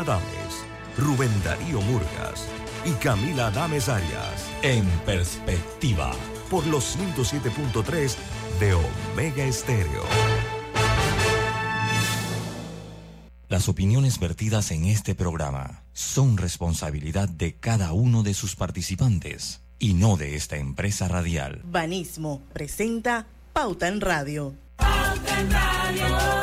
Adames, 0.00 0.64
Rubén 0.96 1.30
Darío 1.44 1.80
Murgas 1.82 2.46
y 2.84 2.92
Camila 2.92 3.48
Adames 3.48 3.88
Arias. 3.88 4.48
En 4.62 4.84
perspectiva, 5.04 6.12
por 6.50 6.66
los 6.66 6.96
107.3 6.98 8.16
de 8.58 8.74
Omega 8.74 9.44
Estéreo. 9.44 10.04
Las 13.48 13.68
opiniones 13.68 14.18
vertidas 14.20 14.70
en 14.70 14.84
este 14.84 15.14
programa 15.14 15.82
son 15.92 16.36
responsabilidad 16.36 17.28
de 17.28 17.56
cada 17.56 17.92
uno 17.92 18.22
de 18.22 18.32
sus 18.32 18.54
participantes 18.54 19.60
y 19.78 19.94
no 19.94 20.16
de 20.16 20.36
esta 20.36 20.56
empresa 20.56 21.08
radial. 21.08 21.60
Banismo 21.64 22.42
presenta 22.52 23.26
Pauta 23.52 23.88
en 23.88 24.00
Radio. 24.00 24.54
Pauta 24.76 25.40
en 25.40 25.50
Radio. 25.50 26.39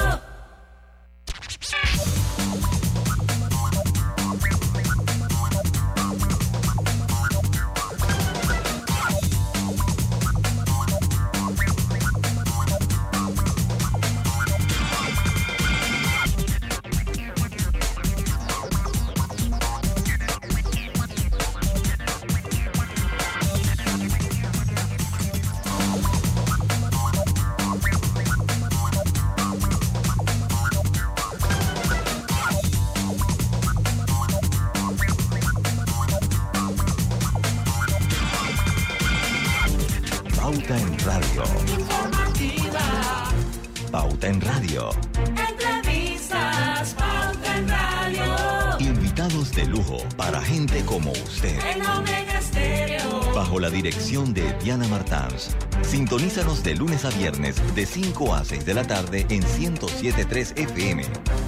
De 56.63 56.75
lunes 56.75 57.05
a 57.05 57.09
viernes 57.11 57.55
de 57.75 57.85
5 57.85 58.33
a 58.33 58.43
6 58.43 58.65
de 58.65 58.73
la 58.73 58.83
tarde 58.85 59.25
en 59.29 59.43
1073 59.59 60.53
FM. 60.55 61.03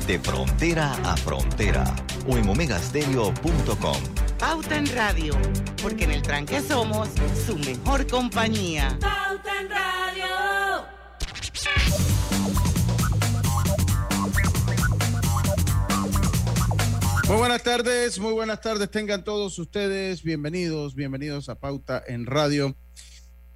De 0.08 0.20
frontera 0.20 0.94
a 1.04 1.18
frontera. 1.18 1.96
O 2.28 2.38
en 2.38 2.48
omegastereo.com. 2.48 3.98
Pauta 4.38 4.78
en 4.78 4.88
Radio. 4.96 5.38
Porque 5.82 6.06
en 6.06 6.12
el 6.12 6.22
tranque 6.22 6.62
somos 6.62 7.10
su 7.46 7.58
mejor 7.58 8.08
compañía. 8.08 8.98
Pauta 9.02 9.60
en 9.60 9.70
Radio. 9.70 10.90
Muy 17.28 17.38
buenas 17.38 17.62
tardes, 17.62 18.20
muy 18.20 18.34
buenas 18.34 18.60
tardes. 18.60 18.90
Tengan 18.90 19.24
todos 19.24 19.60
ustedes 19.60 20.24
bienvenidos, 20.24 20.96
bienvenidos 20.96 21.48
a 21.50 21.60
Pauta 21.60 22.02
en 22.08 22.26
Radio. 22.26 22.76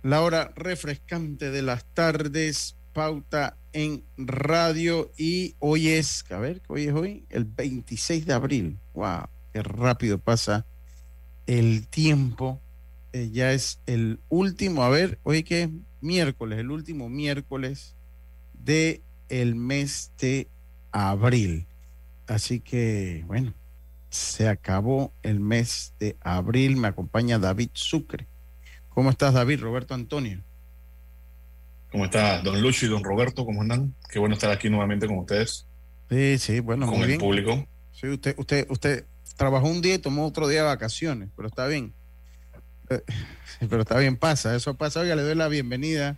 La 0.03 0.21
hora 0.21 0.51
refrescante 0.57 1.49
de 1.49 1.61
las 1.61 1.85
tardes, 1.93 2.75
Pauta 2.91 3.55
en 3.71 4.03
Radio. 4.17 5.09
Y 5.17 5.55
hoy 5.59 5.87
es, 5.87 6.25
a 6.29 6.39
ver, 6.39 6.61
hoy 6.67 6.87
es 6.87 6.93
hoy? 6.93 7.25
El 7.29 7.45
26 7.45 8.25
de 8.25 8.33
abril. 8.33 8.79
¡Wow! 8.93 9.29
Qué 9.53 9.63
rápido 9.63 10.19
pasa 10.19 10.65
el 11.47 11.87
tiempo. 11.87 12.61
Eh, 13.13 13.29
ya 13.31 13.53
es 13.53 13.79
el 13.85 14.19
último, 14.27 14.83
a 14.83 14.89
ver, 14.89 15.19
hoy 15.23 15.43
que 15.43 15.69
miércoles, 16.01 16.59
el 16.59 16.71
último 16.71 17.07
miércoles 17.07 17.95
de 18.53 19.01
el 19.29 19.55
mes 19.55 20.11
de 20.19 20.49
abril. 20.91 21.65
Así 22.27 22.59
que, 22.59 23.23
bueno, 23.25 23.53
se 24.09 24.49
acabó 24.49 25.13
el 25.23 25.39
mes 25.39 25.93
de 25.97 26.17
abril. 26.19 26.75
Me 26.75 26.89
acompaña 26.89 27.39
David 27.39 27.69
Sucre. 27.71 28.27
¿Cómo 28.93 29.09
estás, 29.09 29.33
David? 29.33 29.59
Roberto 29.59 29.93
Antonio. 29.93 30.43
¿Cómo 31.91 32.05
estás, 32.05 32.43
don 32.43 32.61
Lucho 32.61 32.85
y 32.85 32.89
don 32.89 33.03
Roberto? 33.03 33.45
¿Cómo 33.45 33.61
andan? 33.61 33.95
Qué 34.09 34.19
bueno 34.19 34.35
estar 34.35 34.51
aquí 34.51 34.69
nuevamente 34.69 35.07
con 35.07 35.17
ustedes. 35.19 35.67
Sí, 36.09 36.37
sí, 36.37 36.59
bueno, 36.59 36.87
con 36.87 37.01
el 37.01 37.17
público. 37.17 37.67
Sí, 37.91 38.07
usted, 38.07 38.35
usted, 38.37 38.67
usted 38.69 39.05
trabajó 39.35 39.67
un 39.67 39.81
día 39.81 39.95
y 39.95 39.99
tomó 39.99 40.27
otro 40.27 40.47
día 40.47 40.61
de 40.61 40.67
vacaciones, 40.67 41.29
pero 41.35 41.47
está 41.47 41.65
bien. 41.67 41.93
Eh, 42.89 43.01
pero 43.69 43.81
está 43.81 43.97
bien, 43.97 44.15
pasa, 44.15 44.55
eso 44.55 44.75
pasa. 44.75 44.99
Oiga, 44.99 45.15
le 45.15 45.23
doy 45.23 45.35
la 45.35 45.47
bienvenida 45.47 46.17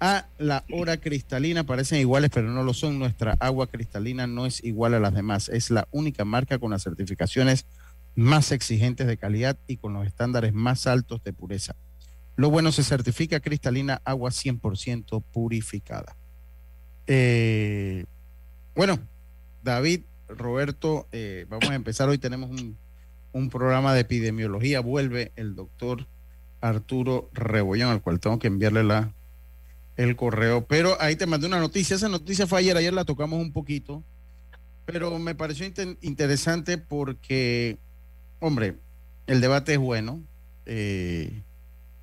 a 0.00 0.26
la 0.38 0.64
hora 0.70 0.96
cristalina. 0.98 1.64
Parecen 1.64 1.98
iguales, 1.98 2.30
pero 2.32 2.48
no 2.50 2.62
lo 2.62 2.74
son. 2.74 2.98
Nuestra 2.98 3.36
agua 3.40 3.66
cristalina 3.66 4.28
no 4.28 4.46
es 4.46 4.62
igual 4.62 4.94
a 4.94 5.00
las 5.00 5.14
demás. 5.14 5.48
Es 5.48 5.70
la 5.70 5.88
única 5.90 6.24
marca 6.24 6.58
con 6.58 6.70
las 6.70 6.82
certificaciones 6.84 7.66
más 8.14 8.52
exigentes 8.52 9.06
de 9.06 9.16
calidad 9.16 9.58
y 9.66 9.78
con 9.78 9.94
los 9.94 10.06
estándares 10.06 10.52
más 10.52 10.86
altos 10.86 11.22
de 11.24 11.32
pureza. 11.32 11.74
Lo 12.36 12.50
bueno 12.50 12.72
se 12.72 12.82
certifica 12.82 13.40
cristalina 13.40 14.00
agua 14.04 14.30
100% 14.30 15.22
purificada. 15.32 16.16
Eh, 17.06 18.04
bueno, 18.74 18.98
David, 19.62 20.02
Roberto, 20.28 21.08
eh, 21.12 21.46
vamos 21.48 21.68
a 21.68 21.74
empezar. 21.74 22.08
Hoy 22.08 22.18
tenemos 22.18 22.50
un, 22.50 22.78
un 23.32 23.50
programa 23.50 23.94
de 23.94 24.00
epidemiología. 24.00 24.80
Vuelve 24.80 25.32
el 25.36 25.54
doctor 25.54 26.06
Arturo 26.60 27.28
Rebollón, 27.32 27.90
al 27.90 28.02
cual 28.02 28.20
tengo 28.20 28.38
que 28.38 28.46
enviarle 28.46 28.84
la 28.84 29.12
el 29.96 30.16
correo. 30.16 30.66
Pero 30.66 31.00
ahí 31.00 31.16
te 31.16 31.26
mandé 31.26 31.46
una 31.46 31.60
noticia. 31.60 31.96
Esa 31.96 32.08
noticia 32.08 32.46
fue 32.46 32.60
ayer, 32.60 32.76
ayer 32.76 32.92
la 32.92 33.04
tocamos 33.04 33.40
un 33.40 33.52
poquito. 33.52 34.02
Pero 34.86 35.18
me 35.18 35.34
pareció 35.34 35.66
interesante 36.00 36.76
porque, 36.78 37.78
hombre, 38.40 38.76
el 39.26 39.40
debate 39.40 39.74
es 39.74 39.78
bueno. 39.78 40.22
Eh, 40.66 41.42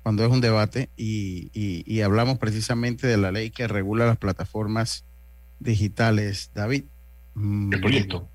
cuando 0.02 0.24
es 0.24 0.30
un 0.30 0.40
debate 0.40 0.90
y, 0.96 2.00
hablamos 2.00 2.38
precisamente 2.38 3.06
de 3.06 3.16
la 3.16 3.32
ley 3.32 3.50
que 3.50 3.68
regula 3.68 4.06
las 4.06 4.16
plataformas 4.16 5.04
digitales. 5.58 6.50
David. 6.54 6.84
Mm, 7.34 7.72
el 7.74 7.80
proyecto. 7.80 8.28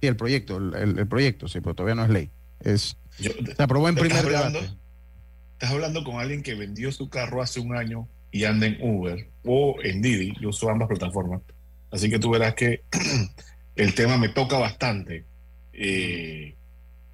Sí, 0.00 0.06
el 0.06 0.16
proyecto, 0.16 0.56
el, 0.58 1.08
proyecto, 1.08 1.48
sí, 1.48 1.60
pero 1.60 1.74
todavía 1.74 1.96
no 1.96 2.04
es 2.04 2.10
ley. 2.10 2.30
Es, 2.60 2.96
se 3.18 3.62
aprobó 3.62 3.88
en 3.88 3.96
primer 3.96 4.18
hablando, 4.18 4.60
Estás 4.60 5.72
hablando 5.72 6.04
con 6.04 6.20
alguien 6.20 6.42
que 6.42 6.54
vendió 6.54 6.92
su 6.92 7.08
carro 7.08 7.42
hace 7.42 7.58
un 7.58 7.74
año 7.74 8.08
y 8.30 8.44
anda 8.44 8.66
en 8.66 8.78
Uber 8.80 9.28
o 9.44 9.76
en 9.82 10.00
Didi. 10.00 10.34
Yo 10.40 10.50
uso 10.50 10.70
ambas 10.70 10.88
plataformas. 10.88 11.42
Así 11.90 12.08
que 12.08 12.20
tú 12.20 12.30
verás 12.30 12.54
que 12.54 12.84
el 13.74 13.94
tema 13.94 14.18
me 14.18 14.28
toca 14.28 14.56
bastante. 14.58 15.24
Eh, 15.72 16.54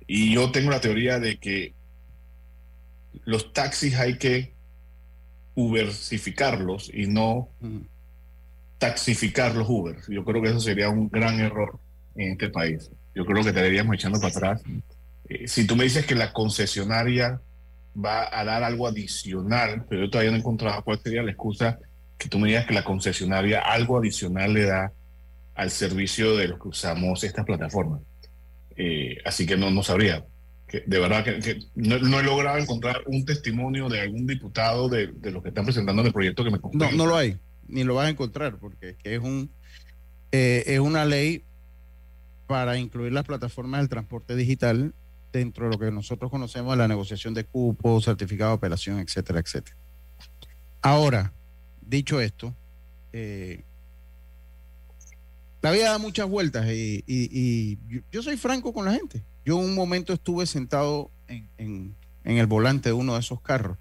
y 0.06 0.34
yo 0.34 0.50
tengo 0.50 0.70
la 0.70 0.80
teoría 0.80 1.18
de 1.18 1.38
que 1.38 1.72
los 3.24 3.52
taxis 3.52 3.94
hay 3.96 4.18
que 4.18 4.52
ubersificarlos 5.54 6.90
y 6.92 7.06
no 7.06 7.48
taxificar 8.78 9.54
los 9.54 9.68
Uber. 9.68 9.96
Yo 10.08 10.24
creo 10.24 10.42
que 10.42 10.50
eso 10.50 10.60
sería 10.60 10.88
un 10.88 11.08
gran 11.08 11.40
error 11.40 11.78
en 12.16 12.32
este 12.32 12.50
país. 12.50 12.90
Yo 13.14 13.24
creo 13.24 13.44
que 13.44 13.52
te 13.52 13.60
deberíamos 13.60 13.94
echando 13.94 14.20
para 14.20 14.30
atrás. 14.30 14.62
Eh, 15.28 15.48
si 15.48 15.66
tú 15.66 15.76
me 15.76 15.84
dices 15.84 16.04
que 16.06 16.14
la 16.14 16.32
concesionaria 16.32 17.40
va 17.96 18.28
a 18.32 18.44
dar 18.44 18.62
algo 18.64 18.86
adicional, 18.86 19.84
pero 19.88 20.02
yo 20.02 20.10
todavía 20.10 20.32
no 20.32 20.36
he 20.36 20.40
encontrado 20.40 20.82
cuál 20.82 20.98
sería 20.98 21.22
la 21.22 21.30
excusa 21.30 21.78
que 22.18 22.28
tú 22.28 22.38
me 22.38 22.48
digas 22.48 22.66
que 22.66 22.74
la 22.74 22.84
concesionaria 22.84 23.60
algo 23.60 23.98
adicional 23.98 24.52
le 24.52 24.64
da 24.64 24.92
al 25.54 25.70
servicio 25.70 26.36
de 26.36 26.48
los 26.48 26.60
que 26.60 26.68
usamos 26.68 27.22
estas 27.22 27.44
plataformas. 27.44 28.00
Eh, 28.76 29.18
así 29.24 29.46
que 29.46 29.56
no, 29.56 29.70
no 29.70 29.82
sabría. 29.82 30.24
De 30.86 30.98
verdad 30.98 31.24
que, 31.24 31.60
no, 31.74 31.96
he 31.96 32.22
logrado 32.22 32.58
encontrar 32.58 33.02
un 33.06 33.24
testimonio 33.24 33.88
de 33.88 34.00
algún 34.00 34.26
diputado 34.26 34.88
de, 34.88 35.08
de 35.08 35.30
los 35.30 35.42
que 35.42 35.50
están 35.50 35.64
presentando 35.64 36.02
el 36.02 36.12
proyecto 36.12 36.44
que 36.44 36.50
me 36.50 36.58
No, 36.72 36.92
no 36.92 37.06
lo 37.06 37.16
hay, 37.16 37.38
ni 37.68 37.84
lo 37.84 37.94
vas 37.94 38.06
a 38.06 38.10
encontrar, 38.10 38.56
porque 38.58 38.96
es, 39.02 39.20
un, 39.20 39.50
eh, 40.32 40.64
es 40.66 40.80
una 40.80 41.04
ley 41.04 41.44
para 42.46 42.78
incluir 42.78 43.12
las 43.12 43.24
plataformas 43.24 43.80
del 43.80 43.88
transporte 43.88 44.36
digital 44.36 44.94
dentro 45.32 45.66
de 45.66 45.72
lo 45.72 45.78
que 45.78 45.90
nosotros 45.90 46.30
conocemos 46.30 46.76
la 46.76 46.88
negociación 46.88 47.34
de 47.34 47.44
cupos, 47.44 48.04
certificado 48.04 48.50
de 48.50 48.56
operación, 48.56 49.00
etcétera, 49.00 49.40
etcétera. 49.40 49.76
Ahora, 50.80 51.32
dicho 51.80 52.20
esto, 52.20 52.54
eh, 53.12 53.64
la 55.62 55.70
vida 55.70 55.90
da 55.90 55.98
muchas 55.98 56.28
vueltas 56.28 56.66
y, 56.68 57.78
yo, 58.12 58.22
soy 58.22 58.36
franco 58.36 58.72
con 58.72 58.84
la 58.84 58.92
gente. 58.92 59.24
Yo 59.44 59.56
un 59.56 59.74
momento 59.74 60.12
estuve 60.12 60.46
sentado 60.46 61.10
en, 61.28 61.96
el 62.24 62.46
volante 62.46 62.88
de 62.88 62.92
uno 62.94 63.14
de 63.14 63.20
esos 63.20 63.40
carros, 63.40 63.76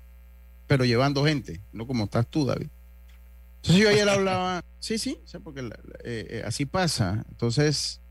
pero 0.67 0.83
llevando 0.83 1.23
gente, 1.25 1.61
no 1.71 1.87
como 1.87 2.05
estás 2.05 2.27
tú, 2.27 2.45
David. 2.45 2.67
Entonces 3.57 3.81
yo 3.81 3.89
ayer 3.89 4.09
hablaba, 4.09 4.63
sí, 4.79 4.97
sí, 4.97 5.17
porque 5.43 5.61
eh, 5.61 5.71
eh, 6.03 6.43
así 6.45 6.65
pasa. 6.65 7.25
Entonces 7.29 8.01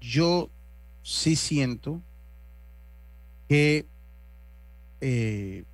yo 0.00 0.50
sí 1.02 1.34
siento 1.34 2.00
que, 3.48 3.86
eh, 5.00 5.64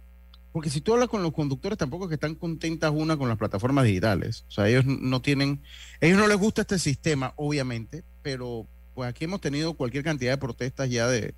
porque 0.52 0.70
si 0.70 0.80
tú 0.80 0.94
hablas 0.94 1.10
con 1.10 1.22
los 1.22 1.34
conductores, 1.34 1.76
tampoco 1.76 2.04
es 2.04 2.08
que 2.08 2.14
están 2.14 2.34
contentas 2.34 2.90
una 2.94 3.18
con 3.18 3.28
las 3.28 3.36
plataformas 3.36 3.84
digitales. 3.84 4.46
O 4.48 4.50
sea, 4.50 4.66
ellos 4.66 4.86
no 4.86 5.20
tienen, 5.20 5.62
ellos 6.00 6.18
no 6.18 6.26
les 6.26 6.38
gusta 6.38 6.62
este 6.62 6.78
sistema, 6.78 7.34
obviamente, 7.36 8.02
pero 8.22 8.66
pues 8.98 9.10
aquí 9.10 9.26
hemos 9.26 9.40
tenido 9.40 9.74
cualquier 9.74 10.02
cantidad 10.02 10.32
de 10.32 10.38
protestas 10.38 10.90
ya 10.90 11.06
de, 11.06 11.32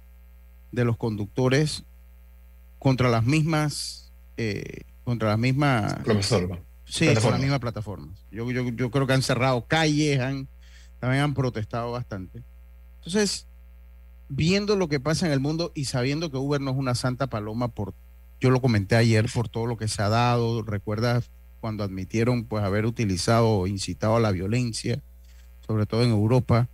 de 0.72 0.84
los 0.86 0.96
conductores 0.96 1.84
contra 2.78 3.10
las 3.10 3.22
mismas, 3.22 4.14
eh, 4.38 4.84
contra 5.04 5.28
las 5.28 5.38
mismas... 5.38 5.96
Plataforma. 5.96 6.58
Sí, 6.86 7.14
con 7.16 7.32
las 7.32 7.40
mismas 7.40 7.60
plataformas. 7.60 8.24
Yo, 8.30 8.50
yo, 8.50 8.66
yo 8.70 8.90
creo 8.90 9.06
que 9.06 9.12
han 9.12 9.20
cerrado 9.20 9.66
calles, 9.66 10.20
han, 10.20 10.48
también 11.00 11.22
han 11.22 11.34
protestado 11.34 11.92
bastante. 11.92 12.42
Entonces, 12.94 13.46
viendo 14.30 14.74
lo 14.74 14.88
que 14.88 14.98
pasa 14.98 15.26
en 15.26 15.32
el 15.32 15.40
mundo 15.40 15.70
y 15.74 15.84
sabiendo 15.84 16.30
que 16.30 16.38
Uber 16.38 16.62
no 16.62 16.70
es 16.70 16.78
una 16.78 16.94
santa 16.94 17.26
paloma 17.26 17.68
por, 17.68 17.92
yo 18.40 18.48
lo 18.48 18.62
comenté 18.62 18.96
ayer, 18.96 19.26
por 19.34 19.50
todo 19.50 19.66
lo 19.66 19.76
que 19.76 19.86
se 19.86 20.00
ha 20.00 20.08
dado, 20.08 20.62
recuerdas 20.62 21.30
cuando 21.60 21.84
admitieron 21.84 22.46
pues 22.46 22.64
haber 22.64 22.86
utilizado 22.86 23.50
o 23.50 23.66
incitado 23.66 24.16
a 24.16 24.20
la 24.20 24.32
violencia, 24.32 25.02
sobre 25.66 25.84
todo 25.84 26.04
en 26.04 26.10
Europa, 26.10 26.66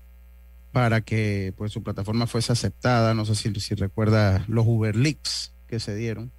para 0.76 1.00
que 1.00 1.54
pues 1.56 1.72
su 1.72 1.82
plataforma 1.82 2.26
fuese 2.26 2.52
aceptada, 2.52 3.14
no 3.14 3.24
sé 3.24 3.34
si, 3.34 3.50
si 3.60 3.74
recuerda 3.74 4.44
los 4.46 4.66
Uber 4.66 4.94
Leaks 4.94 5.54
que 5.66 5.80
se 5.80 5.96
dieron. 5.96 6.30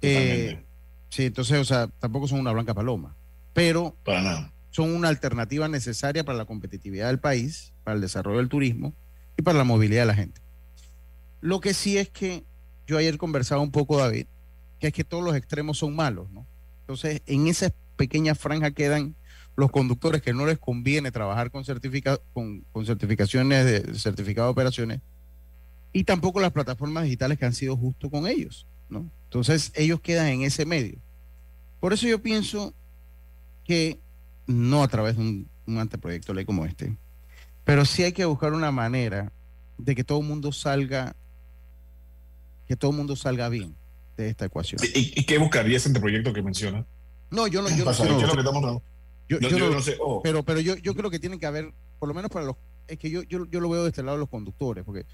Eh, 0.00 0.64
sí, 1.08 1.24
entonces, 1.24 1.58
o 1.58 1.64
sea, 1.64 1.88
tampoco 1.98 2.28
son 2.28 2.38
una 2.38 2.52
blanca 2.52 2.72
paloma, 2.72 3.16
pero 3.54 3.96
Para 4.04 4.22
nada. 4.22 4.52
son 4.70 4.92
una 4.94 5.08
alternativa 5.08 5.66
necesaria 5.66 6.22
para 6.22 6.38
la 6.38 6.44
competitividad 6.44 7.08
del 7.08 7.18
país, 7.18 7.72
para 7.82 7.96
el 7.96 8.00
desarrollo 8.00 8.38
del 8.38 8.48
turismo 8.48 8.94
y 9.36 9.42
para 9.42 9.58
la 9.58 9.64
movilidad 9.64 10.02
de 10.02 10.06
la 10.06 10.14
gente. 10.14 10.40
Lo 11.40 11.60
que 11.60 11.74
sí 11.74 11.98
es 11.98 12.08
que 12.10 12.44
yo 12.86 12.96
ayer 12.96 13.18
conversaba 13.18 13.60
un 13.60 13.72
poco, 13.72 13.98
David, 13.98 14.26
que 14.78 14.86
es 14.86 14.92
que 14.92 15.02
todos 15.02 15.24
los 15.24 15.34
extremos 15.34 15.78
son 15.78 15.96
malos, 15.96 16.30
¿no? 16.30 16.46
Entonces, 16.82 17.22
en 17.26 17.48
esa 17.48 17.72
pequeña 17.96 18.36
franja 18.36 18.70
quedan 18.70 19.16
los 19.58 19.72
conductores 19.72 20.22
que 20.22 20.32
no 20.32 20.46
les 20.46 20.56
conviene 20.56 21.10
trabajar 21.10 21.50
con, 21.50 21.64
certifica 21.64 22.20
con, 22.32 22.60
con 22.70 22.86
certificaciones 22.86 23.64
de 23.64 23.98
certificado 23.98 24.46
de 24.46 24.52
operaciones 24.52 25.00
y 25.92 26.04
tampoco 26.04 26.38
las 26.38 26.52
plataformas 26.52 27.02
digitales 27.02 27.40
que 27.40 27.44
han 27.44 27.52
sido 27.52 27.76
justo 27.76 28.08
con 28.08 28.28
ellos, 28.28 28.68
¿no? 28.88 29.10
Entonces, 29.24 29.72
ellos 29.74 30.00
quedan 30.00 30.28
en 30.28 30.42
ese 30.42 30.64
medio. 30.64 31.00
Por 31.80 31.92
eso 31.92 32.06
yo 32.06 32.22
pienso 32.22 32.72
que 33.64 33.98
no 34.46 34.84
a 34.84 34.88
través 34.88 35.16
de 35.16 35.22
un, 35.22 35.48
un 35.66 35.78
anteproyecto 35.78 36.30
de 36.32 36.36
ley 36.36 36.44
como 36.44 36.64
este, 36.64 36.96
pero 37.64 37.84
sí 37.84 38.04
hay 38.04 38.12
que 38.12 38.26
buscar 38.26 38.52
una 38.52 38.70
manera 38.70 39.32
de 39.76 39.96
que 39.96 40.04
todo 40.04 40.20
el 40.20 40.26
mundo 40.26 40.52
salga, 40.52 41.16
que 42.68 42.76
todo 42.76 42.92
el 42.92 42.96
mundo 42.96 43.16
salga 43.16 43.48
bien 43.48 43.74
de 44.16 44.28
esta 44.28 44.44
ecuación. 44.44 44.80
¿Y, 44.94 45.18
y 45.18 45.24
qué 45.24 45.38
buscaría 45.38 45.78
ese 45.78 45.88
anteproyecto 45.88 46.32
que 46.32 46.42
menciona? 46.42 46.86
No, 47.32 47.48
yo 47.48 47.60
no, 47.60 47.70
yo 47.70 47.78
no, 47.78 47.84
Pasa, 47.86 48.06
yo 48.06 48.24
no- 48.36 48.82
yo- 49.28 49.38
Yo, 49.40 49.48
yo 49.50 49.58
yo 49.58 49.68
no- 49.68 49.74
no 49.76 49.80
sé. 49.82 49.96
oh, 50.00 50.20
pero, 50.22 50.42
pero 50.42 50.60
yo, 50.60 50.76
yo 50.76 50.94
creo 50.94 51.10
que 51.10 51.18
tiene 51.18 51.38
que 51.38 51.46
haber, 51.46 51.72
por 51.98 52.08
lo 52.08 52.14
menos 52.14 52.30
para 52.30 52.46
los, 52.46 52.56
es 52.86 52.98
que 52.98 53.10
yo, 53.10 53.22
yo, 53.24 53.44
yo 53.50 53.60
lo 53.60 53.68
veo 53.68 53.82
de 53.82 53.90
este 53.90 54.02
lado 54.02 54.16
de 54.16 54.20
los 54.20 54.28
conductores, 54.28 54.84
porque 54.84 55.04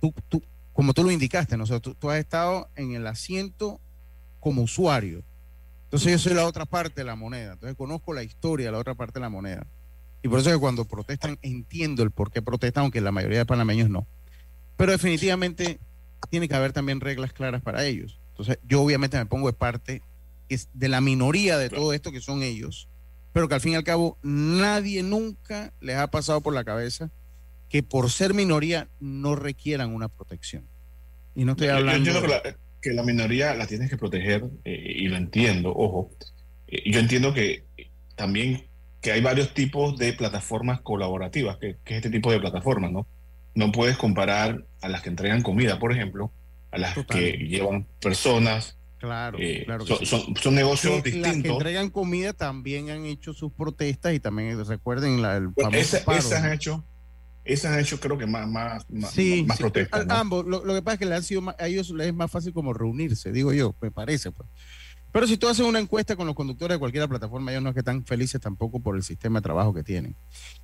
tú, 0.00 0.12
tú 0.28 0.42
como 0.72 0.94
tú 0.94 1.04
lo 1.04 1.10
indicaste, 1.10 1.56
¿no? 1.56 1.64
O 1.64 1.66
sea, 1.66 1.80
tú, 1.80 1.94
tú 1.94 2.10
has 2.10 2.18
estado 2.18 2.68
en 2.76 2.94
el 2.94 3.06
asiento 3.06 3.80
como 4.40 4.62
usuario. 4.62 5.22
Entonces 5.84 6.10
yo 6.12 6.18
soy 6.18 6.32
la 6.34 6.46
otra 6.46 6.64
parte 6.64 7.02
de 7.02 7.04
la 7.04 7.14
moneda. 7.14 7.52
Entonces 7.52 7.76
conozco 7.76 8.14
la 8.14 8.22
historia 8.22 8.66
de 8.66 8.72
la 8.72 8.78
otra 8.78 8.94
parte 8.94 9.14
de 9.14 9.20
la 9.20 9.28
moneda. 9.28 9.66
Y 10.22 10.28
por 10.28 10.38
eso 10.40 10.48
es 10.48 10.56
que 10.56 10.60
cuando 10.60 10.86
protestan 10.86 11.38
entiendo 11.42 12.02
el 12.02 12.10
por 12.10 12.30
qué 12.32 12.40
protestan, 12.40 12.84
aunque 12.84 13.02
la 13.02 13.12
mayoría 13.12 13.38
de 13.38 13.44
panameños 13.46 13.90
no. 13.90 14.06
Pero 14.78 14.92
definitivamente 14.92 15.78
tiene 16.30 16.48
que 16.48 16.54
haber 16.54 16.72
también 16.72 17.00
reglas 17.00 17.32
claras 17.34 17.60
para 17.60 17.84
ellos. 17.84 18.18
Entonces 18.30 18.58
yo 18.66 18.80
obviamente 18.80 19.18
me 19.18 19.26
pongo 19.26 19.48
de 19.48 19.52
parte 19.52 20.00
de 20.72 20.88
la 20.88 21.02
minoría 21.02 21.58
de 21.58 21.68
todo 21.68 21.92
esto 21.92 22.10
que 22.10 22.20
son 22.22 22.42
ellos, 22.42 22.88
pero 23.32 23.48
que 23.48 23.54
al 23.54 23.60
fin 23.60 23.72
y 23.72 23.76
al 23.76 23.84
cabo 23.84 24.18
nadie 24.22 25.02
nunca 25.02 25.72
les 25.80 25.96
ha 25.96 26.06
pasado 26.08 26.40
por 26.40 26.54
la 26.54 26.64
cabeza 26.64 27.10
que 27.68 27.82
por 27.82 28.10
ser 28.10 28.34
minoría 28.34 28.88
no 29.00 29.34
requieran 29.34 29.94
una 29.94 30.08
protección. 30.08 30.66
Y 31.34 31.44
no 31.44 31.52
estoy 31.52 31.68
yo- 31.68 31.72
yo 31.72 31.78
hablando... 31.78 32.10
entiendo 32.10 32.22
que 32.22 32.28
la, 32.48 32.56
que 32.80 32.90
la 32.92 33.02
minoría 33.02 33.54
la 33.54 33.66
tienes 33.66 33.88
que 33.88 33.96
proteger 33.96 34.44
eh, 34.64 34.92
y 34.96 35.08
lo 35.08 35.16
entiendo, 35.16 35.72
ojo. 35.74 36.10
Eh, 36.66 36.90
yo 36.90 37.00
entiendo 37.00 37.32
que 37.32 37.64
también 38.14 38.66
que 39.00 39.10
hay 39.12 39.20
varios 39.20 39.52
tipos 39.54 39.96
de 39.98 40.12
plataformas 40.12 40.80
colaborativas, 40.82 41.56
que, 41.56 41.76
que 41.84 41.94
es 41.94 41.96
este 41.98 42.10
tipo 42.10 42.30
de 42.30 42.38
plataformas, 42.40 42.92
¿no? 42.92 43.06
No 43.54 43.72
puedes 43.72 43.96
comparar 43.96 44.64
a 44.80 44.88
las 44.88 45.02
que 45.02 45.08
entregan 45.08 45.42
comida, 45.42 45.78
por 45.78 45.92
ejemplo, 45.92 46.32
a 46.70 46.78
las 46.78 46.94
Total. 46.94 47.18
que 47.18 47.32
llevan 47.32 47.86
personas. 48.00 48.76
Claro, 49.02 49.36
eh, 49.40 49.62
claro 49.66 49.84
que 49.84 49.88
son, 49.96 49.98
sí. 49.98 50.06
son, 50.06 50.36
son 50.40 50.54
negocios 50.54 50.92
Sí, 50.94 50.94
las 50.94 51.02
que 51.02 51.10
distintos. 51.10 51.52
entregan 51.52 51.90
comida 51.90 52.32
también 52.32 52.88
han 52.88 53.04
hecho 53.04 53.32
sus 53.32 53.52
protestas 53.52 54.14
y 54.14 54.20
también 54.20 54.64
recuerden 54.64 55.20
la, 55.20 55.36
el 55.38 55.48
Bueno, 55.48 55.72
famoso 55.72 55.96
esa- 55.96 56.04
paro, 56.04 56.18
esas 56.20 56.40
¿no? 56.40 56.46
han 56.46 56.52
hecho, 56.52 56.84
esas 57.44 57.72
han 57.72 57.80
hecho 57.80 57.98
creo 57.98 58.16
que 58.16 58.26
más, 58.26 58.48
más, 58.48 58.86
Sí, 59.12 59.44
más 59.44 59.58
protestas. 59.58 60.06
ambos. 60.08 60.46
Lo, 60.46 60.64
lo 60.64 60.72
que 60.72 60.82
pasa 60.82 60.94
es 60.94 60.98
que 61.00 61.06
le 61.06 61.16
han 61.16 61.24
sido 61.24 61.42
más- 61.42 61.56
a 61.58 61.66
ellos 61.66 61.90
les 61.90 62.06
es 62.06 62.14
más 62.14 62.30
fácil 62.30 62.52
como 62.52 62.72
reunirse, 62.72 63.32
digo 63.32 63.52
yo, 63.52 63.74
me 63.80 63.90
parece. 63.90 64.30
Pues. 64.30 64.48
Pero 65.10 65.26
si 65.26 65.36
tú 65.36 65.48
haces 65.48 65.66
una 65.66 65.80
encuesta 65.80 66.14
con 66.14 66.26
los 66.28 66.36
conductores 66.36 66.76
de 66.76 66.78
cualquier 66.78 67.08
plataforma, 67.08 67.50
ellos 67.50 67.64
no 67.64 67.70
es 67.70 67.74
que 67.74 67.80
están 67.80 68.04
felices 68.06 68.40
tampoco 68.40 68.78
por 68.80 68.94
el 68.94 69.02
sistema 69.02 69.40
de 69.40 69.42
trabajo 69.42 69.74
que 69.74 69.82
tienen. 69.82 70.14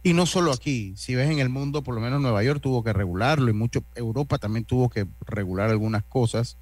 Y 0.05 0.13
no 0.13 0.27
solo 0.27 0.53
aquí, 0.53 0.95
si 0.97 1.17
ves 1.17 1.29
en 1.29 1.41
el 1.41 1.49
mundo, 1.49 1.83
por 1.83 1.95
lo 1.97 2.01
menos 2.01 2.23
Nueva 2.23 2.43
York 2.45 2.61
tuvo 2.63 2.85
que 2.85 2.93
regularlo 2.93 3.51
y 3.51 3.53
mucho 3.53 3.85
Europa 3.97 4.39
también 4.39 4.65
tuvo 4.65 4.89
que 4.89 5.07
regular 5.27 5.69
algunas 5.71 6.05
cosas 6.05 6.57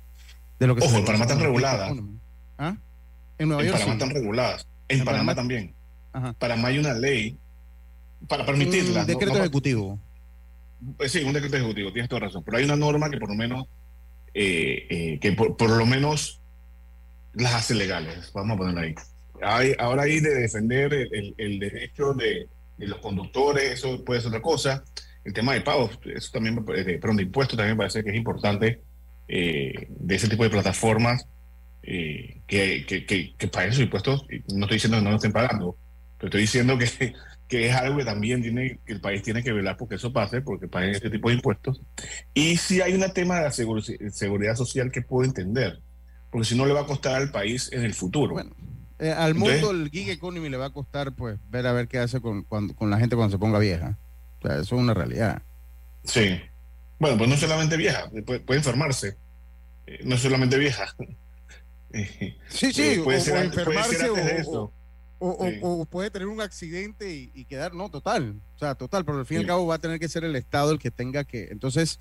de 0.59 0.67
lo 0.67 0.75
que 0.75 0.83
Ojo, 0.83 0.91
se 0.93 0.99
en 0.99 1.05
Panamá 1.05 1.25
están 1.25 1.41
reguladas. 1.41 1.93
¿Ah? 2.59 2.77
En 3.39 3.49
Nueva 3.49 3.63
En 3.63 3.69
York 3.69 3.79
Panamá 3.81 3.99
sí. 3.99 4.03
están 4.05 4.11
reguladas. 4.23 4.67
En, 4.89 4.99
En 5.01 5.05
Panamá, 5.05 5.33
Panamá- 5.33 5.35
también. 5.35 5.75
Ajá. 6.13 6.33
Panamá 6.35 6.69
hay 6.69 6.79
una 6.79 6.95
ley 6.95 7.39
para 8.29 8.47
permitirla. 8.47 8.89
Un 8.91 8.95
no- 8.97 9.05
decreto 9.07 9.35
no- 9.35 9.41
ejecutivo. 9.41 9.99
eh, 11.01 11.09
sí, 11.09 11.23
un 11.25 11.33
decreto 11.33 11.57
ejecutivo, 11.57 11.93
tienes 11.93 12.09
toda 12.09 12.21
razón. 12.21 12.43
Pero 12.45 12.57
hay 12.59 12.65
una 12.65 12.77
norma 12.77 13.11
que 13.11 13.19
por 13.19 13.29
lo 13.29 13.35
menos, 13.35 13.67
eh, 14.35 14.87
eh, 14.89 15.19
que 15.21 15.33
por, 15.33 15.57
por 15.57 15.71
lo 15.71 15.85
menos 15.87 16.41
las 17.35 17.55
hace 17.55 17.75
legales. 17.75 18.31
Vamos 18.33 18.55
a 18.55 18.59
ponerla 18.59 18.81
ahí. 18.83 18.95
Hay, 19.43 19.75
ahora 19.79 20.05
hay 20.05 20.21
de 20.21 20.35
defender 20.35 20.95
el, 20.95 21.15
el- 21.15 21.35
el 21.37 21.59
derecho 21.59 22.15
de, 22.15 22.49
de 22.79 22.87
los 22.87 22.99
conductores, 23.01 23.71
eso 23.73 24.03
puede 24.05 24.21
ser 24.21 24.29
otra 24.29 24.41
cosa. 24.41 24.83
El 25.25 25.33
tema 25.35 25.53
de 25.55 25.61
pagos, 25.61 25.99
eso 26.05 26.31
también, 26.33 26.55
de, 26.65 26.99
perdón, 26.99 27.17
de 27.17 27.25
impuestos 27.25 27.57
también 27.57 27.77
me 27.77 27.81
parece 27.83 28.03
que 28.03 28.11
es 28.11 28.17
importante 28.17 28.81
eh, 29.29 29.87
de 29.89 30.15
ese 30.15 30.29
tipo 30.29 30.45
de 30.45 30.51
plataformas 30.51 31.27
eh, 31.83 32.41
que, 32.47 32.85
que, 32.87 33.07
que, 33.07 33.35
que 33.37 33.49
paguen 33.49 33.73
sus 33.73 33.83
impuestos. 33.83 34.27
No 34.55 34.65
estoy 34.67 34.77
diciendo 34.77 34.99
que 34.99 35.05
no 35.05 35.11
lo 35.11 35.17
estén 35.17 35.33
pagando, 35.33 35.77
pero 36.19 36.29
estoy 36.29 36.41
diciendo 36.43 36.77
que, 36.79 37.15
que 37.49 37.69
es 37.69 37.75
algo 37.75 37.99
que 37.99 38.05
también 38.05 38.43
tiene, 38.43 38.79
que 38.85 38.93
el 38.95 39.01
país 39.01 39.23
tiene 39.23 39.43
que 39.43 39.53
velar 39.53 39.77
porque 39.77 39.95
eso 39.97 40.13
pase, 40.13 40.41
porque 40.43 40.69
paguen 40.69 40.91
este 40.91 41.11
tipo 41.11 41.29
de 41.29 41.37
impuestos. 41.37 41.81
Y 42.35 42.57
si 42.57 42.81
hay 42.81 42.95
un 42.95 43.05
tema 43.13 43.37
de 43.37 43.43
la 43.45 43.53
seguro- 43.53 43.83
seguridad 44.11 44.57
social 44.57 44.91
que 44.91 45.03
puedo 45.03 45.25
entender, 45.25 45.81
porque 46.31 46.47
si 46.49 46.57
no 46.57 46.67
le 46.67 46.73
va 46.73 46.81
a 46.81 46.87
costar 46.87 47.15
al 47.17 47.31
país 47.31 47.71
en 47.73 47.83
el 47.83 47.95
futuro. 47.95 48.33
Bueno, 48.35 48.51
eh, 48.99 49.11
al 49.13 49.33
Entonces- 49.33 49.63
mundo 49.63 49.71
el 49.85 49.91
gig 49.91 50.09
economy 50.11 50.49
le 50.49 50.57
va 50.57 50.67
a 50.67 50.71
costar 50.73 51.13
pues 51.13 51.39
ver 51.51 51.67
a 51.67 51.73
ver 51.73 51.87
qué 51.89 51.99
hace 51.99 52.21
con, 52.21 52.43
cuando- 52.43 52.75
con 52.75 52.91
la 52.91 52.99
gente 52.99 53.15
cuando 53.15 53.33
se 53.33 53.39
ponga 53.39 53.59
vieja. 53.59 53.97
O 54.41 54.49
sea, 54.49 54.57
eso 54.61 54.75
es 54.77 54.81
una 54.83 54.93
realidad. 54.95 55.43
Sí. 56.05 56.41
Bueno, 56.99 57.19
pues 57.19 57.29
no 57.31 57.37
solamente 57.37 57.77
vieja, 57.77 58.11
puede, 58.25 58.41
puede 58.41 58.59
enfermarse. 58.61 59.17
Eh, 59.87 60.01
no 60.05 60.17
solamente 60.17 60.59
vieja. 60.59 60.95
Eh, 61.93 62.37
Sí, 62.49 62.67
eh, 62.79 63.01
puede, 63.03 63.21
ser, 63.21 63.37
antes- 63.37 63.65
puede 63.65 63.83
ser 63.85 63.95
enfermarse 63.95 64.05
antes 64.07 64.25
de 64.27 64.33
o, 64.33 64.37
eso. 64.41 64.73
o- 65.19 65.31
o- 65.31 65.49
Sí. 65.49 65.59
o 65.63 65.85
puede 65.87 66.11
tener 66.11 66.29
un 66.29 66.43
accidente 66.43 67.15
y, 67.15 67.31
y 67.33 67.45
quedar, 67.47 67.73
no, 67.75 67.89
total. 67.91 68.39
O 68.57 68.59
sea, 68.59 68.75
total, 68.75 69.05
pero 69.05 69.19
al 69.19 69.25
fin 69.25 69.37
y 69.37 69.39
al 69.39 69.45
Sí. 69.45 69.49
cabo 69.49 69.67
va 69.67 69.77
a 69.77 69.79
tener 69.79 69.99
que 69.99 70.09
ser 70.09 70.25
el 70.25 70.37
Estado 70.37 70.73
el 70.73 70.79
que 70.79 70.91
tenga 70.91 71.25
que. 71.25 71.45
Entonces, 71.51 71.99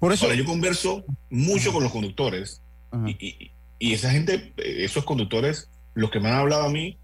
por 0.00 0.12
eso. 0.12 0.24
Ahora, 0.24 0.36
yo 0.36 0.44
converso 0.44 1.04
mucho 1.30 1.72
con 1.72 1.84
los 1.84 1.92
conductores 1.92 2.62
Ajá. 2.90 3.08
y, 3.10 3.16
y- 3.24 3.52
y 3.78 3.92
esa 3.92 4.10
gente, 4.10 4.54
eh, 4.56 4.84
esos 4.84 5.04
conductores, 5.04 5.68
los 5.94 6.10
que 6.10 6.18
me 6.20 6.28
han 6.30 6.34
hablado 6.38 6.62
a 6.64 6.70
mí, 6.70 6.98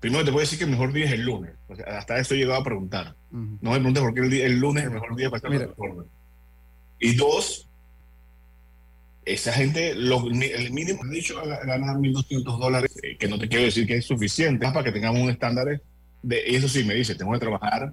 primero 0.00 0.24
te 0.24 0.30
puedo 0.30 0.42
decir 0.42 0.58
que 0.58 0.64
el 0.64 0.70
mejor 0.70 0.92
día 0.92 1.06
es 1.06 1.12
el 1.12 1.22
lunes. 1.22 1.52
O 1.68 1.76
sea, 1.76 1.98
hasta 1.98 2.18
eso 2.18 2.34
he 2.34 2.38
llegado 2.38 2.60
a 2.60 2.64
preguntar. 2.64 3.14
Ujú. 3.30 3.58
No 3.60 3.70
me 3.72 3.76
preguntes 3.76 4.02
por 4.02 4.14
qué 4.14 4.20
el, 4.20 4.30
día- 4.30 4.46
el 4.46 4.58
lunes 4.58 4.84
es 4.84 4.88
el 4.88 4.94
mejor 4.94 5.16
día 5.16 5.28
para 5.28 5.38
estar 5.38 5.50
Mira. 5.50 5.66
Y 7.04 7.14
dos, 7.16 7.68
esa 9.26 9.52
gente, 9.52 9.94
lo- 9.94 10.26
el 10.30 10.70
mínimo, 10.72 11.02
han 11.02 11.10
dicho, 11.10 11.34
ganar 11.66 11.98
1.200 11.98 12.58
dólares, 12.58 12.94
eh, 13.02 13.16
que 13.18 13.28
no 13.28 13.38
te 13.38 13.48
quiero 13.48 13.64
decir 13.64 13.86
que 13.86 13.96
es 13.96 14.06
suficiente, 14.06 14.66
para 14.72 14.84
que 14.84 14.92
tengamos 14.92 15.20
un 15.20 15.30
estándar 15.30 15.80
de, 16.22 16.42
eso 16.46 16.66
sí 16.68 16.82
me 16.84 16.94
dice, 16.94 17.14
tengo 17.14 17.32
que 17.32 17.38
trabajar 17.40 17.92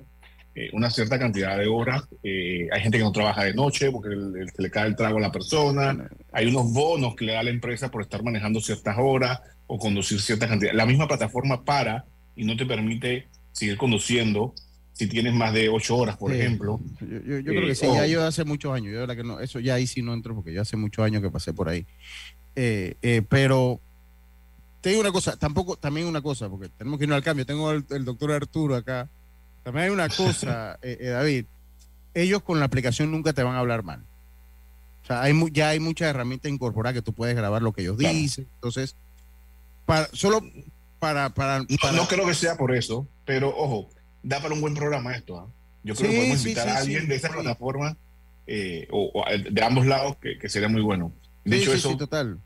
eh, 0.56 0.70
una 0.74 0.90
cierta 0.90 1.18
cantidad 1.18 1.58
de 1.58 1.68
horas. 1.68 2.04
eh, 2.24 2.68
hay 2.74 2.82
gente 2.82 2.98
que 2.98 3.04
no 3.06 3.12
trabaja 3.14 3.44
de 3.46 3.54
noche 3.54 3.90
porque 3.92 4.10
el- 4.14 4.36
el- 4.38 4.50
se 4.50 4.62
le 4.62 4.70
cae 4.70 4.88
el 4.88 4.96
trago 4.98 5.18
a 5.18 5.22
la 5.22 5.32
persona. 5.32 6.10
Hay 6.34 6.48
unos 6.48 6.72
bonos 6.74 7.16
que 7.16 7.24
le 7.26 7.34
da 7.34 7.44
la 7.44 7.50
empresa 7.52 7.90
por 7.90 8.02
estar 8.02 8.22
manejando 8.24 8.60
ciertas 8.60 8.96
horas 9.00 9.40
o 9.68 9.78
conducir 9.78 10.20
cierta 10.22 10.48
cantidad. 10.50 10.74
La 10.74 10.86
misma 10.86 11.08
plataforma 11.08 11.64
para 11.64 12.04
y 12.36 12.44
no 12.44 12.58
te 12.58 12.66
permite 12.66 13.28
seguir 13.54 13.78
conduciendo 13.78 14.54
si 14.94 15.08
tienes 15.08 15.34
más 15.34 15.54
de 15.54 15.70
ocho 15.70 15.98
horas, 15.98 16.18
por 16.18 16.32
Sí. 16.32 16.40
ejemplo. 16.40 16.80
Yo, 17.00 17.08
yo- 17.08 17.40
yo 17.40 17.44
creo 17.52 17.64
Eh, 17.64 17.68
que 17.68 17.76
sí, 17.76 17.86
ya 17.94 18.06
yo 18.06 18.26
hace 18.26 18.44
muchos 18.44 18.74
años, 18.74 18.88
yo 18.88 18.94
de 18.94 19.00
verdad 19.08 19.16
que 19.16 19.24
no, 19.24 19.40
eso 19.40 19.60
ya 19.60 19.76
ahí 19.76 19.88
sí 19.88 20.02
no 20.02 20.14
entro 20.14 20.36
porque 20.36 20.54
yo 20.54 20.62
hace 20.62 20.78
muchos 20.78 21.04
años 21.06 21.22
que 21.22 21.30
pasé 21.32 21.54
por 21.54 21.70
ahí. 21.70 21.86
Eh, 22.56 22.96
eh, 23.02 23.22
pero 23.28 23.80
te 24.82 24.90
digo 24.90 25.02
una 25.02 25.12
cosa, 25.12 25.38
tampoco, 25.38 25.76
también 25.78 26.08
una 26.08 26.22
cosa, 26.22 26.50
porque 26.50 26.70
tenemos 26.70 26.98
que 27.00 27.06
irnos 27.06 27.16
al 27.16 27.24
cambio. 27.24 27.46
Tengo 27.46 27.72
el, 27.72 27.86
el 27.90 28.04
doctor 28.06 28.32
Arturo 28.32 28.76
acá. 28.76 29.08
También 29.64 29.86
hay 29.86 29.92
una 29.92 30.10
cosa, 30.10 30.78
eh, 30.82 30.98
eh, 31.00 31.08
David. 31.10 31.46
Ellos 32.14 32.42
con 32.44 32.60
la 32.60 32.66
aplicación 32.66 33.10
nunca 33.12 33.32
te 33.32 33.42
van 33.44 33.56
a 33.56 33.60
hablar 33.60 33.84
mal. 33.84 34.04
O 35.04 35.08
sea, 35.08 35.22
hay 35.22 35.34
ya 35.52 35.70
hay 35.70 35.80
muchas 35.80 36.10
herramientas 36.10 36.52
incorporadas 36.52 36.96
que 36.96 37.02
tú 37.02 37.14
puedes 37.14 37.36
grabar 37.36 37.62
lo 37.62 37.72
que 37.72 37.82
ellos 37.84 37.98
Claro. 37.98 38.14
dicen. 38.16 38.48
Entonces, 38.56 38.96
para, 39.86 40.08
solo 40.14 40.42
para, 41.00 41.30
para, 41.34 41.60
No, 41.60 41.66
para- 41.82 41.94
no 41.98 42.08
creo 42.08 42.26
que 42.28 42.34
sea 42.36 42.56
por 42.58 42.76
eso, 42.76 43.08
pero 43.26 43.50
ojo, 43.56 43.90
da 44.24 44.42
para 44.42 44.54
un 44.54 44.62
buen 44.62 44.74
programa 44.74 45.16
esto. 45.16 45.40
¿ah? 45.40 45.48
Yo 45.84 45.96
creo 45.96 46.10
Sí, 46.10 46.14
que 46.16 46.22
podemos 46.22 46.40
invitar 46.46 46.66
sí, 46.66 46.70
a 46.70 46.78
alguien 46.78 47.08
de 47.08 47.16
esta 47.16 47.28
sí. 47.30 47.34
plataforma 47.34 47.98
eh, 48.48 48.88
o, 48.92 49.12
o 49.14 49.24
de 49.52 49.64
ambos 49.64 49.86
lados 49.86 50.18
que, 50.18 50.38
que 50.38 50.50
sería 50.50 50.68
muy 50.68 50.82
bueno. 50.82 51.12
De 51.46 51.58
hecho, 51.58 51.74
eso 51.74 51.96
total. 51.98 52.40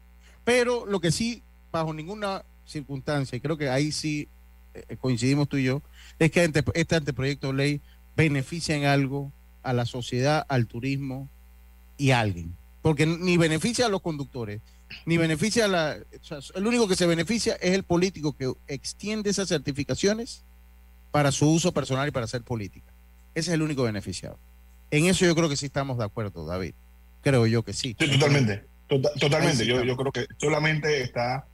Pero 0.44 0.86
lo 0.86 1.00
que 1.00 1.12
sí, 1.12 1.42
bajo 1.72 1.94
ninguna 1.94 2.44
circunstancia, 2.66 3.36
y 3.36 3.42
creo 3.42 3.58
que 3.58 3.70
ahí 3.70 3.92
sí 3.92 4.28
eh, 4.74 4.96
coincidimos 5.00 5.50
tú 5.50 5.58
y 5.58 5.66
yo, 5.66 5.82
es 6.20 6.32
que 6.32 6.42
ante- 6.42 6.64
este 6.74 6.96
anteproyecto 6.96 7.48
de 7.48 7.54
ley 7.54 7.82
beneficia 8.16 8.76
en 8.76 8.86
algo 8.86 9.32
a 9.64 9.74
la 9.74 9.86
sociedad, 9.86 10.46
al 10.48 10.68
turismo 10.68 11.28
y 11.98 12.12
a 12.12 12.20
alguien. 12.20 12.56
Porque 12.82 13.06
ni 13.06 13.36
beneficia 13.38 13.88
a 13.88 13.90
los 13.90 14.02
conductores, 14.02 14.62
ni 15.06 15.18
beneficia 15.18 15.66
a 15.66 15.68
la... 15.68 15.98
o 16.22 16.24
sea, 16.24 16.38
el 16.56 16.68
único 16.68 16.88
que 16.88 16.96
se 16.96 17.08
beneficia 17.08 17.56
es 17.56 17.74
el 17.74 17.84
político 17.84 18.38
que 18.38 18.54
extiende 18.68 19.32
esas 19.32 19.50
certificaciones 19.50 20.44
para 21.16 21.32
su 21.32 21.50
uso 21.50 21.72
personal 21.74 22.06
y 22.10 22.12
para 22.12 22.26
hacer 22.26 22.42
política. 22.42 22.92
Ese 23.34 23.52
es 23.52 23.54
el 23.54 23.62
único 23.62 23.84
beneficiado. 23.84 24.38
En 24.92 25.06
eso 25.06 25.24
yo 25.26 25.34
creo 25.34 25.48
que 25.48 25.56
sí 25.56 25.66
estamos 25.68 25.98
de 25.98 26.04
acuerdo, 26.04 26.46
David. 26.46 26.74
Creo 27.22 27.48
yo 27.48 27.64
que 27.64 27.72
sí. 27.72 27.96
Sí, 27.98 28.10
totalmente. 28.12 28.66
Tota- 28.90 29.12
totalmente. 29.18 29.64
Sí 29.64 29.70
Yo, 29.70 29.82
yo 29.86 29.96
creo 29.96 30.12
que 30.12 30.28
solamente 30.38 31.02
está 31.02 31.48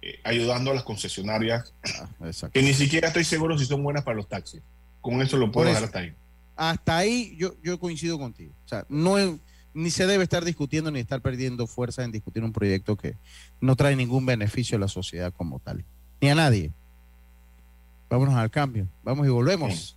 eh, 0.00 0.18
ayudando 0.24 0.70
a 0.70 0.74
las 0.76 0.82
concesionarias, 0.82 1.74
Ah, 1.84 2.08
que 2.54 2.62
ni 2.62 2.72
siquiera 2.72 3.08
estoy 3.08 3.24
seguro 3.24 3.58
si 3.58 3.66
son 3.66 3.82
buenas 3.82 4.02
para 4.02 4.16
los 4.16 4.26
taxis. 4.30 4.62
Con 5.02 5.20
eso 5.20 5.36
lo 5.36 5.52
puedo 5.52 5.68
dejar 5.68 5.84
hasta 5.84 5.98
ahí. 5.98 6.14
hasta 6.56 6.96
ahí 6.96 7.36
yo, 7.36 7.54
yo 7.62 7.78
coincido 7.78 8.18
contigo. 8.18 8.54
O 8.64 8.68
sea, 8.68 8.86
no 8.88 9.18
es- 9.18 9.30
ni 9.74 9.90
se 9.90 10.06
debe 10.06 10.24
estar 10.24 10.42
discutiendo 10.42 10.90
ni 10.90 11.00
estar 11.00 11.20
perdiendo 11.20 11.66
fuerza 11.66 12.02
en 12.02 12.12
discutir 12.12 12.42
un 12.44 12.52
proyecto 12.54 12.96
que 12.96 13.14
no 13.60 13.76
trae 13.76 13.94
ningún 13.94 14.24
beneficio 14.24 14.78
a 14.78 14.80
la 14.80 14.88
sociedad 14.88 15.34
como 15.36 15.58
tal, 15.60 15.84
ni 16.22 16.30
a 16.30 16.34
nadie. 16.34 16.72
Vámonos 18.12 18.34
al 18.34 18.50
cambio, 18.50 18.88
vamos 19.02 19.26
y 19.26 19.30
volvemos. 19.30 19.96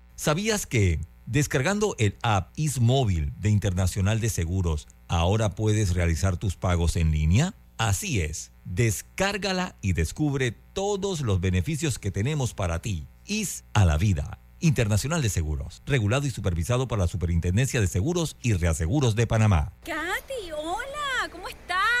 ¿Sabías 0.21 0.67
que 0.67 0.99
descargando 1.25 1.95
el 1.97 2.15
app 2.21 2.51
Ismóvil 2.55 3.33
de 3.39 3.49
Internacional 3.49 4.19
de 4.19 4.29
Seguros, 4.29 4.87
ahora 5.07 5.55
puedes 5.55 5.95
realizar 5.95 6.37
tus 6.37 6.55
pagos 6.55 6.95
en 6.95 7.09
línea? 7.09 7.55
Así 7.79 8.21
es, 8.21 8.51
descárgala 8.63 9.77
y 9.81 9.93
descubre 9.93 10.51
todos 10.51 11.21
los 11.21 11.41
beneficios 11.41 11.97
que 11.97 12.11
tenemos 12.11 12.53
para 12.53 12.83
ti. 12.83 13.07
Is 13.25 13.63
a 13.73 13.83
la 13.83 13.97
vida. 13.97 14.37
Internacional 14.59 15.23
de 15.23 15.29
Seguros, 15.29 15.81
regulado 15.87 16.27
y 16.27 16.29
supervisado 16.29 16.87
por 16.87 16.99
la 16.99 17.07
Superintendencia 17.07 17.81
de 17.81 17.87
Seguros 17.87 18.37
y 18.43 18.53
Reaseguros 18.53 19.15
de 19.15 19.25
Panamá. 19.25 19.73
Katy, 19.83 20.51
hola, 20.55 21.31
¿cómo 21.31 21.49
estás? 21.49 22.00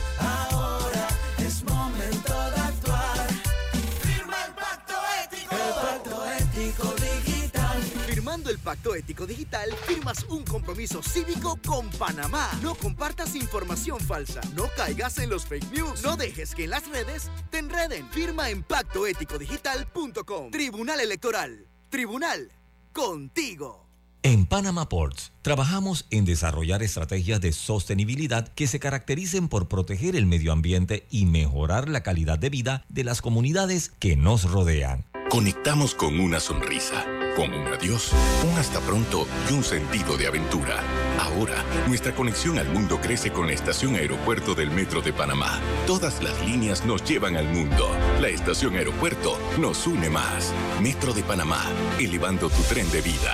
Ético 8.95 9.27
Digital, 9.27 9.69
firmas 9.85 10.25
un 10.29 10.43
compromiso 10.43 11.01
cívico 11.03 11.59
con 11.65 11.89
Panamá. 11.89 12.49
No 12.61 12.75
compartas 12.75 13.35
información 13.35 13.99
falsa, 13.99 14.41
no 14.55 14.69
caigas 14.75 15.17
en 15.19 15.29
los 15.29 15.45
fake 15.45 15.71
news, 15.71 16.03
no 16.03 16.15
dejes 16.15 16.55
que 16.55 16.63
en 16.63 16.69
las 16.69 16.87
redes 16.87 17.29
te 17.49 17.59
enreden. 17.59 18.07
Firma 18.11 18.49
en 18.49 18.63
pactoeticodigital.com. 18.63 20.51
Tribunal 20.51 20.99
Electoral. 20.99 21.67
Tribunal. 21.89 22.51
Contigo. 22.93 23.87
En 24.23 24.45
Panama 24.45 24.87
Ports 24.87 25.31
trabajamos 25.41 26.05
en 26.11 26.25
desarrollar 26.25 26.83
estrategias 26.83 27.41
de 27.41 27.51
sostenibilidad 27.51 28.47
que 28.49 28.67
se 28.67 28.79
caractericen 28.79 29.47
por 29.49 29.67
proteger 29.67 30.15
el 30.15 30.27
medio 30.27 30.51
ambiente 30.51 31.07
y 31.09 31.25
mejorar 31.25 31.89
la 31.89 32.03
calidad 32.03 32.37
de 32.37 32.51
vida 32.51 32.85
de 32.87 33.03
las 33.03 33.21
comunidades 33.21 33.91
que 33.99 34.15
nos 34.15 34.49
rodean. 34.49 35.10
Conectamos 35.31 35.95
con 35.95 36.19
una 36.19 36.41
sonrisa, 36.41 37.05
con 37.37 37.53
un 37.53 37.65
adiós, 37.67 38.11
un 38.51 38.59
hasta 38.59 38.81
pronto 38.81 39.25
y 39.49 39.53
un 39.53 39.63
sentido 39.63 40.17
de 40.17 40.27
aventura. 40.27 40.83
Ahora, 41.21 41.63
nuestra 41.87 42.13
conexión 42.13 42.59
al 42.59 42.67
mundo 42.67 42.99
crece 42.99 43.31
con 43.31 43.47
la 43.47 43.53
estación 43.53 43.95
aeropuerto 43.95 44.55
del 44.55 44.71
Metro 44.71 45.01
de 45.01 45.13
Panamá. 45.13 45.61
Todas 45.87 46.21
las 46.21 46.37
líneas 46.45 46.85
nos 46.85 47.05
llevan 47.05 47.37
al 47.37 47.47
mundo. 47.47 47.89
La 48.19 48.27
estación 48.27 48.75
aeropuerto 48.75 49.39
nos 49.57 49.87
une 49.87 50.09
más. 50.09 50.53
Metro 50.81 51.13
de 51.13 51.23
Panamá, 51.23 51.63
elevando 51.97 52.49
tu 52.49 52.61
tren 52.63 52.91
de 52.91 52.99
vida. 52.99 53.33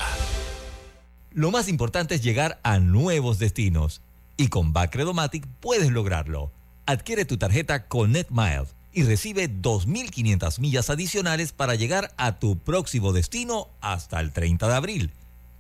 Lo 1.32 1.50
más 1.50 1.68
importante 1.68 2.14
es 2.14 2.22
llegar 2.22 2.60
a 2.62 2.78
nuevos 2.78 3.40
destinos. 3.40 4.04
Y 4.38 4.50
con 4.50 4.72
Bacredomatic 4.72 5.48
puedes 5.60 5.90
lograrlo. 5.90 6.52
Adquiere 6.86 7.26
tu 7.26 7.38
tarjeta 7.38 7.88
Connect 7.88 8.30
Miles 8.30 8.77
y 8.98 9.04
recibe 9.04 9.48
2.500 9.48 10.60
millas 10.60 10.90
adicionales 10.90 11.52
para 11.52 11.76
llegar 11.76 12.16
a 12.18 12.40
tu 12.40 12.58
próximo 12.58 13.14
destino 13.14 13.70
hasta 13.80 14.20
el 14.20 14.34
30 14.34 14.68
de 14.68 14.74
abril. 14.74 15.14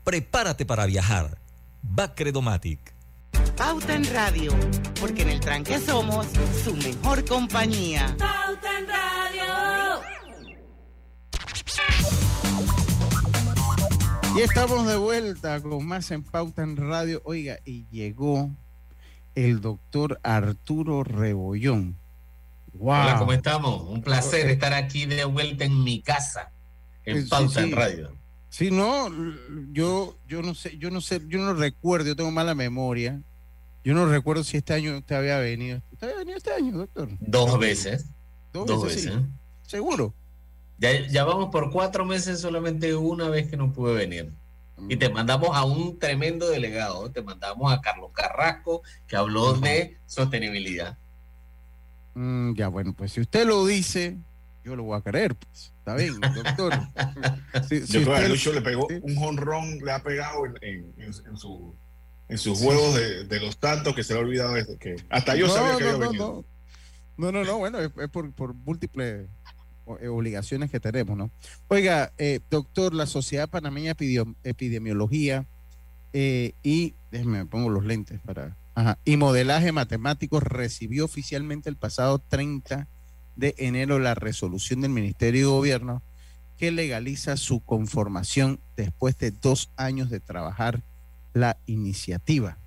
Prepárate 0.03 0.65
para 0.65 0.87
viajar. 0.87 1.37
Bacredomatic. 1.83 2.95
Pauta 3.55 3.93
en 3.93 4.11
Radio, 4.11 4.55
porque 4.99 5.21
en 5.21 5.29
el 5.29 5.39
tranque 5.39 5.77
somos 5.77 6.25
su 6.63 6.75
mejor 6.77 7.23
compañía. 7.25 8.15
Pauta 8.17 8.79
en 8.79 8.87
Radio. 8.87 10.01
Y 14.35 14.41
estamos 14.41 14.87
de 14.87 14.97
vuelta 14.97 15.61
con 15.61 15.85
más 15.85 16.09
en 16.09 16.23
Pauta 16.23 16.63
en 16.63 16.75
Radio. 16.75 17.21
Oiga, 17.23 17.59
y 17.65 17.85
llegó 17.91 18.49
el 19.35 19.61
doctor 19.61 20.19
Arturo 20.23 21.03
Rebollón. 21.03 21.99
Wow. 22.79 22.89
Hola, 22.89 23.15
¿cómo 23.19 23.33
estamos? 23.33 23.81
Un 23.89 24.01
placer 24.01 24.49
estar 24.49 24.73
aquí 24.73 25.05
de 25.05 25.25
vuelta 25.25 25.65
en 25.65 25.83
mi 25.83 26.01
casa, 26.01 26.51
en 27.05 27.23
Sí, 27.23 27.29
Pauta 27.29 27.61
sí. 27.61 27.67
en 27.67 27.71
Radio. 27.75 28.17
Sí, 28.49 28.71
no, 28.71 29.09
yo, 29.71 30.17
yo 30.27 30.41
no 30.41 30.55
sé, 30.55 30.77
yo 30.77 30.89
no 30.89 31.01
sé, 31.01 31.21
yo 31.27 31.39
no 31.39 31.53
recuerdo, 31.53 32.07
yo 32.07 32.15
tengo 32.15 32.31
mala 32.31 32.55
memoria. 32.55 33.21
Yo 33.83 33.93
no 33.93 34.05
recuerdo 34.05 34.43
si 34.43 34.57
este 34.57 34.73
año 34.73 34.97
usted 34.97 35.15
había 35.15 35.37
venido. 35.39 35.81
¿Usted 35.91 36.07
había 36.07 36.17
venido 36.19 36.37
este 36.37 36.51
año, 36.51 36.77
doctor? 36.77 37.09
Dos 37.19 37.57
veces. 37.59 38.05
Dos, 38.51 38.65
Dos 38.67 38.83
veces. 38.83 39.01
sí. 39.03 39.09
veces. 39.09 39.23
¿Seguro? 39.61 40.13
Ya, 40.77 41.07
ya 41.07 41.23
vamos 41.23 41.49
por 41.51 41.71
cuatro 41.71 42.05
meses, 42.05 42.39
solamente 42.41 42.95
una 42.95 43.29
vez 43.29 43.49
que 43.49 43.57
no 43.57 43.71
pude 43.71 43.93
venir. 43.95 44.33
Y 44.89 44.97
te 44.97 45.09
mandamos 45.09 45.49
a 45.53 45.63
un 45.63 45.97
tremendo 45.97 46.47
delegado, 46.49 47.09
te 47.11 47.21
mandamos 47.21 47.71
a 47.73 47.81
Carlos 47.81 48.11
Carrasco, 48.13 48.83
que 49.07 49.15
habló 49.15 49.53
de 49.53 49.97
sostenibilidad. 50.05 50.97
Mm, 52.19 52.55
ya, 52.55 52.67
bueno, 52.67 52.93
pues 52.93 53.11
si 53.11 53.21
usted 53.21 53.45
lo 53.45 53.63
dice, 53.65 54.17
yo 54.63 54.75
lo 54.75 54.83
voy 54.83 54.97
a 54.97 55.01
creer, 55.01 55.35
pues. 55.35 55.71
Está 55.77 55.93
bien, 55.95 56.15
doctor. 56.35 56.73
Si- 57.69 57.85
si 57.85 57.93
Yo 57.93 58.03
creo 58.03 58.05
que 58.05 58.11
usted- 58.23 58.29
Lucho 58.29 58.53
le 58.53 58.61
pegó 58.61 58.87
un 59.03 59.15
jonrón, 59.15 59.77
le 59.85 59.91
ha 59.91 60.01
pegado 60.01 60.45
en, 60.61 60.91
en- 60.97 61.37
su, 61.37 61.75
en 62.27 62.37
sus 62.39 62.59
juegos 62.59 62.95
de, 62.95 63.25
de 63.25 63.39
los 63.39 63.57
tantos 63.59 63.93
que 63.95 64.03
se 64.03 64.13
le 64.13 64.19
ha 64.19 64.23
olvidado 64.23 64.55
desde 64.55 64.77
que 64.77 64.95
hasta 65.09 65.35
yo 65.35 65.45
No, 65.47 65.53
sabía 65.53 65.77
que 65.77 65.83
no, 65.83 65.89
había 65.91 65.99
no, 66.05 66.09
venido. 66.09 66.45
No, 67.17 67.31
no, 67.31 67.43
no, 67.43 67.57
bueno, 67.59 67.79
es, 67.79 67.91
es 68.01 68.09
por, 68.09 68.31
por 68.33 68.53
múltiples 68.55 69.27
eh, 70.01 70.07
obligaciones 70.07 70.71
que 70.71 70.79
tenemos, 70.79 71.15
¿no? 71.17 71.29
Oiga, 71.67 72.11
eh, 72.17 72.39
doctor, 72.49 72.93
la 72.95 73.05
Sociedad 73.05 73.47
Panameña 73.47 73.93
de 73.93 74.25
Epidemiología 74.43 75.45
eh, 76.13 76.53
y, 76.63 76.95
déjeme, 77.11 77.39
me 77.39 77.45
pongo 77.45 77.69
los 77.69 77.85
lentes 77.85 78.19
para, 78.25 78.57
ajá, 78.77 78.99
y 79.05 79.17
modelaje 79.17 79.71
matemático 79.71 80.39
recibió 80.39 81.05
oficialmente 81.05 81.67
el 81.67 81.77
pasado 81.77 82.19
30 82.19 82.87
de 83.35 83.55
enero 83.57 83.97
la 83.97 84.13
resolución 84.13 84.81
del 84.81 84.91
Ministerio 84.91 85.47
de 85.47 85.53
Gobierno 85.53 86.03
que 86.59 86.69
legaliza 86.71 87.37
su 87.37 87.59
conformación 87.59 88.59
después 88.75 89.17
de 89.17 89.31
dos 89.31 89.71
años 89.77 90.11
de 90.11 90.19
trabajar 90.19 90.83
la 91.33 91.57
iniciativa. 91.65 92.59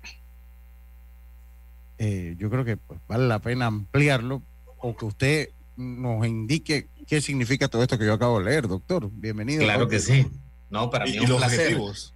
Eh, 1.97 2.35
yo 2.37 2.49
creo 2.49 2.65
que 2.65 2.75
pues, 2.75 2.99
vale 3.07 3.27
la 3.27 3.39
pena 3.39 3.67
ampliarlo 3.67 4.41
o 4.79 4.97
que 4.97 5.05
usted 5.05 5.49
nos 5.77 6.27
indique 6.27 6.89
qué 7.07 7.21
significa 7.21 7.69
todo 7.69 7.83
esto 7.83 7.97
que 7.97 8.05
yo 8.05 8.13
acabo 8.13 8.39
de 8.39 8.45
leer, 8.45 8.67
doctor. 8.67 9.09
Bienvenido. 9.13 9.63
Claro 9.63 9.87
que 9.87 9.99
sí. 9.99 10.27
No, 10.69 10.89
para 10.89 11.05
mí 11.05 11.11
y 11.11 11.17
es 11.17 11.21
un 11.21 11.29
los 11.29 11.37
placer. 11.39 11.59
objetivos. 11.59 12.13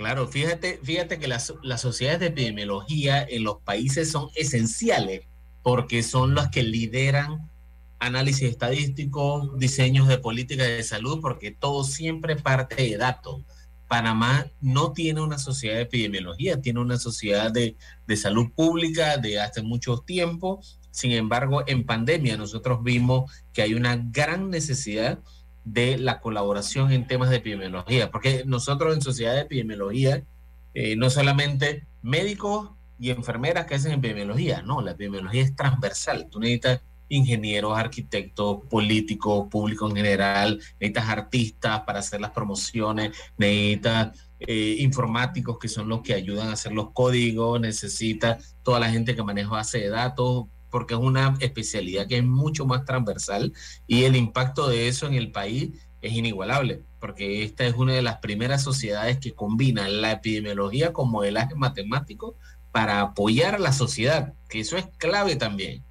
Claro, 0.00 0.26
fíjate, 0.26 0.80
fíjate 0.82 1.18
que 1.18 1.28
las, 1.28 1.52
las 1.62 1.82
sociedades 1.82 2.20
de 2.20 2.26
epidemiología 2.28 3.22
en 3.22 3.44
los 3.44 3.58
países 3.58 4.10
son 4.10 4.30
esenciales 4.34 5.26
porque 5.62 6.02
son 6.02 6.34
las 6.34 6.48
que 6.48 6.62
lideran 6.62 7.50
análisis 7.98 8.48
estadístico, 8.48 9.54
diseños 9.58 10.08
de 10.08 10.16
políticas 10.16 10.68
de 10.68 10.82
salud, 10.84 11.20
porque 11.20 11.50
todo 11.50 11.84
siempre 11.84 12.36
parte 12.36 12.76
de 12.76 12.96
datos. 12.96 13.42
Panamá 13.88 14.46
no 14.62 14.92
tiene 14.94 15.20
una 15.20 15.36
sociedad 15.36 15.74
de 15.74 15.82
epidemiología, 15.82 16.62
tiene 16.62 16.80
una 16.80 16.96
sociedad 16.96 17.52
de, 17.52 17.76
de 18.06 18.16
salud 18.16 18.52
pública 18.56 19.18
de 19.18 19.38
hace 19.38 19.60
mucho 19.60 19.98
tiempo. 19.98 20.62
Sin 20.90 21.12
embargo, 21.12 21.62
en 21.66 21.84
pandemia 21.84 22.38
nosotros 22.38 22.82
vimos 22.82 23.30
que 23.52 23.60
hay 23.60 23.74
una 23.74 23.96
gran 23.96 24.48
necesidad 24.48 25.18
de 25.64 25.98
la 25.98 26.20
colaboración 26.20 26.92
en 26.92 27.06
temas 27.06 27.30
de 27.30 27.36
epidemiología, 27.36 28.10
porque 28.10 28.44
nosotros 28.46 28.94
en 28.94 29.02
Sociedad 29.02 29.34
de 29.34 29.40
Epidemiología, 29.40 30.22
eh, 30.74 30.96
no 30.96 31.10
solamente 31.10 31.86
médicos 32.02 32.70
y 32.98 33.10
enfermeras 33.10 33.66
que 33.66 33.74
hacen 33.74 33.92
epidemiología, 33.92 34.62
no, 34.62 34.80
la 34.80 34.92
epidemiología 34.92 35.42
es 35.42 35.56
transversal, 35.56 36.28
tú 36.30 36.40
necesitas 36.40 36.80
ingenieros, 37.08 37.76
arquitectos, 37.76 38.64
políticos, 38.68 39.48
público 39.50 39.88
en 39.88 39.96
general, 39.96 40.60
necesitas 40.78 41.08
artistas 41.08 41.80
para 41.80 41.98
hacer 41.98 42.20
las 42.20 42.30
promociones, 42.30 43.16
necesitas 43.36 44.16
eh, 44.38 44.76
informáticos 44.78 45.58
que 45.58 45.68
son 45.68 45.88
los 45.88 46.02
que 46.02 46.14
ayudan 46.14 46.48
a 46.48 46.52
hacer 46.52 46.72
los 46.72 46.92
códigos, 46.92 47.60
necesitas 47.60 48.56
toda 48.62 48.80
la 48.80 48.90
gente 48.90 49.14
que 49.14 49.22
maneja 49.22 49.50
base 49.50 49.78
de 49.78 49.88
datos, 49.88 50.46
porque 50.70 50.94
es 50.94 51.00
una 51.00 51.36
especialidad 51.40 52.06
que 52.06 52.18
es 52.18 52.24
mucho 52.24 52.66
más 52.66 52.84
transversal 52.84 53.52
y 53.86 54.04
el 54.04 54.16
impacto 54.16 54.68
de 54.68 54.88
eso 54.88 55.06
en 55.06 55.14
el 55.14 55.32
país 55.32 55.70
es 56.00 56.12
inigualable, 56.12 56.82
porque 56.98 57.42
esta 57.42 57.66
es 57.66 57.74
una 57.74 57.92
de 57.92 58.02
las 58.02 58.18
primeras 58.18 58.62
sociedades 58.62 59.18
que 59.18 59.34
combina 59.34 59.88
la 59.88 60.12
epidemiología 60.12 60.92
con 60.92 61.10
modelaje 61.10 61.54
matemático 61.54 62.36
para 62.72 63.00
apoyar 63.00 63.56
a 63.56 63.58
la 63.58 63.72
sociedad, 63.72 64.34
que 64.48 64.60
eso 64.60 64.76
es 64.76 64.86
clave 64.96 65.36
también. 65.36 65.84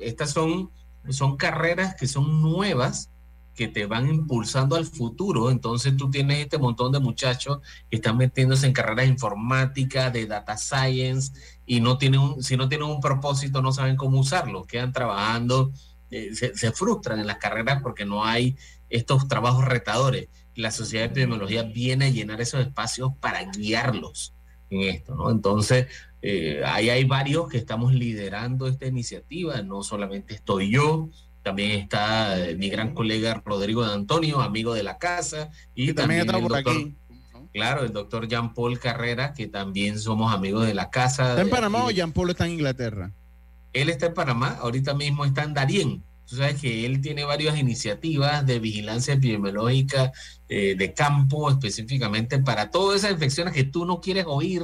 Estas 0.00 0.30
son, 0.30 0.70
son 1.10 1.36
carreras 1.36 1.94
que 1.96 2.06
son 2.06 2.40
nuevas, 2.40 3.10
que 3.54 3.68
te 3.68 3.86
van 3.86 4.08
impulsando 4.08 4.76
al 4.76 4.86
futuro. 4.86 5.50
Entonces 5.50 5.96
tú 5.96 6.10
tienes 6.10 6.40
este 6.40 6.58
montón 6.58 6.92
de 6.92 6.98
muchachos 6.98 7.60
que 7.90 7.96
están 7.96 8.16
metiéndose 8.16 8.66
en 8.66 8.72
carreras 8.72 9.06
informáticas, 9.06 10.12
de 10.12 10.26
data 10.26 10.56
science, 10.56 11.32
y 11.66 11.80
no 11.80 11.96
tienen 11.96 12.20
un, 12.20 12.42
si 12.42 12.56
no 12.56 12.68
tienen 12.68 12.88
un 12.88 13.00
propósito, 13.00 13.62
no 13.62 13.72
saben 13.72 13.96
cómo 13.96 14.18
usarlo, 14.18 14.64
quedan 14.64 14.92
trabajando, 14.92 15.72
eh, 16.10 16.34
se, 16.34 16.72
frustran 16.72 17.18
en 17.18 17.26
las 17.26 17.38
carreras 17.38 17.82
porque 17.82 18.04
no 18.04 18.24
hay 18.24 18.56
estos 18.90 19.28
trabajos 19.28 19.64
retadores. 19.64 20.28
La 20.54 20.70
sociedad 20.70 21.04
de 21.04 21.10
epidemiología 21.10 21.62
viene 21.62 22.06
a 22.06 22.10
llenar 22.10 22.40
esos 22.40 22.60
espacios 22.60 23.12
para 23.20 23.44
guiarlos 23.44 24.34
en 24.70 24.82
esto, 24.82 25.14
¿no? 25.14 25.30
Entonces, 25.30 25.86
eh, 26.22 26.62
ahí 26.64 26.90
hay 26.90 27.04
varios 27.04 27.48
que 27.48 27.58
estamos 27.58 27.92
liderando 27.92 28.66
esta 28.66 28.86
iniciativa, 28.86 29.60
no 29.62 29.82
solamente 29.82 30.34
estoy 30.34 30.70
yo, 30.70 31.10
también 31.44 31.72
está 31.72 32.38
eh, 32.38 32.56
mi 32.56 32.68
gran 32.68 32.94
colega 32.94 33.40
Rodrigo 33.44 33.86
de 33.86 33.94
Antonio, 33.94 34.40
amigo 34.40 34.74
de 34.74 34.82
la 34.82 34.98
casa, 34.98 35.50
y 35.74 35.86
Que 35.86 35.94
también 35.94 36.26
también, 36.26 36.42
está 36.42 36.48
por 36.48 36.64
doctor, 36.64 36.76
aquí. 36.76 36.96
claro, 37.52 37.84
el 37.84 37.92
doctor 37.92 38.26
Jean 38.26 38.54
Paul 38.54 38.80
Carrera, 38.80 39.32
que 39.34 39.46
también 39.46 40.00
somos 40.00 40.34
amigos 40.34 40.66
de 40.66 40.74
la 40.74 40.90
casa. 40.90 41.30
¿Está 41.30 41.42
en 41.42 41.50
Panamá 41.50 41.80
aquí 41.80 41.88
o 41.88 41.90
Jean 41.92 42.12
Paul 42.12 42.30
está 42.30 42.46
en 42.46 42.52
Inglaterra? 42.52 43.12
él 43.74 43.90
está 43.90 44.06
en 44.06 44.14
Panamá, 44.14 44.56
ahorita 44.60 44.94
mismo 44.94 45.24
está 45.24 45.42
en 45.42 45.52
Darién. 45.52 46.02
Tú 46.26 46.36
sabes 46.36 46.60
que 46.60 46.86
él 46.86 47.02
tiene 47.02 47.24
varias 47.24 47.58
iniciativas 47.58 48.46
de 48.46 48.58
vigilancia 48.58 49.14
epidemiológica 49.14 50.12
eh, 50.48 50.74
de 50.78 50.94
campo 50.94 51.50
específicamente 51.50 52.38
para 52.38 52.70
todas 52.70 53.00
esas 53.00 53.10
infecciones 53.10 53.52
que 53.52 53.64
tú 53.64 53.84
no 53.84 54.00
quieres 54.00 54.24
oír 54.26 54.62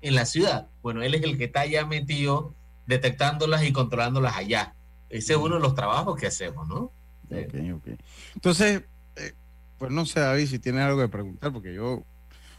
en 0.00 0.14
la 0.14 0.24
ciudad. 0.24 0.68
Bueno, 0.80 1.02
él 1.02 1.14
es 1.14 1.22
el 1.22 1.36
que 1.36 1.44
está 1.44 1.60
allá 1.60 1.84
metido 1.84 2.54
detectándolas 2.86 3.64
y 3.64 3.72
controlándolas 3.72 4.36
allá. 4.36 4.74
Ese 5.12 5.34
es 5.34 5.38
uno 5.38 5.56
de 5.56 5.60
los 5.60 5.74
trabajos 5.74 6.18
que 6.18 6.26
hacemos, 6.26 6.66
¿no? 6.68 6.90
Ok, 7.30 7.54
ok. 7.76 7.88
Entonces, 8.34 8.82
eh, 9.16 9.32
pues 9.78 9.90
no 9.92 10.04
sé, 10.06 10.20
David, 10.20 10.46
si 10.46 10.58
tienes 10.58 10.82
algo 10.82 11.00
que 11.00 11.08
preguntar, 11.08 11.52
porque 11.52 11.74
yo, 11.74 12.02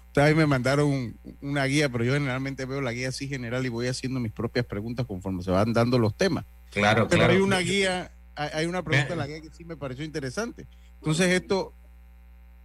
ustedes 0.08 0.36
me 0.36 0.46
mandaron 0.46 0.88
un- 0.90 1.18
una 1.42 1.66
guía, 1.66 1.90
pero 1.90 2.04
yo 2.04 2.14
generalmente 2.14 2.66
veo 2.66 2.80
la 2.82 2.92
guía 2.94 3.10
así 3.10 3.28
general 3.28 3.66
y 3.66 3.70
voy 3.70 3.88
haciendo 3.88 4.20
mis 4.20 4.32
propias 4.32 4.66
preguntas 4.66 5.06
conforme 5.06 5.42
se 5.44 5.52
van 5.52 5.74
dando 5.74 5.98
los 6.00 6.16
temas. 6.16 6.46
Claro, 6.72 7.08
Pero 7.08 7.20
claro. 7.22 7.34
hay 7.34 7.40
una 7.42 7.60
guía, 7.60 8.12
hay, 8.36 8.50
hay 8.54 8.66
una 8.68 8.84
pregunta 8.84 9.14
en 9.14 9.20
la 9.20 9.28
guía 9.28 9.42
que 9.42 9.50
sí 9.52 9.64
me 9.66 9.76
pareció 9.78 10.06
interesante. 10.06 10.68
Entonces, 11.00 11.28
esto, 11.32 11.74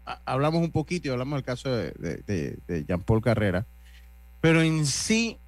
a- 0.07 0.21
hablamos 0.27 0.61
un 0.63 0.71
poquito 0.71 1.09
y 1.09 1.11
hablamos 1.11 1.37
del 1.39 1.45
caso 1.45 1.75
de, 1.75 1.93
de, 1.93 2.17
de- 2.27 2.59
de 2.67 2.85
Jean 2.85 3.01
Paul 3.03 3.23
Carrera, 3.23 3.67
pero 4.41 4.63
en 4.63 4.87
sí, 4.87 5.39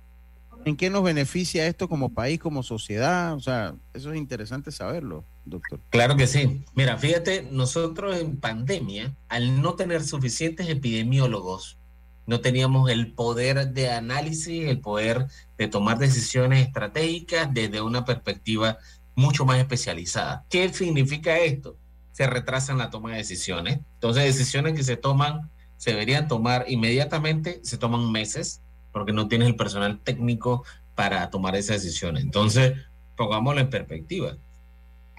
¿en 0.64 0.77
qué 0.77 0.90
nos 0.90 1.03
beneficia 1.03 1.66
esto 1.66 1.88
como 1.88 2.11
país, 2.11 2.38
como 2.38 2.62
sociedad? 2.62 3.35
O 3.35 3.40
sea, 3.40 3.75
eso 3.94 4.12
es 4.12 4.18
interesante 4.18 4.70
saberlo, 4.70 5.25
doctor. 5.44 5.81
Claro 5.90 6.16
que 6.16 6.27
sí. 6.27 6.64
Mira, 6.75 6.96
fíjate, 6.96 7.49
nosotros 7.51 8.18
en 8.18 8.37
pandemia, 8.37 9.14
al 9.29 9.61
no 9.61 9.75
tener 9.75 10.03
suficientes 10.03 10.68
epidemiólogos, 10.68 11.79
no 12.27 12.40
teníamos 12.40 12.90
el 12.90 13.12
poder 13.12 13.70
de 13.70 13.90
análisis, 13.90 14.68
el 14.68 14.81
poder 14.81 15.27
de 15.59 15.68
tomar 15.68 15.99
decisiones 15.99 16.66
estratégicas 16.66 17.53
desde 17.53 17.81
una 17.81 18.05
perspectiva 18.05 18.79
mucho 19.16 19.44
más 19.44 19.59
especializada. 19.59 20.44
¿Qué 20.49 20.73
significa 20.73 21.38
esto? 21.38 21.77
Se 22.12 22.27
retrasan 22.27 22.79
la 22.79 22.90
toma 22.90 23.11
de 23.11 23.16
decisiones. 23.16 23.81
Entonces, 23.94 24.25
decisiones 24.25 24.75
que 24.75 24.85
se 24.85 24.96
toman, 24.96 25.51
se 25.77 25.90
deberían 25.90 26.29
tomar 26.29 26.66
inmediatamente, 26.68 27.61
se 27.62 27.79
toman 27.79 28.12
meses, 28.12 28.61
porque 28.92 29.12
no 29.12 29.29
tienes 29.29 29.48
el 29.48 29.57
personal 29.57 30.00
técnico 30.00 30.64
para 30.94 31.31
tomar 31.31 31.57
esas 31.57 31.83
decisiones. 31.83 32.22
Entonces, 32.22 32.74
pongámoslo 33.16 33.61
en 33.61 33.70
perspectiva. 33.70 34.37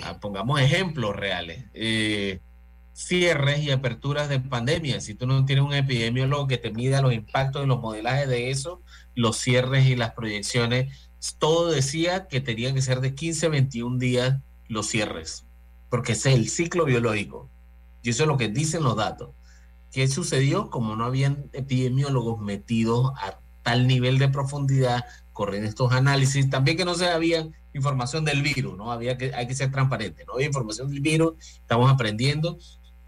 Ah, 0.03 0.19
pongamos 0.19 0.59
ejemplos 0.59 1.15
reales. 1.15 1.65
Eh, 1.73 2.39
cierres 2.93 3.59
y 3.59 3.71
aperturas 3.71 4.29
de 4.29 4.39
pandemia. 4.39 4.99
Si 5.01 5.15
tú 5.15 5.27
no 5.27 5.45
tienes 5.45 5.65
un 5.65 5.73
epidemiólogo 5.73 6.47
que 6.47 6.57
te 6.57 6.71
mida 6.71 7.01
los 7.01 7.13
impactos 7.13 7.63
y 7.63 7.67
los 7.67 7.79
modelajes 7.79 8.27
de 8.27 8.51
eso, 8.51 8.81
los 9.15 9.37
cierres 9.37 9.85
y 9.85 9.95
las 9.95 10.13
proyecciones, 10.13 11.09
todo 11.37 11.69
decía 11.71 12.27
que 12.27 12.41
tenían 12.41 12.73
que 12.73 12.81
ser 12.81 12.99
de 12.99 13.13
15 13.13 13.45
a 13.45 13.49
21 13.49 13.97
días 13.99 14.39
los 14.67 14.87
cierres, 14.87 15.45
porque 15.89 16.13
ese 16.13 16.31
es 16.31 16.35
el 16.35 16.49
ciclo 16.49 16.85
biológico. 16.85 17.49
Y 18.01 18.09
eso 18.09 18.23
es 18.23 18.27
lo 18.27 18.37
que 18.37 18.47
dicen 18.47 18.83
los 18.83 18.95
datos. 18.95 19.29
¿Qué 19.91 20.07
sucedió? 20.07 20.69
Como 20.69 20.95
no 20.95 21.03
habían 21.03 21.49
epidemiólogos 21.53 22.39
metidos 22.39 23.11
a 23.17 23.40
tal 23.63 23.87
nivel 23.87 24.17
de 24.17 24.29
profundidad, 24.29 25.05
corriendo 25.33 25.69
estos 25.69 25.91
análisis, 25.91 26.49
también 26.49 26.77
que 26.77 26.85
no 26.85 26.95
se 26.95 27.07
había 27.07 27.47
información 27.73 28.25
del 28.25 28.41
virus, 28.41 28.77
¿no? 28.77 28.91
Había 28.91 29.17
que, 29.17 29.33
hay 29.33 29.47
que 29.47 29.55
ser 29.55 29.71
transparente, 29.71 30.25
no 30.25 30.33
había 30.33 30.47
información 30.47 30.89
del 30.89 30.99
virus, 30.99 31.33
estamos 31.61 31.91
aprendiendo, 31.91 32.57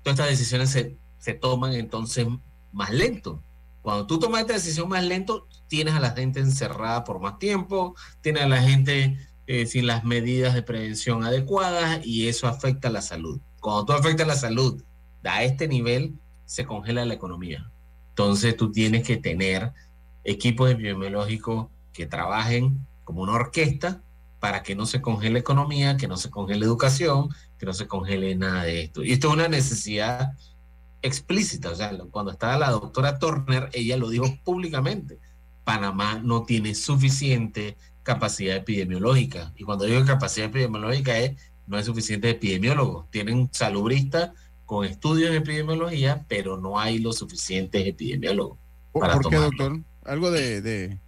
todas 0.02 0.20
estas 0.20 0.30
decisiones 0.30 0.70
se, 0.70 0.98
se 1.18 1.34
toman 1.34 1.74
entonces 1.74 2.28
más 2.72 2.92
lento. 2.92 3.42
Cuando 3.82 4.08
tú 4.08 4.18
tomas 4.18 4.42
esta 4.42 4.54
decisión 4.54 4.88
más 4.88 5.04
lento, 5.04 5.48
tienes 5.68 5.94
a 5.94 6.00
la 6.00 6.12
gente 6.12 6.40
encerrada 6.40 7.04
por 7.04 7.20
más 7.20 7.38
tiempo, 7.38 7.96
tienes 8.22 8.44
a 8.44 8.48
la 8.48 8.62
gente 8.62 9.18
eh, 9.46 9.66
sin 9.66 9.88
las 9.88 10.06
medidas 10.06 10.54
de 10.54 10.64
prevención 10.64 11.26
adecuadas 11.26 12.00
y 12.06 12.30
eso 12.30 12.48
afecta 12.48 12.88
a 12.88 12.92
la 12.92 13.02
salud. 13.02 13.42
Cuando 13.60 13.86
tú 13.86 13.94
afectas 13.94 14.26
la 14.26 14.38
salud 14.38 14.82
a 15.24 15.44
este 15.44 15.68
nivel, 15.68 16.16
se 16.46 16.66
congela 16.66 17.06
la 17.06 17.14
economía. 17.14 17.70
Entonces 18.10 18.56
tú 18.56 18.72
tienes 18.72 19.06
que 19.06 19.18
tener 19.18 19.74
equipos 20.24 20.70
epidemiológicos 20.72 21.68
que 21.92 22.06
trabajen 22.06 22.86
como 23.04 23.22
una 23.22 23.34
orquesta 23.34 24.02
para 24.40 24.64
que 24.64 24.76
no 24.76 24.86
se 24.86 25.02
congele 25.02 25.40
economía, 25.40 25.96
que 25.96 26.08
no 26.08 26.18
se 26.18 26.30
congele 26.30 26.66
educación, 26.66 27.30
que 27.58 27.66
no 27.66 27.74
se 27.74 27.88
congele 27.88 28.36
nada 28.36 28.64
de 28.64 28.84
esto. 28.84 29.04
Y 29.04 29.14
esto 29.14 29.30
es 29.30 29.34
una 29.34 29.48
necesidad 29.48 30.34
explícita. 31.02 31.70
O 31.70 31.76
sea, 31.76 31.92
cuando 32.12 32.32
estaba 32.32 32.58
la 32.58 32.72
doctora 32.72 33.20
Turner, 33.20 33.70
ella 33.74 33.96
lo 33.98 34.10
dijo 34.10 34.26
públicamente. 34.44 35.20
Panamá 35.64 36.20
no 36.22 36.44
tiene 36.44 36.76
suficiente 36.76 37.78
capacidad 38.04 38.58
epidemiológica. 38.58 39.54
Y 39.56 39.64
cuando 39.64 39.86
digo 39.86 40.04
capacidad 40.06 40.48
epidemiológica 40.48 41.18
es, 41.18 41.42
no 41.66 41.78
hay 41.78 41.84
suficientes 41.84 42.32
epidemiólogos. 42.34 43.10
Tienen 43.12 43.50
salubristas 43.54 44.32
con 44.66 44.86
estudios 44.86 45.30
en 45.30 45.38
epidemiología, 45.38 46.26
pero 46.28 46.58
no 46.58 46.80
hay 46.80 47.00
los 47.00 47.18
suficientes 47.18 47.86
epidemiólogos. 47.86 48.58
Para 48.92 49.14
¿Por 49.14 49.30
qué, 49.30 49.38
doctor? 49.38 49.80
Algo 50.06 50.32
de, 50.32 51.00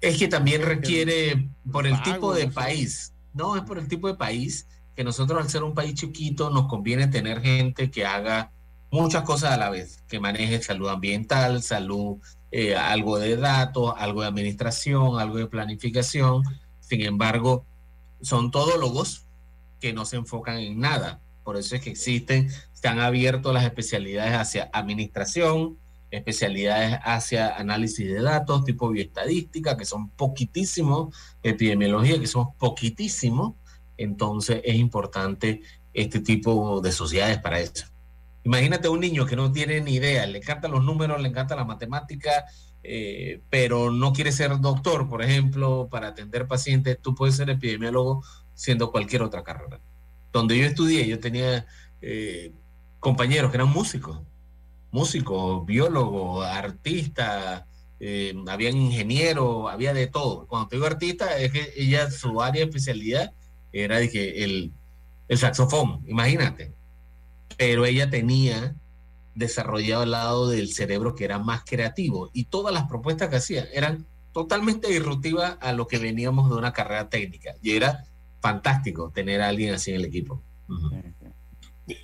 Es 0.00 0.18
que 0.18 0.28
también 0.28 0.62
requiere, 0.62 1.48
por 1.70 1.86
el 1.86 2.00
tipo 2.02 2.34
de 2.34 2.48
país, 2.48 3.12
no, 3.34 3.56
es 3.56 3.62
por 3.62 3.78
el 3.78 3.88
tipo 3.88 4.08
de 4.08 4.14
país, 4.14 4.66
que 4.96 5.04
nosotros 5.04 5.40
al 5.40 5.48
ser 5.48 5.62
un 5.62 5.74
país 5.74 5.94
chiquito 5.94 6.50
nos 6.50 6.66
conviene 6.66 7.06
tener 7.06 7.40
gente 7.40 7.90
que 7.90 8.04
haga 8.04 8.50
muchas 8.90 9.22
cosas 9.22 9.52
a 9.52 9.56
la 9.56 9.70
vez, 9.70 10.02
que 10.08 10.18
maneje 10.18 10.62
salud 10.62 10.88
ambiental, 10.88 11.62
salud, 11.62 12.18
eh, 12.50 12.74
algo 12.74 13.18
de 13.18 13.36
datos, 13.36 13.94
algo 13.96 14.22
de 14.22 14.28
administración, 14.28 15.20
algo 15.20 15.36
de 15.36 15.46
planificación. 15.46 16.42
Sin 16.80 17.02
embargo, 17.02 17.64
son 18.22 18.50
todólogos 18.50 19.26
que 19.80 19.92
no 19.92 20.04
se 20.04 20.16
enfocan 20.16 20.58
en 20.58 20.80
nada. 20.80 21.20
Por 21.44 21.56
eso 21.56 21.76
es 21.76 21.82
que 21.82 21.90
existen, 21.90 22.50
están 22.74 22.98
abiertos 22.98 23.54
las 23.54 23.64
especialidades 23.64 24.34
hacia 24.34 24.70
administración, 24.72 25.78
especialidades 26.10 26.98
hacia 27.02 27.56
análisis 27.56 28.06
de 28.06 28.22
datos, 28.22 28.64
tipo 28.64 28.88
bioestadística, 28.90 29.76
que 29.76 29.84
son 29.84 30.10
poquitísimos, 30.10 31.14
epidemiología, 31.42 32.18
que 32.18 32.26
son 32.26 32.52
poquitísimos. 32.58 33.54
Entonces 33.96 34.60
es 34.64 34.76
importante 34.76 35.62
este 35.92 36.20
tipo 36.20 36.80
de 36.80 36.92
sociedades 36.92 37.38
para 37.38 37.60
eso. 37.60 37.86
Imagínate 38.44 38.88
un 38.88 39.00
niño 39.00 39.26
que 39.26 39.36
no 39.36 39.52
tiene 39.52 39.80
ni 39.80 39.94
idea, 39.94 40.26
le 40.26 40.38
encantan 40.38 40.70
los 40.70 40.82
números, 40.82 41.20
le 41.20 41.28
encanta 41.28 41.56
la 41.56 41.64
matemática, 41.64 42.46
eh, 42.82 43.42
pero 43.50 43.90
no 43.90 44.12
quiere 44.12 44.32
ser 44.32 44.58
doctor, 44.60 45.08
por 45.08 45.22
ejemplo, 45.22 45.88
para 45.90 46.08
atender 46.08 46.46
pacientes, 46.46 46.98
tú 47.02 47.14
puedes 47.14 47.36
ser 47.36 47.50
epidemiólogo 47.50 48.22
siendo 48.54 48.90
cualquier 48.90 49.22
otra 49.22 49.42
carrera. 49.42 49.80
Donde 50.32 50.56
yo 50.56 50.64
estudié, 50.64 51.06
yo 51.06 51.18
tenía 51.18 51.66
eh, 52.00 52.52
compañeros 53.00 53.50
que 53.50 53.56
eran 53.56 53.68
músicos, 53.68 54.20
músicos, 54.90 55.64
biólogos, 55.66 56.46
artistas, 56.46 57.64
eh, 58.00 58.34
habían 58.48 58.76
ingenieros, 58.76 59.70
había 59.70 59.92
de 59.92 60.06
todo. 60.06 60.46
Cuando 60.46 60.68
te 60.68 60.76
digo 60.76 60.86
artista, 60.86 61.38
es 61.38 61.52
que 61.52 61.72
ella, 61.76 62.10
su 62.10 62.40
área 62.40 62.60
de 62.60 62.68
especialidad 62.68 63.32
era 63.72 63.98
dije, 63.98 64.44
el, 64.44 64.72
el 65.28 65.38
saxofón, 65.38 66.02
imagínate 66.06 66.78
pero 67.58 67.84
ella 67.84 68.08
tenía 68.08 68.76
desarrollado 69.34 70.04
el 70.04 70.12
lado 70.12 70.48
del 70.48 70.72
cerebro 70.72 71.14
que 71.14 71.24
era 71.24 71.38
más 71.38 71.64
creativo 71.64 72.30
y 72.32 72.44
todas 72.44 72.72
las 72.72 72.88
propuestas 72.88 73.28
que 73.28 73.36
hacía 73.36 73.66
eran 73.74 74.06
totalmente 74.32 74.88
disruptivas 74.88 75.58
a 75.60 75.72
lo 75.72 75.86
que 75.88 75.98
veníamos 75.98 76.48
de 76.48 76.56
una 76.56 76.72
carrera 76.72 77.08
técnica 77.08 77.54
y 77.60 77.72
era 77.72 78.04
fantástico 78.40 79.10
tener 79.10 79.42
a 79.42 79.48
alguien 79.48 79.74
así 79.74 79.90
en 79.90 79.96
el 79.96 80.04
equipo. 80.04 80.40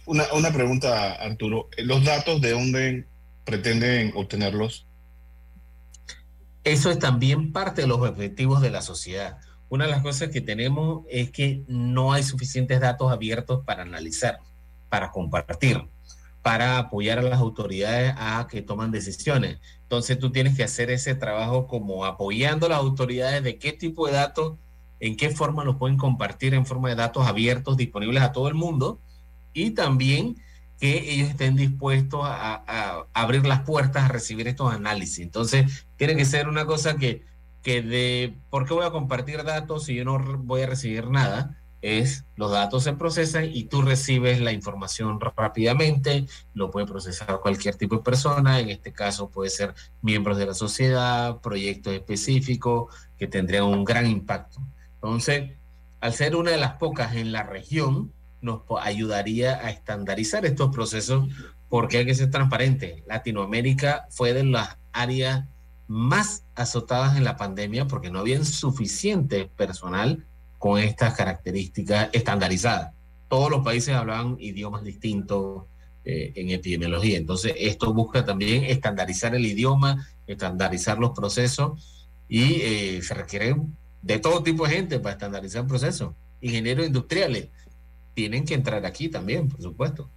Una, 0.06 0.24
una 0.32 0.52
pregunta, 0.52 1.14
Arturo. 1.14 1.68
¿Los 1.78 2.04
datos 2.04 2.40
de 2.40 2.50
dónde 2.52 3.06
pretenden 3.44 4.12
obtenerlos? 4.14 4.86
Eso 6.64 6.90
es 6.90 6.98
también 6.98 7.52
parte 7.52 7.82
de 7.82 7.88
los 7.88 8.00
objetivos 8.00 8.60
de 8.60 8.70
la 8.70 8.82
sociedad. 8.82 9.38
Una 9.68 9.84
de 9.84 9.90
las 9.90 10.02
cosas 10.02 10.30
que 10.30 10.40
tenemos 10.40 11.04
es 11.10 11.30
que 11.30 11.62
no 11.66 12.12
hay 12.12 12.22
suficientes 12.22 12.80
datos 12.80 13.12
abiertos 13.12 13.64
para 13.64 13.82
analizar 13.82 14.40
para 14.94 15.10
compartir, 15.10 15.88
para 16.40 16.78
apoyar 16.78 17.18
a 17.18 17.22
las 17.22 17.40
autoridades 17.40 18.14
a 18.16 18.46
que 18.48 18.62
toman 18.62 18.92
decisiones. 18.92 19.58
Entonces 19.82 20.20
tú 20.20 20.30
tienes 20.30 20.56
que 20.56 20.62
hacer 20.62 20.88
ese 20.92 21.16
trabajo 21.16 21.66
como 21.66 22.04
apoyando 22.04 22.66
a 22.66 22.68
las 22.68 22.78
autoridades 22.78 23.42
de 23.42 23.58
qué 23.58 23.72
tipo 23.72 24.06
de 24.06 24.12
datos, 24.12 24.54
en 25.00 25.16
qué 25.16 25.30
forma 25.30 25.64
los 25.64 25.78
pueden 25.78 25.96
compartir 25.96 26.54
en 26.54 26.64
forma 26.64 26.90
de 26.90 26.94
datos 26.94 27.26
abiertos 27.26 27.76
disponibles 27.76 28.22
a 28.22 28.30
todo 28.30 28.46
el 28.46 28.54
mundo 28.54 29.00
y 29.54 29.70
también 29.70 30.36
que 30.78 31.10
ellos 31.10 31.30
estén 31.30 31.56
dispuestos 31.56 32.20
a, 32.24 33.06
abrir 33.14 33.46
las 33.46 33.60
puertas 33.60 34.04
a 34.04 34.08
recibir 34.08 34.48
estos 34.48 34.74
análisis. 34.74 35.20
Entonces 35.20 35.86
tiene 35.96 36.16
que 36.16 36.26
ser 36.26 36.48
una 36.48 36.66
cosa 36.66 36.96
que, 36.96 37.22
que 37.62 37.80
de, 37.80 38.36
¿por 38.50 38.66
qué 38.66 38.74
voy 38.74 38.84
a 38.84 38.90
compartir 38.90 39.42
datos 39.44 39.84
si 39.84 39.94
yo 39.94 40.04
no 40.04 40.18
voy 40.18 40.62
a 40.62 40.66
recibir 40.66 41.08
nada? 41.08 41.58
es 41.84 42.24
los 42.36 42.50
datos 42.50 42.82
se 42.82 42.94
procesan 42.94 43.44
y 43.52 43.64
tú 43.64 43.82
recibes 43.82 44.40
la 44.40 44.52
información 44.52 45.20
rápidamente, 45.20 46.26
lo 46.54 46.70
puede 46.70 46.86
procesar 46.86 47.40
cualquier 47.40 47.74
tipo 47.74 47.96
de 47.96 48.02
persona, 48.02 48.58
en 48.58 48.70
este 48.70 48.90
caso 48.90 49.28
puede 49.28 49.50
ser 49.50 49.74
miembros 50.00 50.38
de 50.38 50.46
la 50.46 50.54
sociedad, 50.54 51.42
proyectos 51.42 51.92
específicos 51.92 52.94
que 53.18 53.26
tendrían 53.26 53.64
un 53.64 53.84
gran 53.84 54.06
impacto. 54.06 54.62
Entonces, 54.94 55.50
al 56.00 56.14
ser 56.14 56.36
una 56.36 56.52
de 56.52 56.56
las 56.56 56.76
pocas 56.76 57.16
en 57.16 57.32
la 57.32 57.42
región, 57.42 58.12
nos 58.44 58.62
ayudaría 58.80 59.56
a 59.56 59.70
estandarizar 59.70 60.44
estos 60.44 60.70
procesos 60.70 61.28
porque 61.68 61.98
hay 61.98 62.06
que 62.06 62.14
ser 62.14 62.30
transparente. 62.30 63.02
Latinoamérica 63.08 64.06
fue 64.10 64.32
de 64.32 64.44
las 64.44 64.76
áreas 64.92 65.44
más 65.86 66.44
azotadas 66.54 67.16
en 67.16 67.24
la 67.24 67.36
pandemia 67.36 67.86
porque 67.86 68.10
no 68.10 68.20
había 68.20 68.42
suficiente 68.44 69.46
personal 69.46 70.24
con 70.58 70.78
estas 70.78 71.14
características 71.14 72.10
estandarizadas. 72.12 72.92
Todos 73.28 73.50
los 73.50 73.64
países 73.64 73.94
hablaban 73.94 74.36
idiomas 74.38 74.84
distintos 74.84 75.64
eh, 76.04 76.32
en 76.36 76.50
epidemiología. 76.50 77.16
Entonces, 77.16 77.54
esto 77.56 77.92
busca 77.94 78.24
también 78.24 78.64
estandarizar 78.64 79.34
el 79.34 79.44
idioma, 79.44 80.06
estandarizar 80.26 80.98
los 80.98 81.10
procesos 81.10 82.08
y 82.28 82.60
eh, 82.60 83.00
se 83.02 83.14
requiere 83.14 83.56
de 84.02 84.18
todo 84.18 84.42
tipo 84.42 84.66
de 84.66 84.74
gente 84.74 85.00
para 85.00 85.14
estandarizar 85.14 85.62
el 85.62 85.68
proceso. 85.68 86.14
Ingenieros 86.40 86.86
industriales 86.86 87.48
tienen 88.14 88.44
que 88.44 88.54
entrar 88.54 88.84
aquí 88.86 89.08
también, 89.08 89.48
por 89.48 89.60
supuesto. 89.60 90.10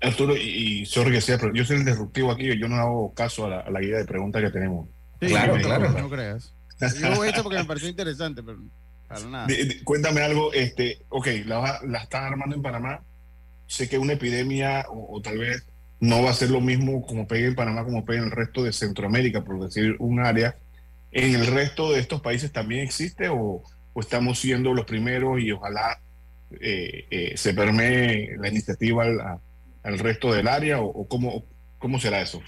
Arturo, 0.00 0.36
y, 0.36 0.84
sorry 0.86 1.12
que 1.12 1.20
sea, 1.20 1.38
pero 1.38 1.54
yo 1.54 1.64
soy 1.64 1.76
el 1.76 1.84
disruptivo 1.84 2.30
aquí, 2.30 2.56
yo 2.58 2.68
no 2.68 2.76
hago 2.76 3.14
caso 3.14 3.46
a 3.46 3.70
la, 3.70 3.80
guía 3.80 3.96
de 3.96 4.04
preguntas 4.04 4.42
que 4.42 4.50
tenemos. 4.50 4.88
claro, 5.18 5.56
claro. 5.56 5.90
No 5.90 6.10
creas. 6.10 6.52
Yo 7.00 7.06
hago 7.06 7.24
esto 7.24 7.42
porque 7.42 7.58
me 7.58 7.64
pareció 7.64 7.88
interesante, 7.88 8.42
pero 8.42 8.58
cuéntame 9.84 10.20
algo, 10.20 10.52
este, 10.52 10.98
ok, 11.08 11.28
la, 11.46 11.80
la, 11.86 11.98
están 12.00 12.24
armando 12.24 12.54
en 12.56 12.62
Panamá. 12.62 13.02
Sé 13.66 13.88
que 13.88 13.98
una 13.98 14.12
epidemia, 14.12 14.84
o, 14.88 15.20
tal 15.22 15.38
vez 15.38 15.66
no 16.00 16.22
va 16.22 16.30
a 16.30 16.34
ser 16.34 16.50
lo 16.50 16.60
mismo 16.60 17.04
como 17.06 17.26
pegue 17.26 17.46
en 17.46 17.54
Panamá 17.54 17.82
como 17.84 18.04
pegue 18.04 18.18
en 18.18 18.24
el 18.24 18.30
resto 18.30 18.62
de 18.62 18.72
Centroamérica, 18.72 19.42
por 19.42 19.62
decir 19.62 19.96
un 19.98 20.20
área. 20.20 20.56
¿En 21.12 21.34
el 21.34 21.46
resto 21.46 21.92
de 21.92 22.00
estos 22.00 22.20
países 22.20 22.52
también 22.52 22.82
existe 22.82 23.28
o, 23.28 23.62
estamos 23.94 24.38
siendo 24.38 24.74
los 24.74 24.84
primeros 24.84 25.40
y 25.40 25.50
ojalá 25.52 25.98
eh, 26.50 27.06
eh, 27.10 27.32
se 27.36 27.54
permee 27.54 28.36
la 28.38 28.48
iniciativa 28.48 29.04
al, 29.04 29.40
al, 29.82 29.98
resto 29.98 30.32
del 30.32 30.48
área 30.48 30.80
o, 30.80 31.06
cómo, 31.08 31.44
cómo 31.78 31.98
será 31.98 32.20
eso? 32.20 32.40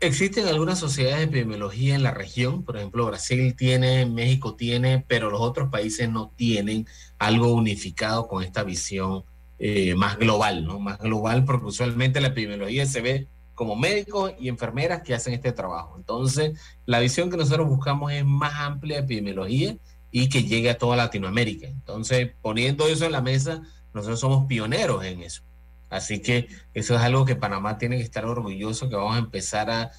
Existen 0.00 0.46
algunas 0.46 0.78
sociedades 0.78 1.18
de 1.18 1.24
epidemiología 1.24 1.94
en 1.94 2.02
la 2.02 2.12
región, 2.12 2.64
por 2.64 2.76
ejemplo, 2.76 3.06
Brasil 3.06 3.54
tiene, 3.54 4.06
México 4.06 4.54
tiene, 4.54 5.04
pero 5.06 5.30
los 5.30 5.40
otros 5.40 5.68
países 5.70 6.08
no 6.08 6.32
tienen 6.36 6.86
algo 7.18 7.52
unificado 7.52 8.26
con 8.26 8.42
esta 8.42 8.62
visión 8.62 9.24
eh, 9.58 9.94
más 9.94 10.16
global, 10.18 10.64
¿no? 10.64 10.78
Más 10.78 10.98
global, 10.98 11.44
porque 11.44 11.66
usualmente 11.66 12.20
la 12.22 12.28
epidemiología 12.28 12.86
se 12.86 13.02
ve 13.02 13.26
como 13.54 13.76
médicos 13.76 14.32
y 14.40 14.48
enfermeras 14.48 15.02
que 15.02 15.12
hacen 15.12 15.34
este 15.34 15.52
trabajo. 15.52 15.96
Entonces, 15.98 16.58
la 16.86 16.98
visión 16.98 17.30
que 17.30 17.36
nosotros 17.36 17.68
buscamos 17.68 18.10
es 18.10 18.24
más 18.24 18.54
amplia 18.54 18.96
de 18.96 19.02
epidemiología 19.02 19.76
y 20.10 20.28
que 20.28 20.44
llegue 20.44 20.70
a 20.70 20.78
toda 20.78 20.96
Latinoamérica. 20.96 21.66
Entonces, 21.66 22.30
poniendo 22.42 22.86
eso 22.86 23.04
en 23.04 23.12
la 23.12 23.20
mesa, 23.20 23.62
nosotros 23.94 24.20
somos 24.20 24.46
pioneros 24.46 25.04
en 25.04 25.22
eso. 25.22 25.42
Así 25.88 26.20
que 26.20 26.48
eso 26.72 26.94
es 26.94 27.00
algo 27.00 27.24
que 27.24 27.34
Panamá 27.34 27.76
tiene 27.76 27.96
que 27.96 28.04
estar 28.04 28.24
orgulloso, 28.24 28.88
que 28.88 28.96
vamos 28.96 29.16
a 29.16 29.18
empezar 29.18 29.70
a, 29.70 29.90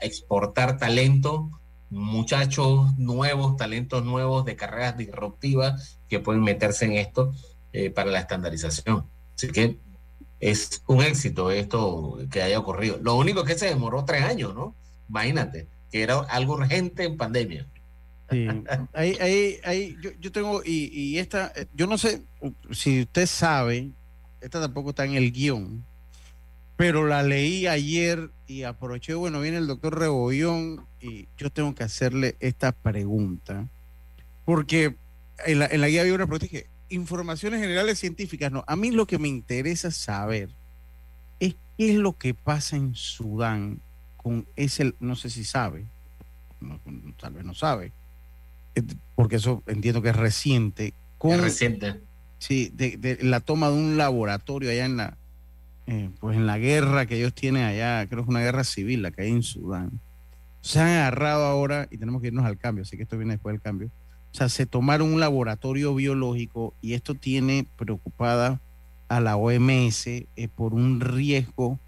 exportar 0.00 0.78
talento, 0.78 1.50
muchachos 1.90 2.96
nuevos, 2.96 3.56
talentos 3.56 4.04
nuevos 4.04 4.44
de 4.44 4.54
carreras 4.54 4.96
disruptivas 4.96 5.98
que 6.08 6.20
pueden 6.20 6.42
meterse 6.42 6.84
en 6.84 6.92
esto 6.92 7.34
eh, 7.72 7.90
para 7.90 8.10
la 8.10 8.20
estandarización. 8.20 9.06
Así 9.34 9.48
que 9.48 9.76
es 10.38 10.82
un 10.86 11.02
éxito 11.02 11.50
esto 11.50 12.18
que 12.30 12.42
haya 12.42 12.58
ocurrido. 12.58 12.98
Lo 13.02 13.16
único 13.16 13.44
que 13.44 13.58
se 13.58 13.66
demoró 13.66 14.04
tres 14.04 14.22
años, 14.22 14.54
¿no? 14.54 14.74
Imagínate, 15.08 15.66
que 15.90 16.02
era 16.02 16.20
algo 16.20 16.54
urgente 16.54 17.04
en 17.04 17.16
pandemia. 17.16 17.66
Sí, 18.30 18.46
ahí, 18.92 19.16
ahí, 19.20 19.56
ahí, 19.64 19.96
yo, 20.00 20.10
yo 20.20 20.30
tengo, 20.30 20.62
y, 20.64 20.90
y 20.92 21.18
esta, 21.18 21.52
eh, 21.56 21.66
yo 21.74 21.86
no 21.86 21.98
sé 21.98 22.22
si 22.70 23.02
usted 23.02 23.26
sabe, 23.26 23.90
esta 24.40 24.60
tampoco 24.60 24.90
está 24.90 25.04
en 25.04 25.14
el 25.14 25.32
guion, 25.32 25.84
pero 26.76 27.06
la 27.06 27.22
leí 27.22 27.66
ayer 27.66 28.30
y 28.46 28.62
aproveché, 28.62 29.14
bueno, 29.14 29.40
viene 29.40 29.58
el 29.58 29.66
doctor 29.66 29.98
Rebollón 29.98 30.86
y 31.00 31.28
yo 31.36 31.50
tengo 31.50 31.74
que 31.74 31.82
hacerle 31.82 32.36
esta 32.40 32.72
pregunta, 32.72 33.68
porque 34.44 34.96
en 35.44 35.58
la, 35.58 35.66
en 35.66 35.80
la 35.80 35.88
guía 35.88 36.02
había 36.02 36.14
una 36.14 36.26
que 36.38 36.68
informaciones 36.88 37.60
generales 37.60 37.98
científicas, 37.98 38.52
no, 38.52 38.64
a 38.66 38.76
mí 38.76 38.90
lo 38.92 39.06
que 39.06 39.18
me 39.18 39.28
interesa 39.28 39.90
saber 39.90 40.50
es 41.38 41.54
qué 41.76 41.90
es 41.90 41.96
lo 41.96 42.16
que 42.16 42.34
pasa 42.34 42.76
en 42.76 42.94
Sudán 42.94 43.80
con 44.16 44.46
ese, 44.56 44.94
no 45.00 45.16
sé 45.16 45.30
si 45.30 45.44
sabe, 45.44 45.86
no, 46.60 46.80
tal 47.18 47.34
vez 47.34 47.44
no 47.44 47.54
sabe, 47.54 47.92
porque 49.14 49.36
eso 49.36 49.62
entiendo 49.66 50.02
que 50.02 50.10
es 50.10 50.16
reciente. 50.16 50.94
Con, 51.18 51.32
Es 51.32 51.40
reciente. 51.40 52.00
Sí, 52.38 52.70
de, 52.74 52.96
de 52.96 53.18
la 53.22 53.40
toma 53.40 53.68
de 53.68 53.76
un 53.76 53.96
laboratorio 53.96 54.70
allá 54.70 54.86
en 54.86 54.96
la, 54.96 55.18
eh, 55.86 56.08
pues 56.20 56.36
en 56.36 56.46
la 56.46 56.56
guerra 56.56 57.06
que 57.06 57.16
ellos 57.16 57.34
tienen 57.34 57.64
allá, 57.64 58.06
creo 58.06 58.18
que 58.18 58.22
es 58.22 58.28
una 58.28 58.40
guerra 58.40 58.62
civil 58.62 59.02
la 59.02 59.10
que 59.10 59.22
hay 59.22 59.30
en 59.30 59.42
Sudán. 59.42 60.00
Se 60.60 60.78
han 60.78 60.86
agarrado 60.86 61.44
ahora, 61.44 61.88
y 61.90 61.98
tenemos 61.98 62.22
que 62.22 62.28
irnos 62.28 62.44
al 62.44 62.58
cambio, 62.58 62.82
así 62.82 62.96
que 62.96 63.02
esto 63.02 63.18
viene 63.18 63.34
después 63.34 63.54
del 63.54 63.60
cambio. 63.60 63.90
O 64.32 64.36
sea, 64.36 64.48
se 64.48 64.66
tomaron 64.66 65.12
un 65.12 65.18
laboratorio 65.18 65.92
biológico 65.94 66.74
y 66.80 66.94
esto 66.94 67.16
tiene 67.16 67.66
preocupada 67.76 68.60
a 69.08 69.20
la 69.20 69.36
OMS 69.36 70.06
eh, 70.06 70.26
por 70.54 70.74
un 70.74 71.00
riesgo. 71.00 71.80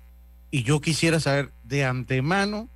Y 0.50 0.64
yo 0.64 0.80
quisiera 0.80 1.20
saber 1.20 1.52
de 1.62 1.84
antemano, 1.84 2.68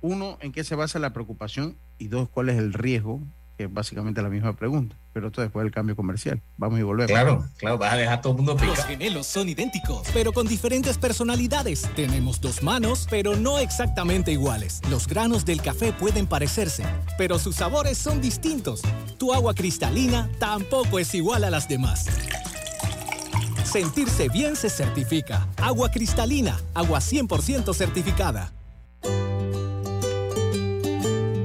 uno, 0.00 0.38
en 0.40 0.52
qué 0.52 0.64
se 0.64 0.74
basa 0.74 0.98
la 0.98 1.12
preocupación 1.12 1.76
y 2.02 2.08
dos, 2.08 2.28
cuál 2.28 2.48
es 2.48 2.58
el 2.58 2.72
riesgo, 2.72 3.20
que 3.56 3.64
es 3.64 3.72
básicamente 3.72 4.22
la 4.22 4.28
misma 4.28 4.54
pregunta. 4.56 4.96
Pero 5.12 5.28
esto 5.28 5.40
después 5.42 5.62
del 5.62 5.72
cambio 5.72 5.94
comercial. 5.94 6.40
Vamos 6.56 6.80
y 6.80 6.82
volvemos. 6.82 7.10
Claro, 7.10 7.44
claro, 7.58 7.78
vas 7.78 7.92
a 7.92 7.96
dejar 7.96 8.14
a 8.14 8.20
todo 8.22 8.32
el 8.32 8.38
mundo 8.38 8.54
Los 8.54 8.62
picado. 8.62 8.88
gemelos 8.88 9.26
son 9.26 9.48
idénticos, 9.48 10.08
pero 10.12 10.32
con 10.32 10.48
diferentes 10.48 10.96
personalidades. 10.98 11.88
Tenemos 11.94 12.40
dos 12.40 12.62
manos, 12.62 13.06
pero 13.10 13.36
no 13.36 13.58
exactamente 13.58 14.32
iguales. 14.32 14.80
Los 14.90 15.06
granos 15.06 15.44
del 15.44 15.60
café 15.62 15.92
pueden 15.92 16.26
parecerse, 16.26 16.84
pero 17.18 17.38
sus 17.38 17.56
sabores 17.56 17.98
son 17.98 18.20
distintos. 18.20 18.82
Tu 19.18 19.32
agua 19.32 19.54
cristalina 19.54 20.28
tampoco 20.38 20.98
es 20.98 21.14
igual 21.14 21.44
a 21.44 21.50
las 21.50 21.68
demás. 21.68 22.06
Sentirse 23.64 24.28
bien 24.28 24.56
se 24.56 24.68
certifica. 24.70 25.46
Agua 25.56 25.90
cristalina, 25.90 26.58
agua 26.74 26.98
100% 27.00 27.72
certificada. 27.74 28.52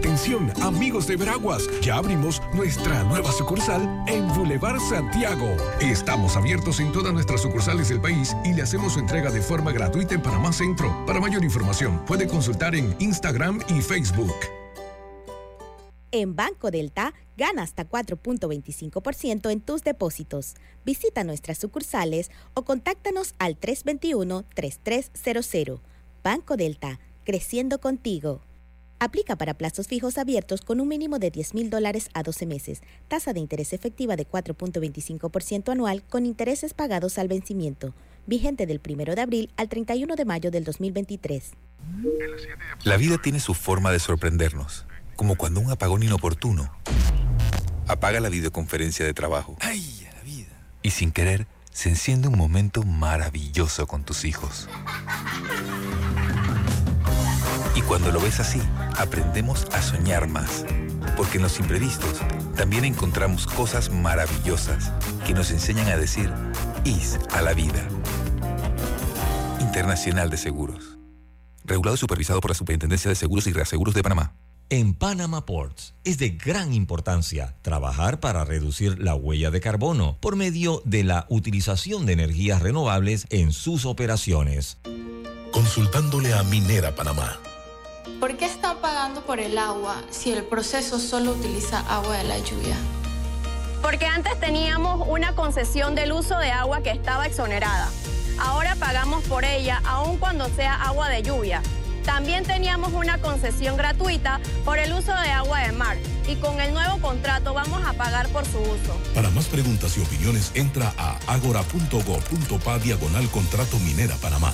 Atención, 0.00 0.50
amigos 0.62 1.06
de 1.06 1.16
Veraguas, 1.16 1.68
ya 1.82 1.96
abrimos 1.96 2.40
nuestra 2.54 3.04
nueva 3.04 3.30
sucursal 3.32 3.82
en 4.08 4.26
Boulevard 4.28 4.80
Santiago. 4.80 5.54
Estamos 5.78 6.36
abiertos 6.36 6.80
en 6.80 6.90
todas 6.90 7.12
nuestras 7.12 7.42
sucursales 7.42 7.90
del 7.90 8.00
país 8.00 8.34
y 8.42 8.54
le 8.54 8.62
hacemos 8.62 8.94
su 8.94 9.00
entrega 9.00 9.30
de 9.30 9.42
forma 9.42 9.72
gratuita 9.72 10.14
en 10.14 10.22
Panamá 10.22 10.54
Centro. 10.54 11.04
Para 11.04 11.20
mayor 11.20 11.44
información, 11.44 12.02
puede 12.06 12.26
consultar 12.26 12.74
en 12.74 12.96
Instagram 12.98 13.60
y 13.68 13.82
Facebook. 13.82 14.32
En 16.12 16.34
Banco 16.34 16.70
Delta, 16.70 17.12
gana 17.36 17.62
hasta 17.62 17.86
4.25% 17.86 19.50
en 19.50 19.60
tus 19.60 19.84
depósitos. 19.84 20.54
Visita 20.82 21.24
nuestras 21.24 21.58
sucursales 21.58 22.30
o 22.54 22.64
contáctanos 22.64 23.34
al 23.38 23.60
321-3300. 23.60 25.82
Banco 26.24 26.56
Delta, 26.56 27.00
creciendo 27.22 27.82
contigo. 27.82 28.40
Aplica 29.02 29.34
para 29.34 29.54
plazos 29.54 29.88
fijos 29.88 30.18
abiertos 30.18 30.60
con 30.60 30.78
un 30.78 30.86
mínimo 30.86 31.18
de 31.18 31.30
10 31.30 31.54
mil 31.54 31.70
dólares 31.70 32.10
a 32.12 32.22
12 32.22 32.44
meses. 32.44 32.82
Tasa 33.08 33.32
de 33.32 33.40
interés 33.40 33.72
efectiva 33.72 34.14
de 34.14 34.28
4.25% 34.28 35.72
anual 35.72 36.02
con 36.02 36.26
intereses 36.26 36.74
pagados 36.74 37.16
al 37.16 37.26
vencimiento. 37.26 37.94
Vigente 38.26 38.66
del 38.66 38.78
1 38.86 39.14
de 39.14 39.20
abril 39.22 39.50
al 39.56 39.70
31 39.70 40.16
de 40.16 40.24
mayo 40.26 40.50
del 40.50 40.64
2023. 40.64 41.52
La 42.84 42.98
vida 42.98 43.16
tiene 43.16 43.40
su 43.40 43.54
forma 43.54 43.90
de 43.90 44.00
sorprendernos, 44.00 44.84
como 45.16 45.36
cuando 45.36 45.60
un 45.60 45.70
apagón 45.70 46.02
inoportuno 46.02 46.70
apaga 47.88 48.20
la 48.20 48.28
videoconferencia 48.28 49.06
de 49.06 49.14
trabajo. 49.14 49.56
¡Ay, 49.60 50.06
la 50.14 50.22
vida! 50.22 50.52
Y 50.82 50.90
sin 50.90 51.10
querer, 51.10 51.46
se 51.72 51.88
enciende 51.88 52.28
un 52.28 52.36
momento 52.36 52.82
maravilloso 52.82 53.86
con 53.86 54.04
tus 54.04 54.26
hijos. 54.26 54.68
Y 57.74 57.82
cuando 57.82 58.10
lo 58.10 58.20
ves 58.20 58.40
así, 58.40 58.60
aprendemos 58.96 59.66
a 59.72 59.82
soñar 59.82 60.28
más. 60.28 60.64
Porque 61.16 61.36
en 61.36 61.42
los 61.42 61.58
imprevistos 61.60 62.20
también 62.56 62.84
encontramos 62.84 63.46
cosas 63.46 63.90
maravillosas 63.90 64.92
que 65.26 65.34
nos 65.34 65.50
enseñan 65.50 65.88
a 65.88 65.96
decir 65.96 66.32
IS 66.84 67.18
a 67.32 67.42
la 67.42 67.54
vida. 67.54 67.86
Internacional 69.60 70.30
de 70.30 70.36
Seguros. 70.36 70.98
Regulado 71.64 71.94
y 71.94 71.98
supervisado 71.98 72.40
por 72.40 72.50
la 72.50 72.54
Superintendencia 72.54 73.08
de 73.08 73.14
Seguros 73.14 73.46
y 73.46 73.52
Reaseguros 73.52 73.94
de 73.94 74.02
Panamá. 74.02 74.34
En 74.72 74.94
Panama 74.94 75.46
Ports 75.46 75.94
es 76.04 76.18
de 76.18 76.30
gran 76.30 76.72
importancia 76.72 77.56
trabajar 77.62 78.20
para 78.20 78.44
reducir 78.44 79.00
la 79.00 79.16
huella 79.16 79.50
de 79.50 79.60
carbono 79.60 80.16
por 80.20 80.36
medio 80.36 80.80
de 80.84 81.02
la 81.02 81.26
utilización 81.28 82.06
de 82.06 82.12
energías 82.12 82.62
renovables 82.62 83.26
en 83.30 83.52
sus 83.52 83.84
operaciones. 83.84 84.78
Consultándole 85.52 86.34
a 86.34 86.44
Minera 86.44 86.94
Panamá. 86.94 87.38
¿Por 88.20 88.36
qué 88.36 88.44
están 88.44 88.76
pagando 88.82 89.22
por 89.22 89.40
el 89.40 89.56
agua 89.56 89.96
si 90.10 90.30
el 90.30 90.44
proceso 90.44 90.98
solo 90.98 91.32
utiliza 91.32 91.80
agua 91.88 92.18
de 92.18 92.24
la 92.24 92.38
lluvia? 92.38 92.76
Porque 93.80 94.04
antes 94.04 94.38
teníamos 94.38 95.08
una 95.08 95.34
concesión 95.34 95.94
del 95.94 96.12
uso 96.12 96.36
de 96.38 96.50
agua 96.50 96.82
que 96.82 96.90
estaba 96.90 97.26
exonerada. 97.26 97.88
Ahora 98.38 98.76
pagamos 98.76 99.24
por 99.24 99.46
ella 99.46 99.80
aun 99.86 100.18
cuando 100.18 100.50
sea 100.50 100.74
agua 100.82 101.08
de 101.08 101.22
lluvia. 101.22 101.62
También 102.04 102.44
teníamos 102.44 102.92
una 102.92 103.16
concesión 103.22 103.78
gratuita 103.78 104.38
por 104.66 104.78
el 104.78 104.92
uso 104.92 105.12
de 105.12 105.30
agua 105.30 105.60
de 105.60 105.72
mar 105.72 105.96
y 106.28 106.36
con 106.36 106.60
el 106.60 106.74
nuevo 106.74 106.98
contrato 107.00 107.54
vamos 107.54 107.82
a 107.86 107.94
pagar 107.94 108.28
por 108.28 108.44
su 108.44 108.58
uso. 108.58 109.00
Para 109.14 109.30
más 109.30 109.46
preguntas 109.46 109.96
y 109.96 110.02
opiniones, 110.02 110.50
entra 110.52 110.92
a 110.98 111.18
agora.go.pa 111.26 112.78
diagonal 112.80 113.30
contrato 113.30 113.78
Minera 113.78 114.16
Panamá. 114.16 114.52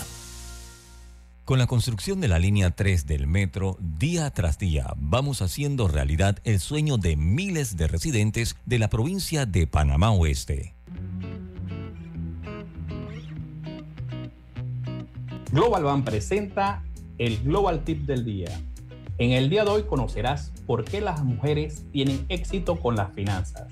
Con 1.46 1.60
la 1.60 1.68
construcción 1.68 2.20
de 2.20 2.26
la 2.26 2.40
línea 2.40 2.72
3 2.72 3.06
del 3.06 3.28
metro, 3.28 3.76
día 3.78 4.28
tras 4.32 4.58
día 4.58 4.92
vamos 4.96 5.42
haciendo 5.42 5.86
realidad 5.86 6.40
el 6.42 6.58
sueño 6.58 6.98
de 6.98 7.14
miles 7.14 7.76
de 7.76 7.86
residentes 7.86 8.56
de 8.66 8.80
la 8.80 8.90
provincia 8.90 9.46
de 9.46 9.68
Panamá 9.68 10.10
Oeste. 10.10 10.74
Global 15.52 15.84
Ban 15.84 16.04
presenta 16.04 16.82
el 17.16 17.38
Global 17.44 17.84
Tip 17.84 18.06
del 18.06 18.24
Día. 18.24 18.50
En 19.18 19.30
el 19.30 19.48
día 19.48 19.62
de 19.62 19.70
hoy 19.70 19.84
conocerás 19.84 20.50
por 20.66 20.84
qué 20.84 21.00
las 21.00 21.22
mujeres 21.22 21.84
tienen 21.92 22.26
éxito 22.28 22.74
con 22.74 22.96
las 22.96 23.14
finanzas. 23.14 23.68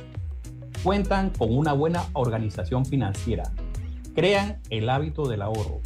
Cuentan 0.84 1.30
con 1.30 1.52
una 1.52 1.72
buena 1.72 2.04
organización 2.12 2.86
financiera, 2.86 3.50
crean 4.14 4.60
el 4.70 4.88
hábito 4.88 5.26
del 5.26 5.42
ahorro, 5.42 5.80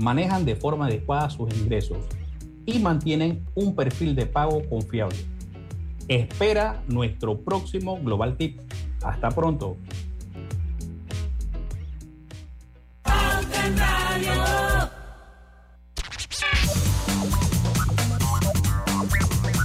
manejan 0.00 0.46
de 0.46 0.56
forma 0.56 0.86
adecuada 0.86 1.28
sus 1.28 1.54
ingresos 1.54 1.98
y 2.64 2.78
mantienen 2.78 3.44
un 3.54 3.76
perfil 3.76 4.16
de 4.16 4.26
pago 4.26 4.62
confiable. 4.68 5.18
Espera 6.08 6.82
nuestro 6.88 7.38
próximo 7.38 8.00
Global 8.02 8.36
Tip. 8.36 8.60
Hasta 9.02 9.28
pronto. 9.28 9.76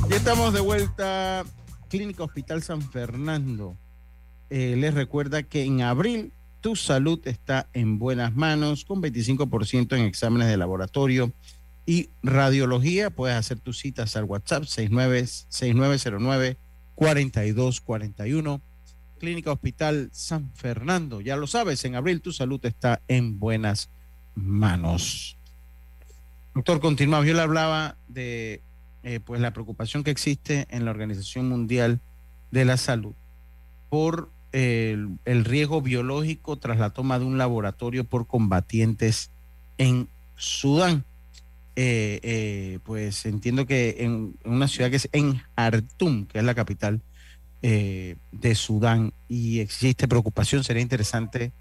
Ya 0.10 0.16
estamos 0.18 0.54
de 0.54 0.60
vuelta. 0.60 1.46
Clínica 1.88 2.24
Hospital 2.24 2.62
San 2.62 2.82
Fernando. 2.82 3.78
Eh, 4.50 4.76
les 4.78 4.94
recuerda 4.94 5.44
que 5.44 5.64
en 5.64 5.82
abril 5.82 6.34
tu 6.66 6.76
salud 6.76 7.20
está 7.26 7.70
en 7.74 8.00
buenas 8.00 8.36
manos 8.36 8.86
con 8.86 9.00
25% 9.00 9.96
en 9.96 10.06
exámenes 10.06 10.48
de 10.48 10.58
laboratorio, 10.58 11.32
y 11.86 12.10
radiología. 12.24 13.12
Puedes 13.12 13.38
hacer 13.38 13.60
tus 13.60 13.78
citas 13.78 14.16
al 14.16 14.24
WhatsApp 14.24 14.64
69, 14.64 15.28
6909 15.28 16.58
4241. 16.96 18.62
Clínica 19.20 19.52
Hospital 19.52 20.10
San 20.12 20.50
Fernando. 20.56 21.22
Ya 21.22 21.36
lo 21.38 21.46
sabes, 21.46 21.86
en 21.86 21.94
abril 21.94 22.22
tu 22.22 22.32
salud 22.32 22.60
está 22.66 23.00
en 23.08 23.38
buenas 23.38 23.92
manos. 24.34 25.38
Doctor, 26.56 26.80
continuamos. 26.80 27.28
Yo 27.28 27.36
le 27.36 27.42
hablaba 27.42 27.96
de 28.08 28.64
eh, 29.04 29.20
pues 29.20 29.40
la 29.40 29.54
preocupación 29.54 30.04
que 30.04 30.10
existe 30.10 30.66
en 30.72 30.84
la 30.84 30.90
Organización 30.90 31.48
Mundial 31.48 32.00
de 32.50 32.66
la 32.66 32.78
Salud 32.78 33.14
por 33.92 34.32
el, 34.56 35.46
riesgo 35.46 35.82
biológico 35.82 36.56
tras 36.56 36.80
la 36.80 36.92
toma 36.92 37.20
de 37.20 37.26
un 37.26 37.38
laboratorio 37.38 38.06
por 38.06 38.26
combatientes 38.26 39.30
en 39.78 40.08
Sudán. 40.38 41.04
Eh, 41.76 42.22
eh, 42.24 42.80
pues 42.86 43.26
entiendo 43.26 43.66
que 43.66 43.98
en, 44.00 44.36
una 44.46 44.70
ciudad 44.70 44.90
que 44.90 44.96
es 44.96 45.10
en 45.12 45.42
Khartoum, 45.58 46.26
que 46.26 46.40
es 46.40 46.44
la 46.46 46.56
capital 46.56 47.02
eh, 47.62 48.16
de 48.32 48.56
Sudán, 48.56 49.12
y 49.28 49.60
existe 49.60 50.08
preocupación, 50.08 50.64
sería 50.64 50.82
interesante 50.82 51.52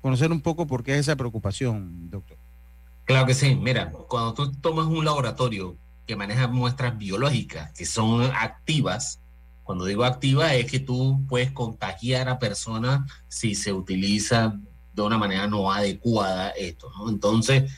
conocer 0.00 0.30
un 0.30 0.40
poco 0.40 0.68
por 0.68 0.84
qué 0.84 0.92
es 0.92 1.00
esa 1.00 1.16
preocupación, 1.16 2.08
doctor. 2.08 2.36
Claro 3.04 3.26
que 3.26 3.34
sí, 3.34 3.56
mira, 3.56 3.90
cuando 3.90 4.32
tú 4.32 4.52
tomas 4.52 4.86
un 4.86 5.04
laboratorio 5.04 5.76
que 6.06 6.14
maneja 6.14 6.46
muestras 6.46 6.96
biológicas 6.96 7.72
que 7.72 7.84
son 7.84 8.22
activas, 8.22 9.18
cuando 9.64 9.86
digo 9.86 10.04
activa 10.04 10.54
es 10.54 10.70
que 10.70 10.78
tú 10.78 11.24
puedes 11.28 11.50
contagiar 11.50 12.28
a 12.28 12.38
personas 12.38 13.10
si 13.28 13.54
se 13.54 13.72
utiliza 13.72 14.60
de 14.92 15.02
una 15.02 15.18
manera 15.18 15.46
no 15.48 15.72
adecuada 15.72 16.50
esto, 16.50 16.90
¿no? 16.96 17.08
Entonces, 17.08 17.72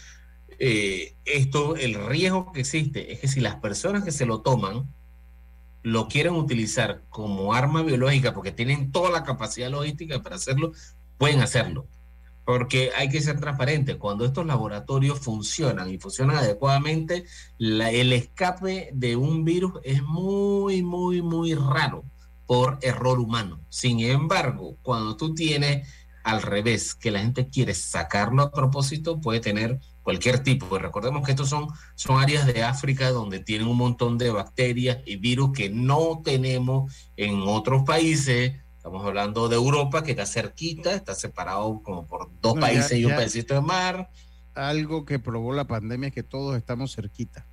eh, 0.58 1.14
esto, 1.24 1.76
el 1.76 1.94
riesgo 1.94 2.52
que 2.52 2.60
existe 2.60 3.12
es 3.12 3.20
que 3.20 3.28
si 3.28 3.40
las 3.40 3.56
personas 3.56 4.04
que 4.04 4.12
se 4.12 4.26
lo 4.26 4.40
toman 4.40 4.86
lo 5.82 6.08
quieren 6.08 6.34
utilizar 6.34 7.04
como 7.08 7.54
arma 7.54 7.82
biológica 7.82 8.34
porque 8.34 8.50
tienen 8.50 8.90
toda 8.90 9.10
la 9.10 9.22
capacidad 9.22 9.70
logística 9.70 10.20
para 10.20 10.36
hacerlo, 10.36 10.72
pueden 11.16 11.40
hacerlo. 11.40 11.86
Porque 12.46 12.90
hay 12.96 13.10
que 13.10 13.20
ser 13.20 13.38
transparente. 13.38 13.98
Cuando 13.98 14.24
estos 14.24 14.46
laboratorios 14.46 15.18
funcionan 15.18 15.90
y 15.90 15.98
funcionan 15.98 16.36
adecuadamente, 16.36 17.24
el 17.58 18.12
escape 18.12 18.88
de 18.94 19.16
un 19.16 19.44
virus 19.44 19.74
es 19.82 20.02
muy, 20.02 20.82
muy, 20.82 21.20
muy 21.20 21.54
raro 21.54 22.04
por 22.46 22.78
error 22.80 23.18
humano. 23.18 23.60
Sin 23.68 24.00
embargo, 24.00 24.78
cuando 24.82 25.16
tú 25.16 25.34
tienes 25.34 25.86
al 26.26 26.42
revés, 26.42 26.94
que 26.94 27.12
la 27.12 27.20
gente 27.20 27.48
quiere 27.48 27.72
sacarlo 27.72 28.42
a 28.42 28.50
propósito, 28.50 29.20
puede 29.20 29.38
tener 29.38 29.78
cualquier 30.02 30.40
tipo. 30.40 30.76
Recordemos 30.76 31.24
que 31.24 31.32
estos 31.32 31.48
son, 31.48 31.68
son 31.94 32.20
áreas 32.20 32.46
de 32.46 32.64
África 32.64 33.10
donde 33.10 33.38
tienen 33.38 33.68
un 33.68 33.76
montón 33.76 34.18
de 34.18 34.30
bacterias 34.30 34.98
y 35.06 35.16
virus 35.16 35.52
que 35.52 35.70
no 35.70 36.22
tenemos 36.24 36.92
en 37.16 37.42
otros 37.42 37.84
países. 37.84 38.54
Estamos 38.86 39.04
hablando 39.04 39.48
de 39.48 39.56
Europa, 39.56 40.04
que 40.04 40.12
está 40.12 40.24
cerquita, 40.26 40.94
está 40.94 41.12
separado 41.12 41.80
como 41.82 42.06
por 42.06 42.30
dos 42.40 42.54
No, 42.54 42.60
países 42.60 42.90
ya- 42.92 42.96
y 42.98 43.04
un 43.04 43.10
ya- 43.10 43.16
pedacito 43.16 43.54
de 43.54 43.60
mar. 43.60 44.10
Algo 44.54 45.04
que 45.04 45.18
probó 45.18 45.52
la 45.54 45.66
pandemia 45.66 46.06
es 46.10 46.14
que 46.14 46.22
todos 46.22 46.56
estamos 46.56 46.94
cerquita. 46.94 47.48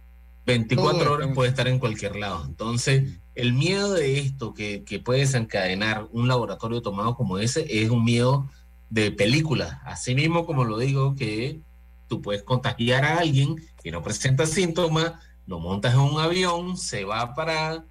24 0.46 1.00
Todo 1.00 1.12
horas 1.16 1.30
puede 1.34 1.50
estar 1.50 1.68
en 1.68 1.80
cualquier 1.80 2.18
lado. 2.18 2.46
Entonces, 2.46 3.18
el 3.34 3.54
miedo 3.54 3.94
de 3.94 4.20
esto 4.20 4.54
que, 4.54 4.84
que 4.84 5.00
puede 5.00 5.22
desencadenar 5.22 6.08
un 6.12 6.28
laboratorio 6.28 6.84
tomado 6.84 7.16
como 7.16 7.40
ese 7.40 7.66
es 7.82 7.90
un 7.90 8.04
miedo 8.06 8.48
de 8.92 9.10
película. 9.12 9.82
Así 9.86 10.14
mismo 10.14 10.46
como 10.46 10.66
lo 10.66 10.78
digo, 10.78 11.16
que 11.16 11.62
tú 12.08 12.22
puedes 12.22 12.44
contagiar 12.44 13.06
a 13.06 13.18
alguien 13.18 13.56
que 13.82 13.90
no 13.92 14.04
presenta 14.04 14.46
síntomas, 14.46 15.14
lo 15.48 15.58
montas 15.60 15.96
en 15.96 16.02
un 16.02 16.20
avión, 16.20 16.78
se 16.78 17.06
va 17.06 17.34
para, 17.34 17.86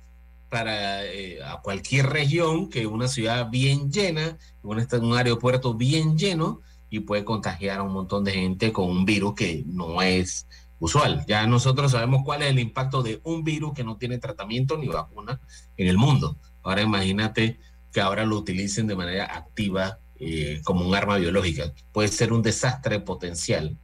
para 0.53 1.07
eh, 1.07 1.43
a 1.43 1.63
cualquier 1.63 2.11
región, 2.11 2.69
que 2.69 2.87
una 2.87 3.09
ciudad 3.09 3.49
bien 3.49 3.91
llena, 3.91 4.37
un 4.63 5.17
aeropuerto 5.17 5.73
bien 5.73 6.19
lleno, 6.19 6.61
y 6.91 7.01
puede 7.01 7.25
contagiar 7.25 7.79
a 7.79 7.83
un 7.83 7.95
montón 7.95 8.23
de 8.23 8.33
gente 8.33 8.71
con 8.71 8.91
un 8.91 9.07
virus 9.07 9.35
que 9.35 9.65
no 9.67 10.03
es 10.03 10.47
usual. 10.79 11.25
Ya 11.27 11.47
nosotros 11.47 11.93
sabemos 11.93 12.21
cuál 12.23 12.43
es 12.43 12.51
el 12.51 12.59
impacto 12.59 13.03
de 13.03 13.23
un 13.25 13.45
virus 13.45 13.73
que 13.73 13.83
no 13.83 13.97
tiene 13.97 14.19
tratamiento 14.19 14.77
ni 14.77 14.89
vacuna 14.89 15.41
en 15.79 15.89
el 15.89 15.97
mundo. 15.97 16.37
Ahora 16.63 16.83
imagínate 16.83 17.59
que 17.91 18.03
ahora 18.03 18.27
lo 18.27 18.37
utilicen 18.37 18.87
de 18.87 18.95
manera 18.95 19.35
activa 19.35 20.01
eh, 20.17 20.61
como 20.65 20.87
un 20.87 20.95
arma 20.95 21.17
biológica. 21.17 21.73
Puede 21.93 22.09
ser 22.09 22.31
un 22.31 22.43
desastre 22.43 23.01
potencial. 23.01 23.79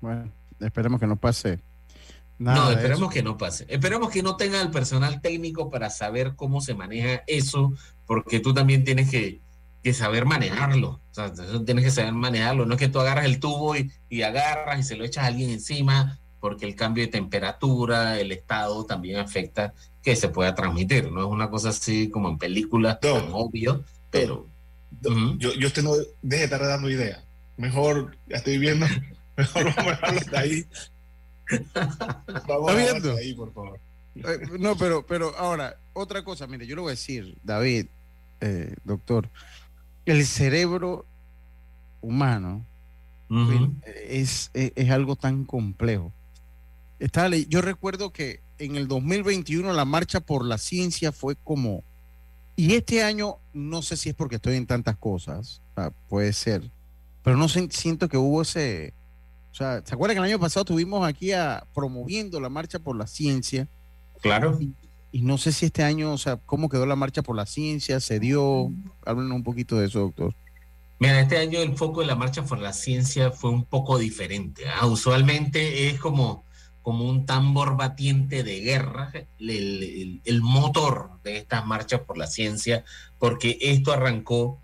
Bueno, 0.00 0.32
esperemos 0.58 0.98
que 0.98 1.06
no 1.06 1.16
pase 1.16 1.60
nada. 2.42 2.64
no, 2.64 2.70
esperemos 2.70 3.12
que 3.12 3.22
no 3.22 3.36
pase. 3.36 3.66
Esperemos 3.68 4.10
que 4.10 4.22
no 4.22 4.36
tenga 4.36 4.60
el 4.60 4.70
personal 4.70 5.20
técnico 5.20 5.70
para 5.70 5.90
saber 5.90 6.34
cómo 6.36 6.60
se 6.60 6.74
maneja 6.74 7.22
eso, 7.26 7.72
porque 8.06 8.40
tú 8.40 8.52
también 8.54 8.84
tienes 8.84 9.10
que, 9.10 9.40
que 9.82 9.94
saber 9.94 10.26
manejarlo. 10.26 11.00
O 11.10 11.14
sea, 11.14 11.32
tú 11.32 11.64
tienes 11.64 11.84
que 11.84 11.90
saber 11.90 12.12
manejarlo. 12.12 12.66
No 12.66 12.74
es 12.74 12.80
que 12.80 12.88
tú 12.88 13.00
agarras 13.00 13.24
el 13.24 13.40
tubo 13.40 13.76
y, 13.76 13.90
y 14.08 14.22
agarras 14.22 14.80
y 14.80 14.82
se 14.82 14.96
lo 14.96 15.04
echas 15.04 15.24
a 15.24 15.28
alguien 15.28 15.50
encima, 15.50 16.18
porque 16.40 16.66
el 16.66 16.74
cambio 16.74 17.04
de 17.04 17.10
temperatura, 17.10 18.18
el 18.18 18.32
estado 18.32 18.84
también 18.84 19.18
afecta 19.18 19.74
que 20.02 20.16
se 20.16 20.28
pueda 20.28 20.54
transmitir. 20.54 21.10
No 21.10 21.20
es 21.20 21.26
una 21.26 21.48
cosa 21.48 21.68
así 21.70 22.10
como 22.10 22.28
en 22.28 22.38
películas, 22.38 23.00
tan 23.00 23.28
obvio, 23.32 23.84
pero 24.10 24.48
Yo, 25.38 25.54
yo 25.54 25.68
usted 25.68 25.82
no 25.82 25.94
deje 26.20 26.40
de 26.40 26.44
estar 26.44 26.60
dando 26.60 26.90
ideas. 26.90 27.22
Mejor, 27.56 28.16
ya 28.28 28.36
estoy 28.36 28.58
viendo, 28.58 28.86
mejor 29.36 29.64
vamos 29.64 29.86
a 29.86 29.90
dejarlo 29.90 30.20
hasta 30.20 30.40
ahí. 30.40 30.66
Vamos 31.74 32.70
¿Está 32.70 32.74
viendo? 32.76 33.08
hasta 33.10 33.20
ahí, 33.20 33.34
por 33.34 33.52
favor. 33.52 33.78
Eh, 34.14 34.40
no, 34.58 34.76
pero, 34.76 35.06
pero 35.06 35.34
ahora, 35.38 35.76
otra 35.94 36.22
cosa, 36.24 36.46
mire, 36.46 36.66
yo 36.66 36.74
le 36.76 36.82
voy 36.82 36.88
a 36.90 36.92
decir, 36.92 37.36
David, 37.42 37.86
eh, 38.40 38.74
doctor, 38.84 39.28
el 40.04 40.26
cerebro 40.26 41.06
humano 42.00 42.64
es, 44.08 44.50
es, 44.54 44.72
es 44.74 44.90
algo 44.90 45.16
tan 45.16 45.44
complejo. 45.44 46.12
Estaba 46.98 47.28
ley- 47.30 47.46
yo 47.48 47.62
recuerdo 47.62 48.10
que 48.12 48.40
en 48.58 48.76
el 48.76 48.86
2021 48.88 49.72
la 49.72 49.84
marcha 49.84 50.20
por 50.20 50.44
la 50.44 50.58
ciencia 50.58 51.10
fue 51.12 51.36
como, 51.42 51.82
y 52.54 52.74
este 52.74 53.02
año 53.02 53.36
no 53.54 53.80
sé 53.82 53.96
si 53.96 54.10
es 54.10 54.14
porque 54.14 54.36
estoy 54.36 54.56
en 54.56 54.66
tantas 54.66 54.96
cosas, 54.96 55.62
sea, 55.74 55.90
puede 56.08 56.32
ser, 56.32 56.70
pero 57.24 57.36
no 57.36 57.48
siento 57.48 58.08
que 58.08 58.18
hubo 58.18 58.42
ese, 58.42 58.92
o 59.52 59.54
sea, 59.54 59.82
¿se 59.84 59.94
acuerdan 59.94 60.16
que 60.16 60.18
el 60.20 60.30
año 60.32 60.40
pasado 60.40 60.62
estuvimos 60.62 61.06
aquí 61.06 61.32
a, 61.32 61.64
promoviendo 61.74 62.40
la 62.40 62.48
marcha 62.48 62.78
por 62.78 62.96
la 62.96 63.06
ciencia? 63.06 63.68
Claro. 64.20 64.56
Y, 64.60 64.72
y 65.12 65.22
no 65.22 65.36
sé 65.36 65.52
si 65.52 65.66
este 65.66 65.82
año, 65.84 66.12
o 66.12 66.18
sea, 66.18 66.38
cómo 66.38 66.68
quedó 66.70 66.86
la 66.86 66.96
marcha 66.96 67.22
por 67.22 67.36
la 67.36 67.44
ciencia, 67.46 68.00
se 68.00 68.18
dio, 68.18 68.70
háblenos 69.04 69.36
un 69.36 69.42
poquito 69.42 69.76
de 69.78 69.86
eso, 69.86 70.00
doctor. 70.00 70.34
Mira, 70.98 71.20
este 71.20 71.36
año 71.36 71.58
el 71.60 71.76
foco 71.76 72.00
de 72.00 72.06
la 72.06 72.14
Marcha 72.14 72.44
por 72.44 72.60
la 72.60 72.72
Ciencia 72.72 73.32
fue 73.32 73.50
un 73.50 73.64
poco 73.64 73.98
diferente. 73.98 74.62
¿ah? 74.68 74.86
Usualmente 74.86 75.88
es 75.88 75.98
como, 75.98 76.44
como 76.80 77.04
un 77.10 77.26
tambor 77.26 77.76
batiente 77.76 78.44
de 78.44 78.60
guerra, 78.60 79.10
el, 79.40 79.50
el- 79.50 80.20
el 80.24 80.42
motor 80.42 81.10
de 81.24 81.38
estas 81.38 81.66
marchas 81.66 82.00
por 82.02 82.16
la 82.16 82.28
ciencia, 82.28 82.84
porque 83.18 83.58
esto 83.60 83.92
arrancó 83.92 84.61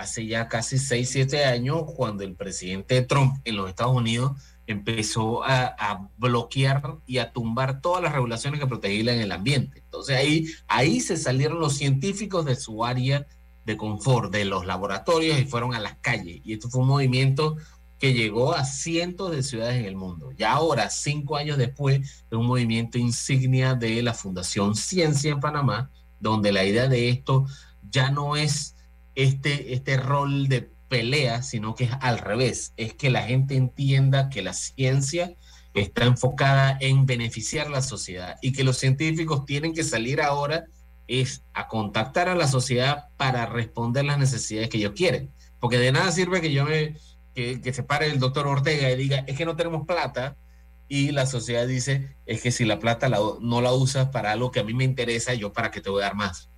hace 0.00 0.26
ya 0.26 0.48
casi 0.48 0.78
6, 0.78 1.08
7 1.08 1.44
años, 1.44 1.84
cuando 1.94 2.24
el 2.24 2.34
presidente 2.34 3.02
Trump 3.02 3.36
en 3.44 3.56
los 3.56 3.68
Estados 3.68 3.94
Unidos 3.94 4.32
empezó 4.66 5.42
a, 5.44 6.08
bloquear 6.16 6.96
y 7.06 7.18
a 7.18 7.32
tumbar 7.32 7.80
todas 7.80 8.02
las 8.02 8.12
regulaciones 8.12 8.60
que 8.60 8.66
protegían 8.66 9.18
el 9.18 9.32
ambiente. 9.32 9.80
Entonces 9.80 10.16
ahí, 10.16 10.46
ahí 10.68 11.00
se 11.00 11.16
salieron 11.16 11.58
los 11.58 11.76
científicos 11.76 12.44
de 12.44 12.56
su 12.56 12.84
área 12.84 13.26
de 13.66 13.76
confort 13.76 14.32
de 14.32 14.44
los 14.44 14.66
laboratorios 14.66 15.38
y 15.38 15.44
fueron 15.44 15.74
a 15.74 15.80
las 15.80 15.96
calles. 15.96 16.40
Y 16.44 16.54
esto 16.54 16.70
fue 16.70 16.82
un 16.82 16.88
movimiento 16.88 17.56
que 17.98 18.14
llegó 18.14 18.54
a 18.54 18.64
cientos 18.64 19.30
de 19.30 19.42
ciudades 19.42 19.78
en 19.78 19.84
el 19.84 19.96
mundo. 19.96 20.32
Y 20.36 20.44
ahora, 20.44 20.88
cinco 20.88 21.36
años 21.36 21.58
después, 21.58 22.00
es 22.00 22.32
un 22.32 22.46
movimiento 22.46 22.96
insignia 22.96 23.74
de 23.74 24.02
la 24.02 24.14
Fundación 24.14 24.74
Ciencia 24.74 25.32
en 25.32 25.40
Panamá, 25.40 25.90
donde 26.18 26.52
la 26.52 26.64
idea 26.64 26.88
de 26.88 27.10
esto 27.10 27.46
ya 27.90 28.10
no 28.10 28.36
es 28.36 28.74
este, 29.14 29.74
este 29.74 29.96
rol 29.96 30.48
de 30.48 30.70
pelea, 30.88 31.42
sino 31.42 31.74
que 31.74 31.84
es 31.84 31.90
al 32.00 32.18
revés, 32.18 32.72
es 32.76 32.94
que 32.94 33.10
la 33.10 33.22
gente 33.22 33.54
entienda 33.56 34.28
que 34.28 34.42
la 34.42 34.52
ciencia 34.54 35.34
está 35.74 36.04
enfocada 36.04 36.76
en 36.80 37.06
beneficiar 37.06 37.70
la 37.70 37.80
sociedad 37.82 38.36
y 38.42 38.52
que 38.52 38.64
los 38.64 38.78
científicos 38.78 39.44
tienen 39.46 39.72
que 39.72 39.84
salir 39.84 40.20
ahora 40.20 40.64
es 41.06 41.44
a 41.54 41.68
contactar 41.68 42.28
a 42.28 42.34
la 42.34 42.48
sociedad 42.48 43.06
para 43.16 43.46
responder 43.46 44.04
las 44.04 44.18
necesidades 44.18 44.68
que 44.68 44.78
ellos 44.78 44.92
quieren. 44.96 45.32
Porque 45.58 45.78
de 45.78 45.92
nada 45.92 46.10
sirve 46.12 46.40
que 46.40 46.52
yo 46.52 46.64
me, 46.64 46.96
que, 47.34 47.60
que 47.60 47.72
se 47.72 47.82
pare 47.82 48.06
el 48.06 48.18
doctor 48.18 48.46
Ortega 48.46 48.90
y 48.90 48.96
diga, 48.96 49.18
es 49.26 49.36
que 49.36 49.44
no 49.44 49.56
tenemos 49.56 49.86
plata, 49.86 50.36
y 50.88 51.12
la 51.12 51.26
sociedad 51.26 51.66
dice, 51.68 52.16
es 52.26 52.42
que 52.42 52.50
si 52.50 52.64
la 52.64 52.78
plata 52.80 53.08
la- 53.08 53.20
no 53.40 53.60
la 53.60 53.72
usas 53.72 54.08
para 54.10 54.32
algo 54.32 54.50
que 54.50 54.60
a 54.60 54.64
mí 54.64 54.74
me 54.74 54.84
interesa, 54.84 55.34
yo 55.34 55.52
para 55.52 55.70
qué 55.70 55.80
te 55.80 55.90
voy 55.90 56.02
a 56.02 56.06
dar 56.06 56.16
más. 56.16 56.49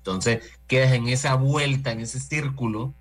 Entonces 0.00 0.42
quedas 0.66 0.92
en 0.92 1.08
esa 1.08 1.34
vuelta, 1.34 1.92
en 1.92 2.00
ese 2.00 2.20
círculo, 2.20 2.94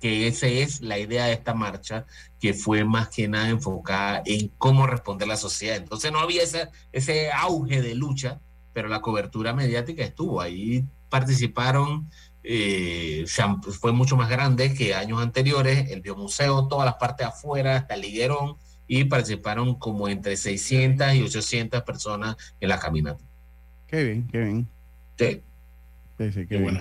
que 0.00 0.28
esa 0.28 0.46
es 0.46 0.80
la 0.80 0.98
idea 0.98 1.26
de 1.26 1.32
esta 1.32 1.54
marcha, 1.54 2.06
que 2.40 2.54
fue 2.54 2.84
más 2.84 3.08
que 3.08 3.28
nada 3.28 3.48
enfocada 3.48 4.22
en 4.24 4.48
cómo 4.56 4.86
responder 4.86 5.28
la 5.28 5.36
sociedad. 5.36 5.76
Entonces 5.76 6.10
no 6.10 6.20
había 6.20 6.42
ese, 6.42 6.68
ese 6.92 7.30
auge 7.32 7.82
de 7.82 7.94
lucha, 7.94 8.40
pero 8.72 8.88
la 8.88 9.00
cobertura 9.00 9.52
mediática 9.52 10.04
estuvo. 10.04 10.40
Ahí 10.40 10.84
participaron, 11.08 12.08
eh, 12.44 13.24
fue 13.80 13.92
mucho 13.92 14.16
más 14.16 14.30
grande 14.30 14.72
que 14.72 14.94
años 14.94 15.20
anteriores, 15.20 15.90
el 15.90 16.00
biomuseo, 16.00 16.68
todas 16.68 16.86
las 16.86 16.94
partes 16.94 17.26
afuera, 17.26 17.76
hasta 17.76 17.96
liguerón, 17.96 18.56
y 18.86 19.04
participaron 19.04 19.74
como 19.74 20.08
entre 20.08 20.36
600 20.36 21.14
y 21.14 21.22
800 21.22 21.82
personas 21.82 22.36
en 22.60 22.68
la 22.68 22.78
caminata. 22.78 23.22
Qué 23.86 24.04
bien, 24.04 24.28
qué 24.28 24.38
bien. 24.38 24.68
Sí. 25.18 25.42
Sí, 26.18 26.32
sí, 26.32 26.46
qué, 26.46 26.58
bueno. 26.58 26.80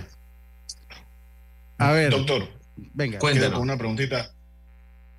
A 1.77 1.91
ver. 1.91 2.09
Doctor, 2.09 2.47
venga. 2.75 3.19
Con 3.19 3.37
una 3.61 3.77
preguntita. 3.77 4.31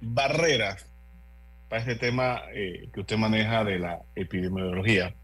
Barreras 0.00 0.86
para 1.68 1.82
este 1.82 1.96
tema 1.96 2.42
eh, 2.54 2.88
que 2.92 3.00
usted 3.00 3.16
maneja 3.16 3.64
de 3.64 3.78
la 3.78 4.00
epidemiología. 4.14 5.14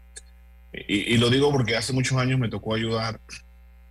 Y, 0.73 1.13
y, 1.13 1.17
lo 1.17 1.29
digo 1.29 1.51
porque 1.51 1.75
hace 1.75 1.93
muchos 1.93 2.17
años 2.17 2.39
me 2.39 2.49
tocó 2.49 2.75
ayudar 2.75 3.19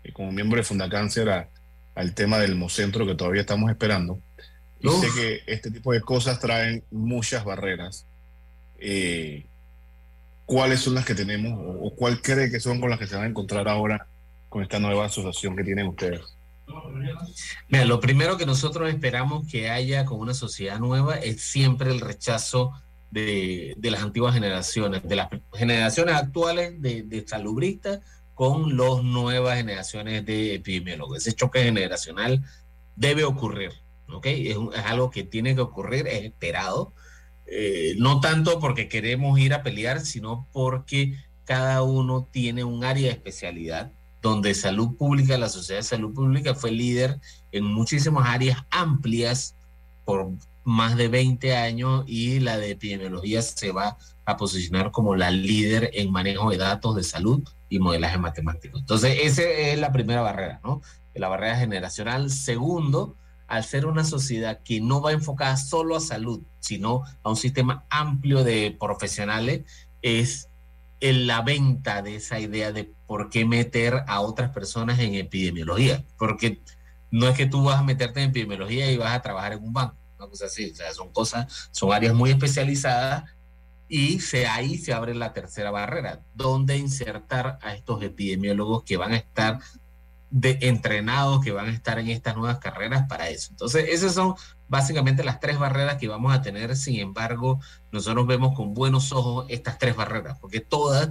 eh, 0.04 0.12
como 0.12 0.30
miembro 0.32 0.58
de 0.58 0.64
Fundacáncer 0.64 1.30
a, 1.30 1.48
al 1.94 2.14
tema 2.14 2.38
del 2.38 2.54
Mocentro 2.54 3.06
que 3.06 3.14
todavía 3.14 3.40
estamos 3.40 3.70
esperando. 3.70 4.20
Y 4.80 4.88
sé 4.88 5.08
que 5.14 5.52
este 5.52 5.70
tipo 5.70 5.92
de 5.92 6.02
cosas 6.02 6.38
traen 6.40 6.84
muchas 6.90 7.44
barreras. 7.44 8.06
Eh, 8.78 9.46
¿Cuáles 10.44 10.80
son 10.80 10.94
las 10.94 11.06
que 11.06 11.14
tenemos 11.14 11.52
o, 11.58 11.86
o 11.86 11.94
cuál 11.94 12.20
cree 12.20 12.50
que 12.50 12.60
son 12.60 12.80
con 12.80 12.90
las 12.90 12.98
que 12.98 13.06
se 13.06 13.16
van 13.16 13.24
a 13.24 13.28
encontrar 13.28 13.66
ahora 13.66 14.06
con 14.54 14.62
esta 14.62 14.78
nueva 14.78 15.06
asociación 15.06 15.56
que 15.56 15.64
tienen 15.64 15.88
ustedes? 15.88 16.20
Mira, 17.68 17.84
lo 17.86 17.98
primero 17.98 18.36
que 18.36 18.46
nosotros 18.46 18.88
esperamos 18.88 19.50
que 19.50 19.68
haya 19.68 20.04
con 20.04 20.20
una 20.20 20.32
sociedad 20.32 20.78
nueva 20.78 21.16
es 21.16 21.40
siempre 21.42 21.90
el 21.90 22.00
rechazo 22.00 22.70
de, 23.10 23.74
de 23.76 23.90
las 23.90 24.04
antiguas 24.04 24.32
generaciones, 24.32 25.02
de 25.02 25.16
las 25.16 25.28
generaciones 25.54 26.14
actuales 26.14 26.80
de, 26.80 27.02
de 27.02 27.26
salubristas 27.26 27.98
con 28.34 28.76
las 28.76 29.02
nuevas 29.02 29.56
generaciones 29.56 30.24
de 30.24 30.54
epidemiólogos. 30.54 31.18
Ese 31.18 31.32
choque 31.32 31.64
generacional 31.64 32.44
debe 32.94 33.24
ocurrir, 33.24 33.72
¿ok? 34.08 34.26
Es, 34.26 34.56
es 34.72 34.84
algo 34.86 35.10
que 35.10 35.24
tiene 35.24 35.56
que 35.56 35.62
ocurrir, 35.62 36.06
es 36.06 36.22
esperado, 36.22 36.92
eh, 37.48 37.96
no 37.98 38.20
tanto 38.20 38.60
porque 38.60 38.88
queremos 38.88 39.36
ir 39.40 39.52
a 39.52 39.64
pelear, 39.64 39.98
sino 39.98 40.46
porque 40.52 41.18
cada 41.44 41.82
uno 41.82 42.28
tiene 42.30 42.62
un 42.62 42.84
área 42.84 43.08
de 43.08 43.14
especialidad 43.14 43.90
donde 44.24 44.54
salud 44.54 44.96
pública, 44.96 45.36
la 45.36 45.50
Sociedad 45.50 45.80
de 45.80 45.86
Salud 45.86 46.14
Pública 46.14 46.54
fue 46.54 46.70
líder 46.70 47.20
en 47.52 47.62
muchísimas 47.62 48.26
áreas 48.26 48.64
amplias 48.70 49.54
por 50.06 50.30
más 50.64 50.96
de 50.96 51.08
20 51.08 51.54
años 51.54 52.04
y 52.06 52.40
la 52.40 52.56
de 52.56 52.70
epidemiología 52.70 53.42
se 53.42 53.70
va 53.70 53.98
a 54.24 54.36
posicionar 54.38 54.92
como 54.92 55.14
la 55.14 55.30
líder 55.30 55.90
en 55.92 56.10
manejo 56.10 56.48
de 56.48 56.56
datos 56.56 56.96
de 56.96 57.02
salud 57.02 57.46
y 57.68 57.78
modelaje 57.78 58.16
matemático. 58.16 58.78
Entonces, 58.78 59.18
esa 59.24 59.42
es 59.42 59.78
la 59.78 59.92
primera 59.92 60.22
barrera, 60.22 60.58
¿no? 60.64 60.80
La 61.14 61.28
barrera 61.28 61.58
generacional. 61.58 62.30
Segundo, 62.30 63.16
al 63.46 63.62
ser 63.62 63.84
una 63.84 64.04
sociedad 64.04 64.60
que 64.64 64.80
no 64.80 65.02
va 65.02 65.12
enfocada 65.12 65.58
solo 65.58 65.96
a 65.96 66.00
salud, 66.00 66.40
sino 66.60 67.02
a 67.22 67.28
un 67.28 67.36
sistema 67.36 67.84
amplio 67.90 68.42
de 68.42 68.74
profesionales, 68.80 69.64
es 70.00 70.48
en 71.04 71.26
la 71.26 71.42
venta 71.42 72.00
de 72.00 72.16
esa 72.16 72.40
idea 72.40 72.72
de 72.72 72.90
por 73.06 73.28
qué 73.28 73.44
meter 73.44 74.04
a 74.06 74.22
otras 74.22 74.52
personas 74.52 74.98
en 75.00 75.14
epidemiología, 75.14 76.02
porque 76.16 76.62
no 77.10 77.28
es 77.28 77.36
que 77.36 77.44
tú 77.44 77.62
vas 77.62 77.78
a 77.78 77.82
meterte 77.82 78.22
en 78.22 78.30
epidemiología 78.30 78.90
y 78.90 78.96
vas 78.96 79.14
a 79.14 79.20
trabajar 79.20 79.52
en 79.52 79.62
un 79.62 79.74
banco, 79.74 79.94
una 80.18 80.28
cosa 80.28 80.46
así, 80.46 80.70
o 80.70 80.74
sea, 80.74 80.94
son 80.94 81.12
cosas, 81.12 81.68
son 81.72 81.92
áreas 81.92 82.14
muy 82.14 82.30
especializadas 82.30 83.24
y 83.86 84.20
se, 84.20 84.46
ahí 84.46 84.78
se 84.78 84.94
abre 84.94 85.14
la 85.14 85.34
tercera 85.34 85.70
barrera, 85.70 86.22
donde 86.32 86.78
insertar 86.78 87.58
a 87.60 87.74
estos 87.74 88.02
epidemiólogos 88.02 88.82
que 88.84 88.96
van 88.96 89.12
a 89.12 89.16
estar 89.16 89.58
de 90.30 90.58
entrenados, 90.62 91.44
que 91.44 91.52
van 91.52 91.66
a 91.66 91.72
estar 91.72 91.98
en 91.98 92.08
estas 92.08 92.34
nuevas 92.34 92.60
carreras 92.60 93.06
para 93.10 93.28
eso. 93.28 93.48
Entonces, 93.50 93.90
esas 93.90 94.14
son 94.14 94.36
básicamente 94.68 95.24
las 95.24 95.40
tres 95.40 95.58
barreras 95.58 95.96
que 95.96 96.08
vamos 96.08 96.34
a 96.34 96.42
tener. 96.42 96.76
Sin 96.76 96.98
embargo, 97.00 97.60
nosotros 97.92 98.26
vemos 98.26 98.54
con 98.54 98.74
buenos 98.74 99.12
ojos 99.12 99.46
estas 99.48 99.78
tres 99.78 99.96
barreras, 99.96 100.38
porque 100.40 100.60
todas 100.60 101.10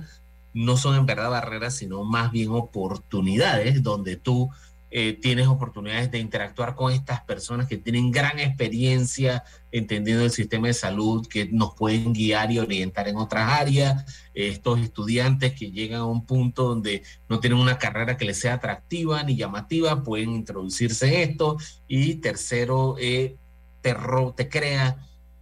no 0.54 0.78
son 0.78 0.96
en 0.96 1.06
verdad 1.06 1.30
barreras, 1.30 1.76
sino 1.76 2.04
más 2.04 2.32
bien 2.32 2.52
oportunidades 2.52 3.82
donde 3.82 4.18
tú 4.18 4.50
eh, 4.96 5.14
tienes 5.20 5.48
oportunidades 5.48 6.12
de 6.12 6.20
interactuar 6.20 6.76
con 6.76 6.94
estas 6.94 7.24
personas 7.24 7.68
que 7.68 7.78
tienen 7.78 8.12
gran 8.12 8.38
experiencia 8.38 9.44
entendiendo 9.72 10.24
el 10.24 10.30
sistema 10.30 10.68
de 10.68 10.76
salud, 10.76 11.26
que 11.28 11.48
nos 11.52 11.74
pueden 11.74 12.14
guiar 12.14 12.52
y 12.52 12.60
orientar 12.60 13.08
en 13.08 13.16
otras 13.16 13.52
áreas. 13.52 14.06
Estos 14.36 14.80
estudiantes 14.80 15.54
que 15.54 15.72
llegan 15.72 16.02
a 16.02 16.06
un 16.06 16.28
punto 16.28 16.66
donde 16.66 17.02
no 17.28 17.40
tienen 17.40 17.58
una 17.58 17.80
carrera 17.80 18.18
que 18.18 18.26
les 18.26 18.40
sea 18.40 18.54
atractiva 18.54 19.24
ni 19.24 19.36
llamativa, 19.36 20.04
pueden 20.04 20.30
introducirse 20.30 21.08
en 21.08 21.32
esto. 21.32 21.58
Y 21.88 22.18
tercero, 22.18 22.96
eh, 23.00 23.36
te, 23.84 23.96
te 24.36 24.50
crea 24.50 24.98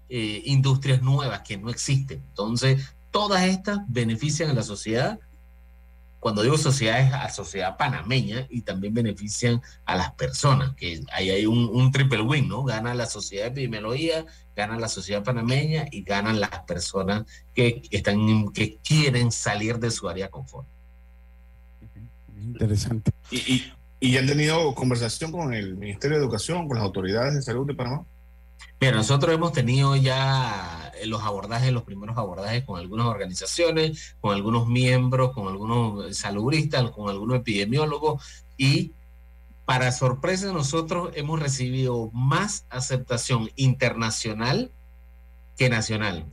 eh, 0.09 0.41
industrias 0.45 1.01
nuevas 1.01 1.41
que 1.41 1.57
no 1.57 1.69
existen. 1.69 2.21
Entonces, 2.27 2.93
todas 3.11 3.43
estas 3.43 3.79
benefician 3.87 4.49
a 4.49 4.53
la 4.53 4.63
sociedad 4.63 5.19
cuando 6.21 6.43
digo 6.43 6.55
sociedad 6.55 6.99
es 6.99 7.11
a 7.11 7.29
sociedad 7.29 7.77
panameña 7.77 8.45
y 8.47 8.61
también 8.61 8.93
benefician 8.93 9.59
a 9.85 9.95
las 9.95 10.11
personas, 10.11 10.75
que 10.75 11.01
ahí 11.11 11.31
hay 11.31 11.47
un, 11.47 11.67
un, 11.73 11.91
triple 11.91 12.21
win, 12.21 12.47
¿no? 12.47 12.63
Gana 12.63 12.93
la 12.93 13.07
sociedad 13.07 13.45
de 13.45 13.49
epidemiología, 13.49 14.23
gana 14.55 14.77
la 14.77 14.87
sociedad 14.87 15.23
panameña 15.23 15.87
y 15.89 16.03
ganan 16.03 16.39
las 16.39 16.59
personas 16.67 17.25
que 17.55 17.81
están 17.89 18.51
que 18.53 18.77
quieren 18.83 19.31
salir 19.31 19.79
de 19.79 19.89
su 19.89 20.07
área 20.07 20.25
de 20.25 20.31
confort. 20.31 20.67
Interesante. 22.39 23.11
¿Y, 23.31 23.37
y, 23.37 23.73
y 23.99 24.17
han 24.17 24.27
tenido 24.27 24.75
conversación 24.75 25.31
con 25.31 25.55
el 25.55 25.75
Ministerio 25.75 26.19
de 26.19 26.23
Educación, 26.23 26.67
con 26.67 26.77
las 26.77 26.85
autoridades 26.85 27.33
de 27.33 27.41
salud 27.41 27.65
de 27.65 27.73
Panamá? 27.73 28.05
Mira, 28.79 28.93
nosotros 28.93 29.33
hemos 29.33 29.53
tenido 29.53 29.95
ya 29.95 30.91
los 31.05 31.23
abordajes, 31.23 31.71
los 31.71 31.83
primeros 31.83 32.17
abordajes 32.17 32.63
con 32.63 32.79
algunas 32.79 33.07
organizaciones, 33.07 34.15
con 34.19 34.33
algunos 34.33 34.67
miembros, 34.67 35.33
con 35.33 35.47
algunos 35.47 36.17
salubristas, 36.17 36.89
con 36.91 37.09
algunos 37.09 37.37
epidemiólogos 37.37 38.23
y 38.57 38.93
para 39.65 39.91
sorpresa 39.91 40.47
de 40.47 40.53
nosotros 40.53 41.11
hemos 41.15 41.39
recibido 41.39 42.09
más 42.11 42.65
aceptación 42.69 43.49
internacional 43.55 44.71
que 45.57 45.69
nacional. 45.69 46.25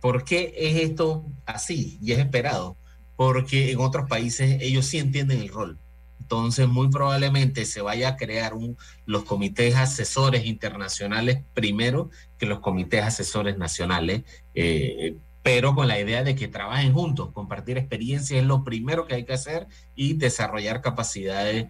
¿Por 0.00 0.24
qué 0.24 0.54
es 0.56 0.76
esto 0.82 1.24
así? 1.46 1.98
Y 2.02 2.12
es 2.12 2.18
esperado. 2.18 2.76
Porque 3.16 3.72
en 3.72 3.80
otros 3.80 4.08
países 4.08 4.60
ellos 4.60 4.86
sí 4.86 4.98
entienden 4.98 5.40
el 5.40 5.48
rol. 5.48 5.78
Entonces, 6.24 6.66
muy 6.66 6.88
probablemente 6.88 7.66
se 7.66 7.82
vaya 7.82 8.08
a 8.08 8.16
crear 8.16 8.54
un, 8.54 8.78
los 9.04 9.24
comités 9.24 9.76
asesores 9.76 10.46
internacionales 10.46 11.42
primero 11.52 12.08
que 12.38 12.46
los 12.46 12.60
comités 12.60 13.02
asesores 13.02 13.58
nacionales, 13.58 14.22
eh, 14.54 15.16
pero 15.42 15.74
con 15.74 15.86
la 15.86 16.00
idea 16.00 16.24
de 16.24 16.34
que 16.34 16.48
trabajen 16.48 16.94
juntos, 16.94 17.30
compartir 17.32 17.76
experiencias 17.76 18.40
es 18.40 18.46
lo 18.46 18.64
primero 18.64 19.06
que 19.06 19.16
hay 19.16 19.24
que 19.24 19.34
hacer 19.34 19.66
y 19.94 20.14
desarrollar 20.14 20.80
capacidades 20.80 21.66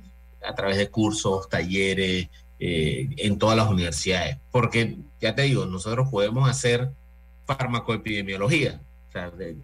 a 0.46 0.54
través 0.54 0.76
de 0.76 0.88
cursos, 0.88 1.48
talleres, 1.48 2.28
eh, 2.60 3.08
en 3.16 3.38
todas 3.38 3.56
las 3.56 3.68
universidades. 3.68 4.36
Porque, 4.52 4.98
ya 5.20 5.34
te 5.34 5.42
digo, 5.42 5.66
nosotros 5.66 6.08
podemos 6.10 6.48
hacer 6.48 6.92
farmacoepidemiología, 7.44 8.80
o 9.08 9.12
sea, 9.12 9.30
de, 9.30 9.56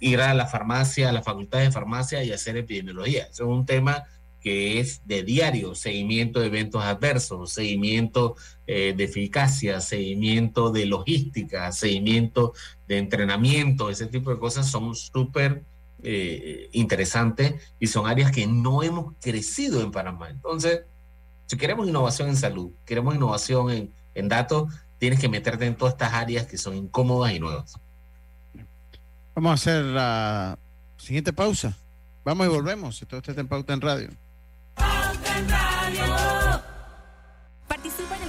ir 0.00 0.20
a 0.20 0.34
la 0.34 0.46
farmacia, 0.46 1.08
a 1.08 1.12
la 1.12 1.22
facultad 1.22 1.60
de 1.60 1.70
farmacia 1.70 2.22
y 2.22 2.30
hacer 2.30 2.58
epidemiología. 2.58 3.24
Eso 3.24 3.44
es 3.44 3.48
un 3.48 3.64
tema 3.64 4.04
que 4.44 4.78
es 4.78 5.00
de 5.06 5.22
diario, 5.22 5.74
seguimiento 5.74 6.38
de 6.38 6.48
eventos 6.48 6.84
adversos, 6.84 7.50
seguimiento 7.50 8.36
eh, 8.66 8.92
de 8.94 9.04
eficacia, 9.04 9.80
seguimiento 9.80 10.70
de 10.70 10.84
logística, 10.84 11.72
seguimiento 11.72 12.52
de 12.86 12.98
entrenamiento, 12.98 13.88
ese 13.88 14.06
tipo 14.06 14.30
de 14.30 14.38
cosas 14.38 14.70
son 14.70 14.94
súper 14.94 15.64
eh, 16.02 16.68
interesantes 16.72 17.54
y 17.80 17.86
son 17.86 18.06
áreas 18.06 18.30
que 18.30 18.46
no 18.46 18.82
hemos 18.82 19.14
crecido 19.18 19.80
en 19.80 19.90
Panamá. 19.90 20.28
Entonces, 20.28 20.82
si 21.46 21.56
queremos 21.56 21.88
innovación 21.88 22.28
en 22.28 22.36
salud, 22.36 22.70
queremos 22.84 23.14
innovación 23.14 23.70
en, 23.70 23.90
en 24.14 24.28
datos, 24.28 24.70
tienes 24.98 25.20
que 25.20 25.30
meterte 25.30 25.64
en 25.64 25.74
todas 25.74 25.94
estas 25.94 26.12
áreas 26.12 26.46
que 26.46 26.58
son 26.58 26.76
incómodas 26.76 27.32
y 27.32 27.40
nuevas. 27.40 27.78
Vamos 29.34 29.50
a 29.50 29.54
hacer 29.54 29.84
la 29.84 30.58
siguiente 30.98 31.32
pausa. 31.32 31.74
Vamos 32.26 32.46
y 32.46 32.50
volvemos. 32.50 33.00
Esto 33.00 33.16
está 33.16 33.40
en 33.40 33.48
Pauta 33.48 33.72
en 33.72 33.80
Radio. 33.80 34.23
Participa 37.66 38.16
en 38.16 38.22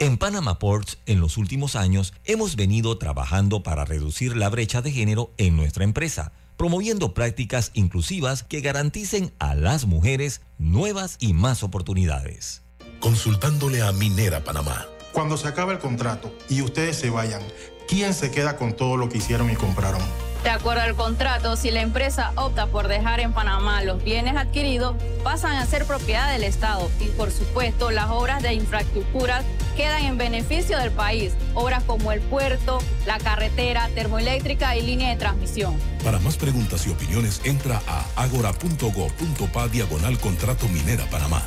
En 0.00 0.16
Panama 0.16 0.60
Ports, 0.60 0.98
en 1.06 1.20
los 1.20 1.36
últimos 1.38 1.74
años, 1.74 2.14
hemos 2.24 2.54
venido 2.54 2.96
trabajando 2.98 3.64
para 3.64 3.84
reducir 3.84 4.36
la 4.36 4.48
brecha 4.48 4.80
de 4.80 4.92
género 4.92 5.32
en 5.38 5.56
nuestra 5.56 5.82
empresa, 5.82 6.30
promoviendo 6.56 7.14
prácticas 7.14 7.72
inclusivas 7.74 8.44
que 8.44 8.60
garanticen 8.60 9.32
a 9.40 9.56
las 9.56 9.86
mujeres 9.86 10.40
nuevas 10.56 11.16
y 11.18 11.32
más 11.32 11.64
oportunidades. 11.64 12.62
Consultándole 13.00 13.82
a 13.82 13.90
Minera 13.90 14.44
Panamá. 14.44 14.86
Cuando 15.12 15.36
se 15.36 15.48
acabe 15.48 15.72
el 15.72 15.80
contrato 15.80 16.32
y 16.48 16.62
ustedes 16.62 16.96
se 16.96 17.10
vayan, 17.10 17.42
¿quién 17.88 18.14
se 18.14 18.30
queda 18.30 18.56
con 18.56 18.76
todo 18.76 18.96
lo 18.96 19.08
que 19.08 19.18
hicieron 19.18 19.50
y 19.50 19.56
compraron? 19.56 20.02
De 20.44 20.50
acuerdo 20.50 20.82
al 20.82 20.94
contrato, 20.94 21.56
si 21.56 21.70
la 21.70 21.80
empresa 21.80 22.32
opta 22.36 22.68
por 22.68 22.86
dejar 22.86 23.20
en 23.20 23.32
Panamá 23.32 23.82
los 23.82 24.02
bienes 24.02 24.36
adquiridos, 24.36 24.96
pasan 25.24 25.56
a 25.56 25.66
ser 25.66 25.84
propiedad 25.84 26.30
del 26.30 26.44
Estado 26.44 26.90
y 27.00 27.06
por 27.08 27.32
supuesto 27.32 27.90
las 27.90 28.08
obras 28.10 28.42
de 28.42 28.54
infraestructura 28.54 29.42
quedan 29.76 30.04
en 30.04 30.16
beneficio 30.16 30.78
del 30.78 30.92
país, 30.92 31.32
obras 31.54 31.82
como 31.84 32.12
el 32.12 32.20
puerto, 32.20 32.78
la 33.04 33.18
carretera, 33.18 33.88
termoeléctrica 33.94 34.76
y 34.76 34.82
línea 34.82 35.10
de 35.10 35.16
transmisión. 35.16 35.76
Para 36.04 36.20
más 36.20 36.36
preguntas 36.36 36.86
y 36.86 36.90
opiniones 36.90 37.40
entra 37.44 37.82
a 37.86 38.04
agora.go.pa 38.16 39.68
diagonal 39.68 40.18
contrato 40.18 40.68
minera 40.68 41.04
Panamá. 41.06 41.42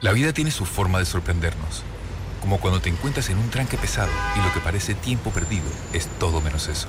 La 0.00 0.12
vida 0.12 0.32
tiene 0.32 0.50
su 0.50 0.66
forma 0.66 0.98
de 0.98 1.06
sorprendernos, 1.06 1.82
como 2.42 2.60
cuando 2.60 2.80
te 2.80 2.90
encuentras 2.90 3.28
en 3.30 3.38
un 3.38 3.50
tranque 3.50 3.76
pesado 3.76 4.12
y 4.36 4.46
lo 4.46 4.52
que 4.52 4.60
parece 4.60 4.94
tiempo 4.94 5.30
perdido 5.30 5.66
es 5.92 6.06
todo 6.18 6.40
menos 6.40 6.68
eso 6.68 6.88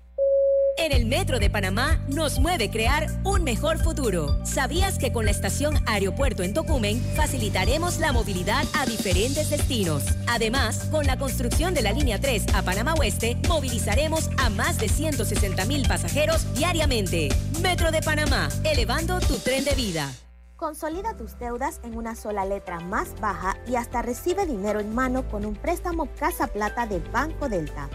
En 0.81 0.91
el 0.91 1.05
Metro 1.05 1.37
de 1.37 1.51
Panamá 1.51 2.03
nos 2.07 2.39
mueve 2.39 2.71
crear 2.71 3.05
un 3.23 3.43
mejor 3.43 3.77
futuro. 3.77 4.43
¿Sabías 4.43 4.97
que 4.97 5.13
con 5.13 5.25
la 5.25 5.31
estación 5.31 5.75
Aeropuerto 5.85 6.41
en 6.41 6.55
Tocumen 6.55 6.99
facilitaremos 7.15 7.99
la 7.99 8.11
movilidad 8.11 8.63
a 8.73 8.87
diferentes 8.87 9.51
destinos? 9.51 10.03
Además, 10.25 10.87
con 10.89 11.05
la 11.05 11.19
construcción 11.19 11.75
de 11.75 11.83
la 11.83 11.91
línea 11.91 12.19
3 12.19 12.55
a 12.55 12.63
Panamá 12.63 12.95
Oeste, 12.95 13.37
movilizaremos 13.47 14.31
a 14.39 14.49
más 14.49 14.79
de 14.79 14.89
160 14.89 15.65
mil 15.65 15.87
pasajeros 15.87 16.51
diariamente. 16.55 17.29
Metro 17.61 17.91
de 17.91 18.01
Panamá, 18.01 18.49
elevando 18.63 19.19
tu 19.19 19.35
tren 19.35 19.63
de 19.63 19.75
vida. 19.75 20.11
Consolida 20.55 21.15
tus 21.15 21.37
deudas 21.37 21.79
en 21.83 21.95
una 21.95 22.15
sola 22.15 22.43
letra 22.43 22.79
más 22.79 23.13
baja 23.21 23.55
y 23.67 23.75
hasta 23.75 24.01
recibe 24.01 24.47
dinero 24.47 24.79
en 24.79 24.95
mano 24.95 25.27
con 25.29 25.45
un 25.45 25.53
préstamo 25.53 26.09
Casa 26.19 26.47
Plata 26.47 26.87
de 26.87 26.97
Banco 27.11 27.49
Delta. 27.49 27.87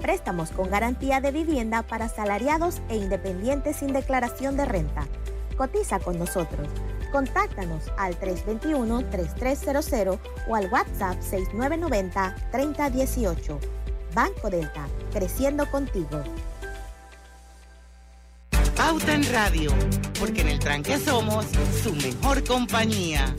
Préstamos 0.00 0.50
con 0.50 0.68
garantía 0.70 1.20
de 1.20 1.30
vivienda 1.30 1.82
para 1.82 2.08
salariados 2.08 2.80
e 2.88 2.96
independientes 2.96 3.76
sin 3.76 3.92
declaración 3.92 4.56
de 4.56 4.64
renta. 4.64 5.06
Cotiza 5.56 6.00
con 6.00 6.18
nosotros. 6.18 6.66
Contáctanos 7.12 7.92
al 7.98 8.18
321-3300 8.18 10.18
o 10.48 10.56
al 10.56 10.72
WhatsApp 10.72 11.20
6990-3018. 11.20 13.58
Banco 14.14 14.48
Delta, 14.48 14.88
creciendo 15.12 15.70
contigo. 15.70 16.24
Pauta 18.76 19.14
en 19.14 19.30
Radio, 19.30 19.70
porque 20.18 20.40
en 20.40 20.48
el 20.48 20.58
tranque 20.58 20.96
somos 20.98 21.44
su 21.82 21.94
mejor 21.94 22.42
compañía. 22.44 23.36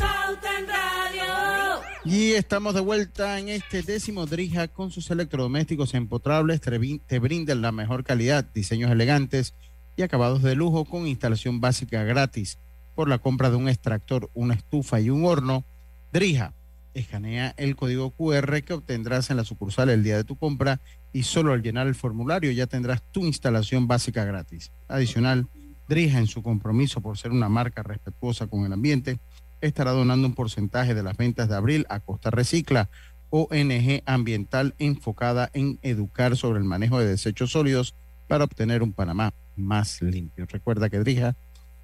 Y 2.04 2.32
estamos 2.32 2.74
de 2.74 2.82
vuelta 2.82 3.38
en 3.38 3.49
este 3.49 3.84
décimo 3.84 4.26
Drija 4.26 4.68
con 4.68 4.89
sus 4.89 5.12
electrodomésticos 5.12 5.93
empotrables. 5.93 6.60
Te 6.60 7.20
brindan 7.20 7.62
la 7.62 7.72
mejor 7.72 8.04
calidad, 8.04 8.43
diseños 8.43 8.89
elegantes 8.89 9.54
y 9.95 10.02
acabados 10.02 10.41
de 10.41 10.56
lujo 10.56 10.86
con 10.86 11.06
instalación 11.06 11.62
básica 11.62 12.04
gratis 12.04 12.58
por 12.95 13.08
la 13.08 13.20
compra 13.20 13.52
de 13.52 13.58
un 13.58 13.70
extractor, 13.70 14.32
una 14.34 14.56
estufa 14.56 14.99
y 14.99 15.12
un 15.12 15.26
horno. 15.26 15.64
Drija, 16.12 16.56
escanea 16.95 17.54
el 17.58 17.76
código 17.76 18.10
QR 18.10 18.64
que 18.64 18.74
obtendrás 18.74 19.30
en 19.30 19.38
la 19.38 19.43
sucursal 19.43 19.91
el 19.91 20.04
día 20.04 20.18
de 20.18 20.24
tu 20.24 20.38
compra 20.38 20.82
y 21.14 21.22
solo 21.22 21.54
al 21.54 21.62
llenar 21.62 21.86
el 21.86 21.93
formulario 21.93 22.52
ya 22.52 22.66
tendrás 22.66 23.04
tu 23.12 23.26
instalación 23.28 23.88
básica 23.88 24.26
gratis. 24.26 24.72
Adicional, 24.88 25.47
Drija 25.88 26.18
en 26.18 26.28
su 26.28 26.41
compromiso 26.41 26.99
por 26.99 27.20
ser 27.20 27.30
una 27.30 27.47
marca 27.47 27.84
respetuosa 27.84 28.47
con 28.47 28.66
el 28.66 28.74
ambiente 28.74 29.20
estará 29.62 29.91
donando 29.91 30.28
un 30.28 30.36
porcentaje 30.36 30.93
de 30.93 31.03
las 31.03 31.18
ventas 31.18 31.49
de 31.49 31.55
abril 31.55 31.86
a 31.89 31.99
Costa 31.99 32.30
Recicla, 32.30 32.89
ONG 33.30 34.03
ambiental 34.05 34.76
enfocada 34.78 35.49
en 35.53 35.80
educar 35.82 36.36
sobre 36.36 36.59
el 36.59 36.66
manejo 36.66 36.99
de 36.99 37.07
desechos 37.07 37.51
sólidos 37.51 37.95
para 38.28 38.43
obtener 38.43 38.84
un 38.84 38.93
Panamá 38.93 39.34
más 39.55 40.01
limpio. 40.01 40.45
Recuerda 40.47 40.89
que 40.89 40.99
Drija 40.99 41.36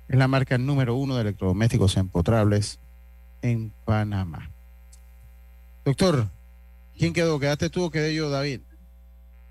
es 0.07 0.17
la 0.17 0.28
marca 0.28 0.57
número 0.57 0.95
uno 0.95 1.15
de 1.15 1.21
electrodomésticos 1.21 1.97
empotrables 1.97 2.80
en 3.41 3.71
Panamá. 3.86 4.49
Doctor, 5.86 6.28
¿quién 6.97 7.13
quedó? 7.13 7.39
¿Quedaste 7.39 7.69
tú 7.69 7.86
o 7.86 7.91
quedé 7.91 8.13
yo, 8.13 8.30
David? 8.30 8.61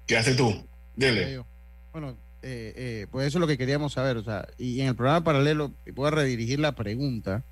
¿Qué 0.07 0.17
haces 0.17 0.37
tú? 0.37 0.67
Yo. 0.97 1.47
Bueno, 1.93 2.11
eh, 2.43 2.73
eh, 2.77 3.07
pues 3.11 3.27
eso 3.27 3.39
es 3.39 3.41
lo 3.41 3.47
que 3.47 3.59
queríamos 3.59 3.95
saber. 3.95 4.17
O 4.17 4.25
sea, 4.25 4.47
y 4.59 4.81
en 4.81 4.89
el 4.89 4.97
programa 4.97 5.25
paralelo 5.25 5.73
voy 5.95 6.09
a 6.09 6.11
redirigir 6.11 6.61
la 6.61 6.73
pregunta. 6.73 7.43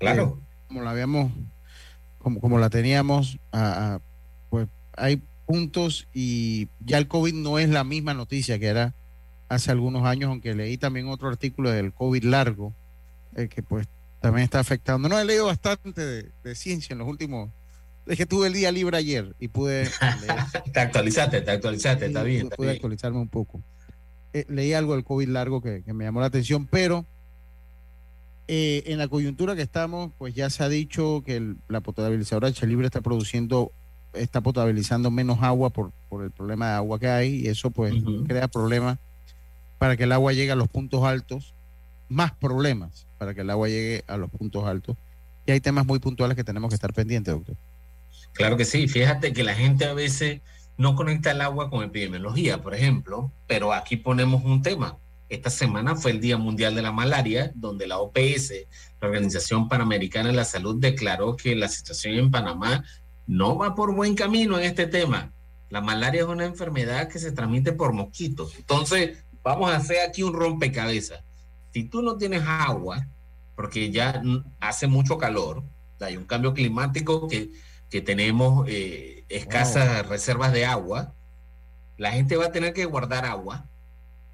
Claro. 0.00 0.40
Eh, 0.40 0.44
como 0.68 0.82
la 0.82 0.90
habíamos, 0.90 1.32
como, 2.18 2.40
como 2.40 2.58
la 2.58 2.70
teníamos, 2.70 3.38
a- 3.52 3.94
a- 3.94 4.00
pues 4.50 4.66
hay 4.96 5.22
puntos 5.46 6.08
y 6.12 6.68
ya 6.80 6.98
el 6.98 7.06
COVID 7.08 7.34
no 7.34 7.58
es 7.58 7.68
la 7.68 7.84
misma 7.84 8.14
noticia 8.14 8.58
que 8.58 8.66
era 8.66 8.94
hace 9.48 9.70
algunos 9.70 10.04
años, 10.04 10.28
aunque 10.30 10.54
leí 10.54 10.76
también 10.78 11.08
otro 11.08 11.28
artículo 11.28 11.70
del 11.70 11.92
COVID 11.92 12.24
largo, 12.24 12.72
eh, 13.36 13.48
que 13.48 13.62
pues 13.62 13.86
también 14.20 14.44
está 14.44 14.60
afectando. 14.60 15.08
No, 15.08 15.18
he 15.18 15.24
leído 15.24 15.46
bastante 15.46 16.00
de, 16.04 16.30
de 16.44 16.54
ciencia 16.54 16.92
en 16.92 16.98
los 16.98 17.08
últimos... 17.08 17.50
Es 18.06 18.16
que 18.16 18.26
tuve 18.26 18.46
el 18.48 18.52
día 18.54 18.70
libre 18.72 18.96
ayer 18.96 19.34
y 19.38 19.48
pude 19.48 19.84
leer 19.84 20.34
Te 20.72 20.80
actualizaste, 20.80 21.40
te 21.42 21.50
actualizaste, 21.50 22.06
está 22.06 22.22
bien. 22.22 22.44
está 22.44 22.56
pude 22.56 22.66
bien. 22.68 22.76
actualizarme 22.76 23.18
un 23.18 23.28
poco. 23.28 23.60
Eh, 24.32 24.46
leí 24.48 24.72
algo 24.72 24.94
del 24.94 25.04
COVID 25.04 25.28
largo 25.28 25.60
que, 25.60 25.82
que 25.82 25.92
me 25.92 26.04
llamó 26.04 26.20
la 26.20 26.26
atención, 26.26 26.66
pero 26.66 27.04
eh, 28.52 28.82
en 28.92 28.98
la 28.98 29.06
coyuntura 29.06 29.54
que 29.54 29.62
estamos, 29.62 30.10
pues 30.18 30.34
ya 30.34 30.50
se 30.50 30.64
ha 30.64 30.68
dicho 30.68 31.22
que 31.24 31.36
el- 31.36 31.56
la 31.68 31.80
potabilizadora 31.80 32.50
de 32.50 32.66
Libre 32.66 32.86
está 32.86 33.00
produciendo, 33.00 33.70
está 34.12 34.40
potabilizando 34.40 35.08
menos 35.12 35.38
agua 35.40 35.70
por, 35.70 35.92
por 36.08 36.24
el 36.24 36.32
problema 36.32 36.70
de 36.70 36.74
agua 36.74 36.98
que 36.98 37.06
hay, 37.06 37.34
y 37.42 37.46
eso 37.46 37.70
pues 37.70 37.94
crea 38.26 38.48
problemas 38.48 38.98
para 39.78 39.96
que 39.96 40.02
el 40.02 40.10
agua 40.10 40.32
llegue 40.32 40.50
a 40.50 40.56
los 40.56 40.66
puntos 40.66 41.04
altos, 41.04 41.54
más 42.08 42.32
problemas 42.32 43.06
para 43.18 43.34
que 43.34 43.42
el 43.42 43.50
agua 43.50 43.68
llegue 43.68 44.02
a 44.08 44.16
los 44.16 44.28
puntos 44.28 44.64
altos. 44.64 44.96
Y 45.46 45.52
hay 45.52 45.60
temas 45.60 45.86
muy 45.86 46.00
puntuales 46.00 46.36
que 46.36 46.42
tenemos 46.42 46.70
que 46.70 46.74
estar 46.74 46.92
pendientes, 46.92 47.32
doctor. 47.32 47.54
Claro 48.32 48.56
que 48.56 48.64
sí. 48.64 48.88
Fíjate 48.88 49.32
que 49.32 49.44
la 49.44 49.54
gente 49.54 49.84
a 49.84 49.94
veces 49.94 50.40
no 50.76 50.96
conecta 50.96 51.30
el 51.30 51.40
agua 51.40 51.70
con 51.70 51.84
epidemiología, 51.84 52.62
por 52.62 52.74
ejemplo, 52.74 53.30
pero 53.46 53.72
aquí 53.72 53.96
ponemos 53.96 54.42
un 54.44 54.60
tema. 54.62 54.96
Esta 55.30 55.48
semana 55.48 55.94
fue 55.94 56.10
el 56.10 56.20
Día 56.20 56.36
Mundial 56.36 56.74
de 56.74 56.82
la 56.82 56.90
Malaria, 56.90 57.52
donde 57.54 57.86
la 57.86 57.98
OPS, 57.98 58.52
la 59.00 59.06
Organización 59.06 59.68
Panamericana 59.68 60.30
de 60.30 60.34
la 60.34 60.44
Salud, 60.44 60.80
declaró 60.80 61.36
que 61.36 61.54
la 61.54 61.68
situación 61.68 62.14
en 62.14 62.32
Panamá 62.32 62.84
no 63.28 63.56
va 63.56 63.76
por 63.76 63.94
buen 63.94 64.16
camino 64.16 64.58
en 64.58 64.64
este 64.64 64.88
tema. 64.88 65.32
La 65.68 65.80
malaria 65.80 66.22
es 66.22 66.26
una 66.26 66.44
enfermedad 66.44 67.08
que 67.08 67.20
se 67.20 67.30
transmite 67.30 67.72
por 67.72 67.92
mosquitos. 67.92 68.56
Entonces, 68.56 69.24
vamos 69.44 69.70
a 69.70 69.76
hacer 69.76 69.98
aquí 70.00 70.24
un 70.24 70.34
rompecabezas. 70.34 71.22
Si 71.72 71.84
tú 71.84 72.02
no 72.02 72.16
tienes 72.16 72.42
agua, 72.44 73.06
porque 73.54 73.92
ya 73.92 74.20
hace 74.58 74.88
mucho 74.88 75.16
calor, 75.16 75.62
hay 76.00 76.16
un 76.16 76.24
cambio 76.24 76.54
climático 76.54 77.28
que, 77.28 77.52
que 77.88 78.00
tenemos 78.00 78.66
eh, 78.68 79.24
escasas 79.28 80.08
reservas 80.08 80.52
de 80.52 80.66
agua, 80.66 81.14
la 81.98 82.10
gente 82.10 82.36
va 82.36 82.46
a 82.46 82.52
tener 82.52 82.72
que 82.72 82.84
guardar 82.84 83.24
agua 83.26 83.68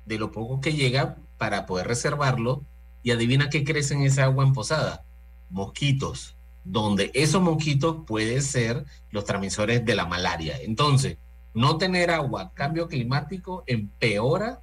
de 0.07 0.19
lo 0.19 0.33
poco 0.33 0.61
que 0.61 0.73
llega 0.73 1.17
para 1.37 1.67
poder 1.67 1.87
reservarlo 1.89 2.63
y 3.03 3.11
adivina 3.11 3.51
qué 3.51 3.65
crece 3.65 3.95
en 3.95 4.03
esa 4.03 4.25
agua 4.25 4.45
emposada. 4.45 5.05
Mosquitos, 5.51 6.37
donde 6.65 7.11
esos 7.15 7.43
mosquitos 7.43 7.99
pueden 8.07 8.43
ser 8.43 8.85
los 9.11 9.25
transmisores 9.25 9.85
de 9.85 9.95
la 9.95 10.07
malaria. 10.07 10.59
Entonces, 10.61 11.19
no 11.55 11.79
tener 11.79 12.11
agua, 12.11 12.53
cambio 12.55 12.89
climático, 12.89 13.65
empeora 13.67 14.61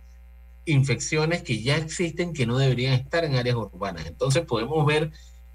infecciones 0.66 1.44
que 1.44 1.62
ya 1.62 1.76
existen 1.78 2.34
que 2.34 2.46
no 2.46 2.58
deberían 2.58 2.94
estar 2.94 3.24
en 3.26 3.36
áreas 3.36 3.56
urbanas. 3.56 4.06
Entonces 4.06 4.46
podemos 4.46 4.86
ver 4.86 5.12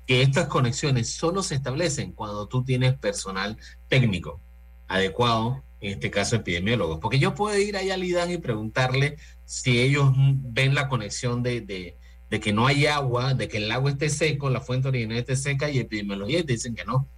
que 0.07 0.22
estas 0.22 0.49
conexiones 0.49 1.11
solo 1.11 1.43
se 1.43 1.55
establecen 1.55 2.12
cuando 2.12 2.47
tú 2.47 2.64
tienes 2.64 2.99
personal 2.99 3.57
técnico 3.89 4.41
adecuado, 4.86 5.62
en 5.80 5.93
este 5.93 6.11
caso 6.11 6.36
epidemiólogos. 6.36 6.99
Porque 6.99 7.18
yo 7.18 7.34
puedo 7.34 7.57
ir 7.59 7.76
allá 7.76 7.95
al 7.95 8.05
IDAN 8.05 8.30
y 8.30 8.39
preguntarle 8.39 9.16
si 9.49 9.80
ellos 9.80 10.12
ven 10.14 10.74
la 10.74 10.88
conexión 10.88 11.42
de, 11.42 11.62
de, 11.62 11.96
de, 12.28 12.38
que 12.38 12.53
no 12.53 12.66
hay 12.66 12.84
agua, 12.84 13.32
de 13.32 13.49
que 13.49 13.57
el 13.57 13.72
agua 13.72 13.90
esté 13.90 14.11
seco, 14.11 14.51
la 14.51 14.61
fuente 14.61 14.88
original 14.88 15.16
esté 15.16 15.36
seca 15.36 15.70
y 15.70 15.78
epidemiología 15.78 16.44
te 16.44 16.53
dicen 16.53 16.74
que 16.74 16.84
no. 16.84 17.09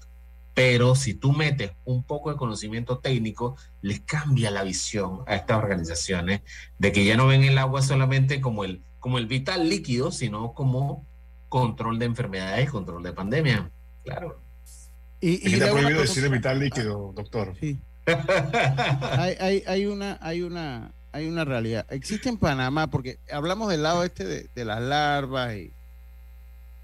Pero 0.55 0.95
si 0.95 1.15
tú 1.15 1.33
metes 1.33 1.73
un 1.85 2.05
poco 2.05 2.31
de 2.31 2.37
conocimiento 2.37 2.99
técnico, 2.99 3.57
les 3.83 4.03
cambia 4.03 4.53
la 4.53 4.63
visión 4.63 5.23
a 5.27 5.35
estas 5.35 5.59
organizaciones 5.59 6.43
de 6.79 6.93
que 6.93 7.05
ya 7.05 7.17
no 7.17 7.27
ven 7.27 7.43
el 7.43 7.59
agua 7.59 7.83
solamente 7.83 8.41
como 8.41 8.63
el, 8.63 8.81
como 9.01 9.19
el 9.19 9.27
vital 9.27 9.69
líquido, 9.69 10.13
sino 10.13 10.53
como 10.53 11.05
control 11.49 11.99
de 11.99 12.05
enfermedades, 12.05 12.71
control 12.71 13.03
de 13.03 13.13
pandemia. 13.13 13.73
Claro. 14.05 14.41
Y, 15.21 15.49
y 15.49 15.55
está 15.55 15.73
prohibido 15.73 16.01
decir 16.01 16.29
vital 16.31 16.61
líquido, 16.61 17.13
doctor. 17.13 17.57
Sí. 17.59 17.81
hay, 18.07 19.35
hay, 19.41 19.65
hay, 19.67 19.87
una, 19.87 20.17
hay 20.23 20.43
una, 20.43 20.93
hay 21.13 21.27
una 21.27 21.45
realidad. 21.45 21.87
Existe 21.91 22.29
en 22.29 22.37
Panamá, 22.37 22.89
porque 22.89 23.19
hablamos 23.33 23.69
del 23.69 23.83
lado 23.83 24.05
este 24.05 24.49
de, 24.55 24.65
las 24.65 24.81
larvas 24.81 25.55
y, 25.55 25.73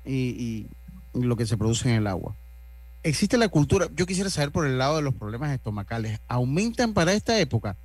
y, 0.04 0.66
y 1.14 1.22
lo 1.22 1.36
que 1.36 1.46
se 1.46 1.56
produce 1.56 1.88
en 1.88 1.96
el 1.96 2.06
agua 2.06 2.34
existe 3.08 3.38
la 3.38 3.48
cultura, 3.48 3.88
yo 3.94 4.04
quisiera 4.04 4.30
saber 4.30 4.50
por 4.50 4.66
el 4.66 4.78
lado 4.78 4.96
de 4.96 5.02
los 5.02 5.14
problemas 5.14 5.52
estomacales, 5.52 6.18
¿aumentan 6.26 6.92
para 6.92 7.12
esta 7.12 7.38
época? 7.38 7.76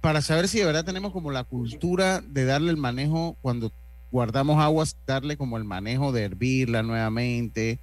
Para 0.00 0.22
saber 0.22 0.48
si 0.48 0.58
de 0.58 0.64
verdad 0.64 0.84
tenemos 0.84 1.12
como 1.12 1.30
la 1.30 1.44
cultura 1.44 2.20
de 2.20 2.44
darle 2.44 2.70
el 2.70 2.76
manejo 2.76 3.36
cuando 3.42 3.70
guardamos 4.10 4.62
aguas, 4.62 4.96
darle 5.06 5.36
como 5.36 5.56
el 5.56 5.64
manejo 5.64 6.10
de 6.12 6.24
hervirla 6.24 6.82
nuevamente. 6.82 7.78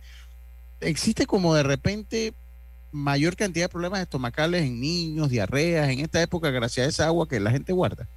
Existe 0.81 1.25
como 1.25 1.55
de 1.55 1.63
repente 1.63 2.33
mayor 2.93 3.35
cantidad 3.35 3.65
de 3.65 3.69
problemas 3.69 3.99
estomacales 3.99 4.63
en 4.63 4.79
niños, 4.79 5.29
diarreas, 5.29 5.89
en 5.89 5.99
esta 5.99 6.21
época 6.21 6.51
gracias 6.51 6.85
a 6.85 6.89
esa 6.89 7.05
agua 7.07 7.27
que 7.27 7.39
la 7.39 7.51
gente 7.51 7.73
guarda. 7.73 8.07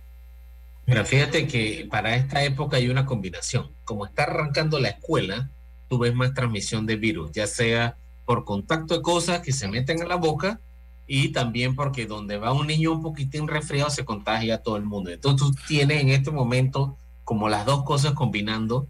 Mira, 0.87 1.05
fíjate 1.05 1.49
que 1.49 1.89
para 1.91 2.15
esta 2.15 2.45
época 2.45 2.77
hay 2.77 2.89
una 2.89 3.07
combinación. 3.07 3.69
Como 3.85 4.07
está 4.07 4.23
arrancando 4.25 4.79
la 4.79 4.91
escuela, 4.91 5.51
tú 5.89 5.99
ves 5.99 6.15
más 6.15 6.33
transmisión 6.33 6.87
de 6.87 6.97
virus, 6.97 7.33
ya 7.33 7.47
sea 7.47 7.97
por 8.25 8.45
contacto 8.45 8.95
de 8.95 9.03
cosas 9.03 9.41
que 9.41 9.53
se 9.53 9.67
meten 9.67 10.01
en 10.01 10.09
la 10.09 10.17
boca 10.17 10.61
y 11.07 11.29
también 11.29 11.75
porque 11.75 12.07
donde 12.07 12.37
va 12.37 12.53
un 12.53 12.67
niño 12.67 12.93
un 12.93 13.03
poquitín 13.03 13.49
resfriado 13.49 13.91
se 13.91 14.05
contagia 14.05 14.57
a 14.57 14.59
todo 14.59 14.77
el 14.77 14.85
mundo. 14.85 15.11
Entonces 15.11 15.49
tú 15.49 15.55
tienes 15.67 16.03
en 16.03 16.11
este 16.11 16.31
momento 16.31 16.97
como 17.25 17.49
las 17.49 17.65
dos 17.67 17.85
cosas 17.85 18.13
combinando, 18.13 18.87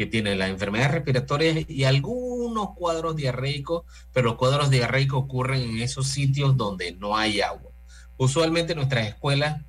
que 0.00 0.06
tiene 0.06 0.34
las 0.34 0.48
enfermedades 0.48 0.92
respiratorias 0.92 1.68
y 1.68 1.84
algunos 1.84 2.70
cuadros 2.74 3.16
diarreicos, 3.16 3.82
pero 4.14 4.30
los 4.30 4.36
cuadros 4.36 4.70
diarreicos 4.70 5.24
ocurren 5.24 5.60
en 5.60 5.82
esos 5.82 6.06
sitios 6.06 6.56
donde 6.56 6.92
no 6.92 7.18
hay 7.18 7.42
agua. 7.42 7.70
Usualmente 8.16 8.74
nuestras 8.74 9.08
escuelas 9.08 9.62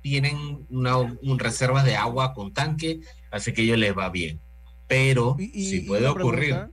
tienen 0.00 0.64
una, 0.70 0.98
un 0.98 1.36
reservas 1.40 1.84
de 1.84 1.96
agua 1.96 2.32
con 2.32 2.52
tanque, 2.52 3.00
así 3.32 3.52
que 3.52 3.62
ellos 3.62 3.76
les 3.76 3.98
va 3.98 4.08
bien. 4.08 4.38
Pero 4.86 5.36
si 5.36 5.80
puede 5.80 6.06
ocurrir... 6.06 6.68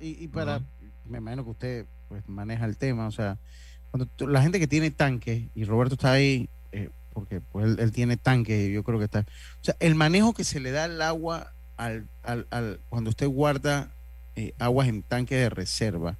y, 0.00 0.26
para, 0.26 0.62
me 1.04 1.18
imagino 1.18 1.44
que 1.44 1.50
usted 1.50 1.86
pues 2.08 2.28
maneja 2.28 2.64
el 2.64 2.76
tema, 2.76 3.06
o 3.06 3.12
sea, 3.12 3.38
cuando 3.92 4.08
la 4.26 4.42
gente 4.42 4.58
que 4.58 4.66
tiene 4.66 4.90
tanques, 4.90 5.44
y 5.54 5.62
Roberto 5.62 5.94
está 5.94 6.10
ahí, 6.10 6.48
eh, 6.72 6.90
porque 7.12 7.40
pues 7.40 7.78
él, 7.78 7.92
tiene 7.92 8.16
tanques, 8.16 8.68
yo 8.72 8.82
creo 8.82 8.98
que 8.98 9.04
está, 9.04 9.20
o 9.20 9.64
sea, 9.64 9.76
el 9.78 9.94
manejo 9.94 10.34
que 10.34 10.42
se 10.42 10.58
le 10.58 10.72
da 10.72 10.86
al 10.86 11.00
agua 11.02 11.51
al, 11.76 12.06
al, 12.22 12.46
al 12.50 12.80
cuando 12.88 13.10
usted 13.10 13.28
guarda 13.28 13.92
eh, 14.36 14.54
aguas 14.58 14.88
en 14.88 15.02
tanque 15.02 15.34
de 15.34 15.50
reserva, 15.50 16.16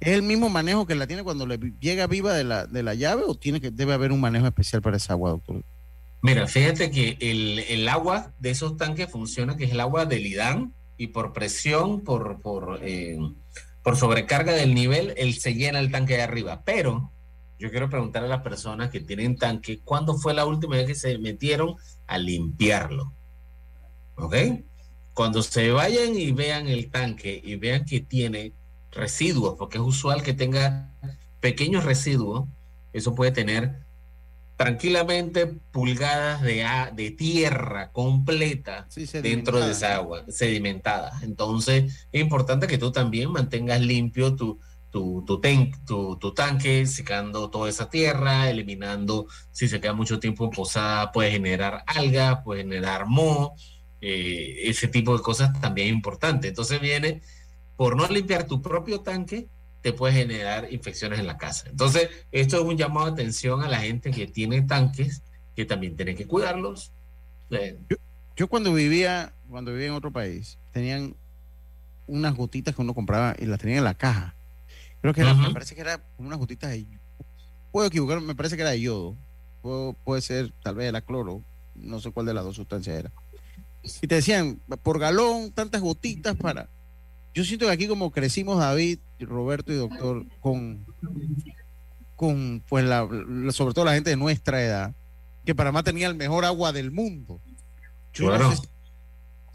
¿es 0.00 0.08
el 0.08 0.22
mismo 0.22 0.48
manejo 0.48 0.86
que 0.86 0.94
la 0.94 1.06
tiene 1.06 1.24
cuando 1.24 1.46
le 1.46 1.58
llega 1.80 2.06
viva 2.06 2.34
de 2.34 2.44
la, 2.44 2.66
de 2.66 2.82
la 2.82 2.94
llave 2.94 3.22
o 3.26 3.34
tiene 3.34 3.60
que 3.60 3.70
debe 3.70 3.94
haber 3.94 4.12
un 4.12 4.20
manejo 4.20 4.46
especial 4.46 4.82
para 4.82 4.96
esa 4.96 5.14
agua, 5.14 5.30
doctor? 5.30 5.62
Mira, 6.22 6.46
fíjate 6.46 6.90
que 6.90 7.16
el, 7.20 7.60
el 7.60 7.88
agua 7.88 8.32
de 8.38 8.50
esos 8.50 8.76
tanques 8.76 9.10
funciona, 9.10 9.56
que 9.56 9.64
es 9.64 9.72
el 9.72 9.80
agua 9.80 10.04
del 10.04 10.26
IDAN, 10.26 10.72
y 10.96 11.08
por 11.08 11.32
presión, 11.32 12.00
por, 12.00 12.40
por 12.40 12.80
eh, 12.82 13.18
por 13.88 13.96
sobrecarga 13.96 14.52
del 14.52 14.74
nivel, 14.74 15.14
él 15.16 15.34
se 15.34 15.54
llena 15.54 15.78
el 15.78 15.90
tanque 15.90 16.14
de 16.14 16.22
arriba. 16.22 16.62
Pero 16.62 17.10
yo 17.58 17.70
quiero 17.70 17.88
preguntar 17.88 18.22
a 18.22 18.28
las 18.28 18.42
personas 18.42 18.90
que 18.90 19.00
tienen 19.00 19.36
tanque, 19.36 19.80
¿cuándo 19.82 20.14
fue 20.18 20.34
la 20.34 20.44
última 20.44 20.76
vez 20.76 20.86
que 20.86 20.94
se 20.94 21.16
metieron 21.16 21.74
a 22.06 22.18
limpiarlo? 22.18 23.14
¿Ok? 24.18 24.34
Cuando 25.14 25.42
se 25.42 25.70
vayan 25.70 26.16
y 26.16 26.32
vean 26.32 26.68
el 26.68 26.90
tanque 26.90 27.40
y 27.42 27.56
vean 27.56 27.84
que 27.84 28.00
tiene 28.00 28.52
residuos, 28.92 29.56
porque 29.58 29.78
es 29.78 29.84
usual 29.84 30.22
que 30.22 30.34
tenga 30.34 30.92
pequeños 31.40 31.84
residuos, 31.84 32.46
eso 32.92 33.14
puede 33.14 33.32
tener 33.32 33.88
tranquilamente 34.56 35.46
pulgadas 35.46 36.42
de, 36.42 36.66
de 36.94 37.10
tierra 37.12 37.92
completa 37.92 38.88
dentro 39.22 39.60
de 39.60 39.70
esa 39.70 39.94
agua, 39.94 40.24
sedimentada. 40.28 41.12
Entonces, 41.22 42.08
es 42.10 42.20
importante 42.20 42.66
que 42.66 42.76
tú 42.76 42.90
también 42.90 43.30
mantengas 43.30 43.80
limpio 43.80 44.34
tu, 44.34 44.58
tu, 44.90 45.24
tu, 45.86 46.16
tu, 46.18 46.34
tanque, 46.34 46.86
secando 46.86 47.50
toda 47.50 47.68
esa 47.68 47.88
tierra, 47.88 48.50
eliminando, 48.50 49.26
si 49.52 49.68
se 49.68 49.80
queda 49.80 49.92
mucho 49.92 50.18
tiempo 50.18 50.44
en 50.44 50.50
posada, 50.50 51.12
puede 51.12 51.30
generar 51.30 51.84
algas, 51.86 52.40
puede 52.42 52.62
generar 52.62 53.06
moho, 53.06 53.54
eh, 54.00 54.62
ese 54.64 54.88
tipo 54.88 55.16
de 55.16 55.22
cosas 55.22 55.58
también 55.60 55.88
es 55.88 55.94
importante. 55.94 56.48
Entonces 56.48 56.80
viene, 56.80 57.22
por 57.76 57.96
no 57.96 58.06
limpiar 58.08 58.46
tu 58.46 58.62
propio 58.62 59.00
tanque, 59.00 59.48
te 59.80 59.92
puede 59.92 60.14
generar 60.14 60.72
infecciones 60.72 61.18
en 61.18 61.26
la 61.26 61.38
casa. 61.38 61.68
Entonces, 61.68 62.08
esto 62.32 62.56
es 62.56 62.62
un 62.62 62.76
llamado 62.76 63.06
de 63.06 63.12
atención 63.12 63.62
a 63.62 63.68
la 63.68 63.80
gente 63.80 64.10
que 64.10 64.26
tiene 64.26 64.62
tanques, 64.62 65.22
que 65.54 65.64
también 65.64 65.96
tiene 65.96 66.14
que 66.14 66.26
cuidarlos. 66.26 66.92
Yo, 68.36 68.48
cuando 68.48 68.72
vivía, 68.74 69.32
cuando 69.48 69.72
vivía 69.72 69.88
en 69.88 69.94
otro 69.94 70.12
país, 70.12 70.58
tenían 70.72 71.14
unas 72.06 72.34
gotitas 72.34 72.74
que 72.74 72.82
uno 72.82 72.94
compraba 72.94 73.34
y 73.38 73.46
las 73.46 73.58
tenía 73.58 73.78
en 73.78 73.84
la 73.84 73.94
caja. 73.94 74.34
Creo 75.00 75.14
que 75.14 75.22
me 75.22 75.50
parece 75.52 75.74
que 75.74 75.80
era 75.80 76.02
unas 76.18 76.38
gotitas 76.38 76.70
de 76.70 76.84
puedo 77.70 77.86
equivocarme, 77.86 78.26
me 78.26 78.34
parece 78.34 78.56
que 78.56 78.62
era 78.62 78.70
de 78.70 78.80
yodo. 78.80 79.16
puede 80.04 80.20
ser, 80.22 80.52
tal 80.62 80.74
vez 80.74 80.88
era 80.88 81.00
cloro, 81.00 81.42
no 81.74 82.00
sé 82.00 82.10
cuál 82.10 82.26
de 82.26 82.34
las 82.34 82.44
dos 82.44 82.56
sustancias 82.56 82.98
era. 82.98 83.12
Y 83.82 84.06
te 84.06 84.16
decían, 84.16 84.60
por 84.82 84.98
galón, 84.98 85.52
tantas 85.52 85.80
gotitas 85.80 86.36
para 86.36 86.68
yo 87.38 87.44
siento 87.44 87.66
que 87.66 87.72
aquí 87.72 87.86
como 87.86 88.10
crecimos 88.10 88.58
David, 88.58 88.98
Roberto 89.20 89.72
y 89.72 89.76
doctor 89.76 90.26
con, 90.40 90.84
con 92.16 92.62
pues 92.68 92.84
la, 92.84 93.08
sobre 93.52 93.74
todo 93.74 93.84
la 93.84 93.94
gente 93.94 94.10
de 94.10 94.16
nuestra 94.16 94.60
edad, 94.60 94.92
que 95.44 95.54
Panamá 95.54 95.84
tenía 95.84 96.08
el 96.08 96.16
mejor 96.16 96.44
agua 96.44 96.72
del 96.72 96.90
mundo. 96.90 97.40
Yo, 98.12 98.36
no 98.36 98.56
sé, 98.56 98.68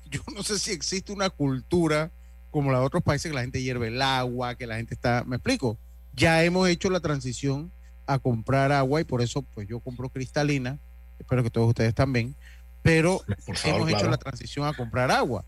yo 0.10 0.22
no 0.34 0.44
sé 0.44 0.60
si 0.60 0.72
existe 0.72 1.12
una 1.12 1.30
cultura 1.30 2.10
como 2.52 2.72
la 2.72 2.80
de 2.80 2.86
otros 2.86 3.04
países 3.04 3.30
que 3.30 3.36
la 3.36 3.42
gente 3.42 3.62
hierve 3.62 3.88
el 3.88 4.02
agua, 4.02 4.56
que 4.56 4.66
la 4.66 4.78
gente 4.78 4.94
está, 4.94 5.26
me 5.26 5.36
explico, 5.36 5.78
ya 6.16 6.42
hemos 6.42 6.70
hecho 6.70 6.90
la 6.90 7.02
transición 7.02 7.70
a 8.06 8.18
comprar 8.18 8.72
agua 8.72 9.02
y 9.02 9.04
por 9.04 9.22
eso 9.22 9.42
pues 9.42 9.68
yo 9.68 9.82
compro 9.82 10.08
cristalina, 10.08 10.80
espero 11.20 11.44
que 11.44 11.50
todos 11.50 11.68
ustedes 11.68 11.94
también, 11.94 12.34
pero 12.84 13.22
hemos 13.66 13.90
hecho 13.90 14.08
la 14.08 14.18
transición 14.18 14.68
a 14.68 14.74
comprar 14.74 15.10
agua 15.10 15.44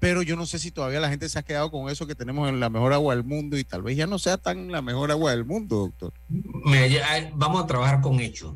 pero 0.00 0.22
yo 0.22 0.34
no 0.34 0.46
sé 0.46 0.58
si 0.58 0.70
todavía 0.70 0.98
la 0.98 1.10
gente 1.10 1.28
se 1.28 1.38
ha 1.38 1.42
quedado 1.42 1.70
con 1.70 1.90
eso 1.90 2.06
que 2.06 2.14
tenemos 2.14 2.48
en 2.48 2.58
la 2.58 2.70
mejor 2.70 2.94
agua 2.94 3.14
del 3.14 3.22
mundo 3.22 3.58
y 3.58 3.64
tal 3.64 3.82
vez 3.82 3.98
ya 3.98 4.06
no 4.06 4.18
sea 4.18 4.38
tan 4.38 4.72
la 4.72 4.80
mejor 4.80 5.10
agua 5.10 5.30
del 5.30 5.44
mundo, 5.44 5.76
doctor. 5.76 6.12
vamos 7.34 7.62
a 7.62 7.66
trabajar 7.66 8.00
con 8.00 8.18
hechos. 8.18 8.54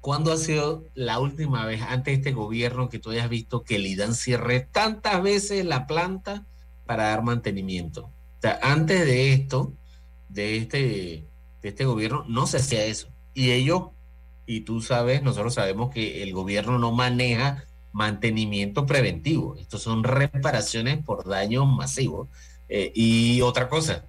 ¿Cuándo 0.00 0.32
ha 0.32 0.38
sido 0.38 0.84
la 0.94 1.20
última 1.20 1.66
vez 1.66 1.82
antes 1.82 2.06
de 2.06 2.12
este 2.14 2.32
gobierno 2.32 2.88
que 2.88 2.98
tú 2.98 3.10
hayas 3.10 3.28
visto 3.28 3.64
que 3.64 3.76
el 3.76 3.86
IDAN 3.86 4.14
cierre 4.14 4.60
tantas 4.60 5.22
veces 5.22 5.64
la 5.66 5.86
planta 5.86 6.46
para 6.86 7.10
dar 7.10 7.22
mantenimiento? 7.22 8.04
O 8.04 8.40
sea, 8.40 8.58
antes 8.62 9.04
de 9.04 9.34
esto, 9.34 9.74
de 10.30 10.56
este, 10.56 10.78
de 11.60 11.68
este 11.68 11.84
gobierno, 11.84 12.24
no 12.28 12.46
se 12.46 12.56
hacía 12.58 12.84
eso. 12.86 13.08
Y 13.34 13.50
ellos, 13.50 13.88
y 14.48 14.62
tú 14.62 14.80
sabes, 14.80 15.22
nosotros 15.22 15.52
sabemos 15.52 15.90
que 15.90 16.22
el 16.22 16.32
gobierno 16.32 16.78
no 16.78 16.90
maneja 16.90 17.66
mantenimiento 17.92 18.86
preventivo. 18.86 19.56
Estos 19.56 19.82
son 19.82 20.02
reparaciones 20.02 21.04
por 21.04 21.28
daños 21.28 21.66
masivos. 21.66 22.28
Eh, 22.70 22.90
y 22.94 23.42
otra 23.42 23.68
cosa, 23.68 24.06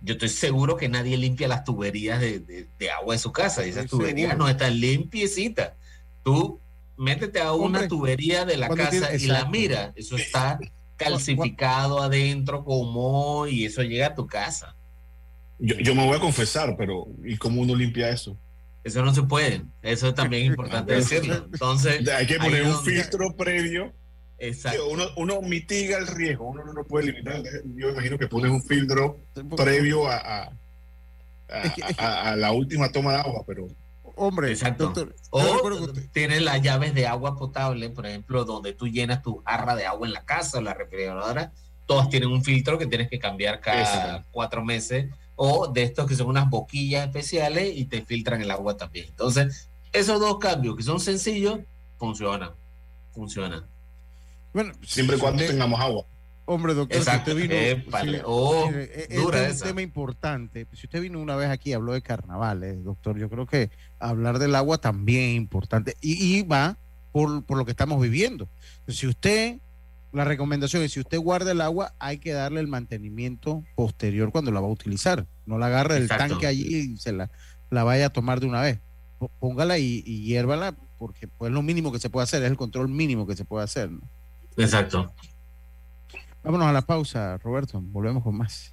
yo 0.00 0.14
estoy 0.14 0.28
seguro 0.30 0.76
que 0.76 0.88
nadie 0.88 1.16
limpia 1.16 1.46
las 1.46 1.62
tuberías 1.62 2.20
de, 2.20 2.66
agua 2.98 3.14
de 3.14 3.20
su 3.20 3.30
casa. 3.30 3.64
Esas 3.64 3.86
tuberías 3.86 4.36
no 4.36 4.48
están 4.48 4.80
limpiecitas. 4.80 5.74
Tú 6.24 6.58
métete 6.96 7.40
a 7.40 7.52
una 7.52 7.86
tubería 7.86 8.44
de 8.44 8.56
la 8.56 8.68
casa 8.68 9.14
y 9.14 9.26
la 9.26 9.44
mira. 9.44 9.92
Eso 9.94 10.16
está 10.16 10.58
calcificado 10.96 12.02
adentro 12.02 12.64
como 12.64 13.46
y 13.46 13.66
eso 13.66 13.84
llega 13.84 14.08
a 14.08 14.14
tu 14.16 14.26
casa. 14.26 14.74
Yo, 15.60 15.76
yo 15.76 15.94
me 15.94 16.04
voy 16.04 16.16
a 16.16 16.20
confesar, 16.20 16.74
pero 16.76 17.06
¿y 17.22 17.36
cómo 17.36 17.62
uno 17.62 17.76
limpia 17.76 18.10
eso? 18.10 18.36
Eso 18.84 19.02
no 19.02 19.14
se 19.14 19.22
puede. 19.22 19.62
Eso 19.82 20.08
es 20.08 20.14
también 20.14 20.44
importante 20.44 20.94
decirlo. 20.94 21.48
Entonces, 21.52 22.06
hay 22.14 22.26
que 22.26 22.36
poner 22.36 22.64
un 22.64 22.78
filtro 22.82 23.34
previo. 23.34 23.92
Exacto. 24.38 24.88
Uno, 24.88 25.04
uno, 25.16 25.40
mitiga 25.40 25.96
el 25.96 26.06
riesgo, 26.06 26.48
uno 26.48 26.64
no 26.72 26.84
puede 26.84 27.06
limitar. 27.06 27.42
Yo 27.76 27.90
imagino 27.90 28.18
que 28.18 28.26
pones 28.26 28.50
un 28.50 28.62
filtro 28.62 29.18
previo 29.56 30.06
a, 30.06 30.50
a, 31.48 32.30
a, 32.30 32.36
la 32.36 32.52
última 32.52 32.90
toma 32.92 33.12
de 33.12 33.18
agua, 33.20 33.42
pero. 33.46 33.68
Hombre, 34.16 34.50
Exacto. 34.50 34.92
o 35.30 35.92
tienes 36.12 36.42
las 36.42 36.62
llaves 36.62 36.94
de 36.94 37.06
agua 37.06 37.36
potable, 37.36 37.90
por 37.90 38.06
ejemplo, 38.06 38.44
donde 38.44 38.72
tú 38.72 38.86
llenas 38.86 39.22
tu 39.22 39.42
jarra 39.44 39.74
de 39.74 39.86
agua 39.86 40.06
en 40.06 40.12
la 40.12 40.24
casa 40.24 40.58
o 40.58 40.60
la 40.60 40.74
refrigeradora, 40.74 41.52
todas 41.86 42.08
tienen 42.10 42.28
un 42.28 42.44
filtro 42.44 42.78
que 42.78 42.86
tienes 42.86 43.08
que 43.08 43.18
cambiar 43.18 43.60
cada 43.60 44.24
cuatro 44.30 44.64
meses 44.64 45.06
o 45.36 45.68
de 45.68 45.82
estos 45.82 46.06
que 46.06 46.14
son 46.14 46.28
unas 46.28 46.48
boquillas 46.48 47.06
especiales 47.06 47.76
y 47.76 47.84
te 47.86 48.02
filtran 48.02 48.40
el 48.40 48.50
agua 48.50 48.76
también. 48.76 49.06
Entonces, 49.08 49.68
esos 49.92 50.20
dos 50.20 50.38
cambios 50.38 50.76
que 50.76 50.82
son 50.82 51.00
sencillos, 51.00 51.60
funcionan. 51.98 52.50
Funcionan. 53.12 53.64
Bueno, 54.52 54.72
siempre 54.84 55.16
y 55.16 55.20
cuando 55.20 55.44
tengamos 55.44 55.80
agua. 55.80 56.04
Hombre, 56.46 56.74
doctor, 56.74 57.02
si 57.02 57.10
usted 57.10 57.36
vino. 57.36 57.54
Oh, 58.26 58.70
es 58.70 59.18
un 59.18 59.60
tema 59.60 59.82
importante. 59.82 60.66
Si 60.74 60.86
usted 60.86 61.00
vino 61.00 61.18
una 61.20 61.36
vez 61.36 61.48
aquí 61.48 61.70
y 61.70 61.72
habló 61.72 61.92
de 61.92 62.02
carnavales, 62.02 62.84
doctor, 62.84 63.18
yo 63.18 63.30
creo 63.30 63.46
que 63.46 63.70
hablar 63.98 64.38
del 64.38 64.54
agua 64.54 64.78
también 64.78 65.30
es 65.30 65.36
importante. 65.36 65.96
Y, 66.02 66.36
y 66.36 66.42
va 66.42 66.76
por, 67.12 67.44
por, 67.44 67.56
lo 67.56 67.64
que 67.64 67.70
estamos 67.70 68.00
viviendo. 68.00 68.46
Si 68.88 69.06
usted 69.06 69.58
la 70.14 70.24
recomendación 70.24 70.82
es 70.82 70.92
si 70.92 71.00
usted 71.00 71.18
guarda 71.18 71.50
el 71.50 71.60
agua, 71.60 71.92
hay 71.98 72.18
que 72.18 72.32
darle 72.32 72.60
el 72.60 72.68
mantenimiento 72.68 73.64
posterior 73.74 74.30
cuando 74.30 74.52
la 74.52 74.60
va 74.60 74.68
a 74.68 74.70
utilizar. 74.70 75.26
No 75.44 75.58
la 75.58 75.66
agarre 75.66 75.94
del 75.94 76.08
tanque 76.08 76.46
allí 76.46 76.76
y 76.76 76.96
se 76.98 77.12
la, 77.12 77.30
la 77.70 77.82
vaya 77.82 78.06
a 78.06 78.10
tomar 78.10 78.40
de 78.40 78.46
una 78.46 78.60
vez. 78.60 78.78
Póngala 79.40 79.78
y, 79.78 80.02
y 80.06 80.22
hiérvala 80.22 80.76
porque 80.98 81.26
pues, 81.26 81.50
es 81.50 81.54
lo 81.54 81.62
mínimo 81.62 81.90
que 81.90 81.98
se 81.98 82.10
puede 82.10 82.24
hacer, 82.24 82.42
es 82.44 82.50
el 82.50 82.56
control 82.56 82.88
mínimo 82.88 83.26
que 83.26 83.34
se 83.34 83.44
puede 83.44 83.64
hacer. 83.64 83.90
Exacto. 84.56 85.12
Vámonos 86.44 86.68
a 86.68 86.72
la 86.72 86.82
pausa, 86.82 87.38
Roberto. 87.38 87.80
Volvemos 87.82 88.22
con 88.22 88.36
más. 88.36 88.72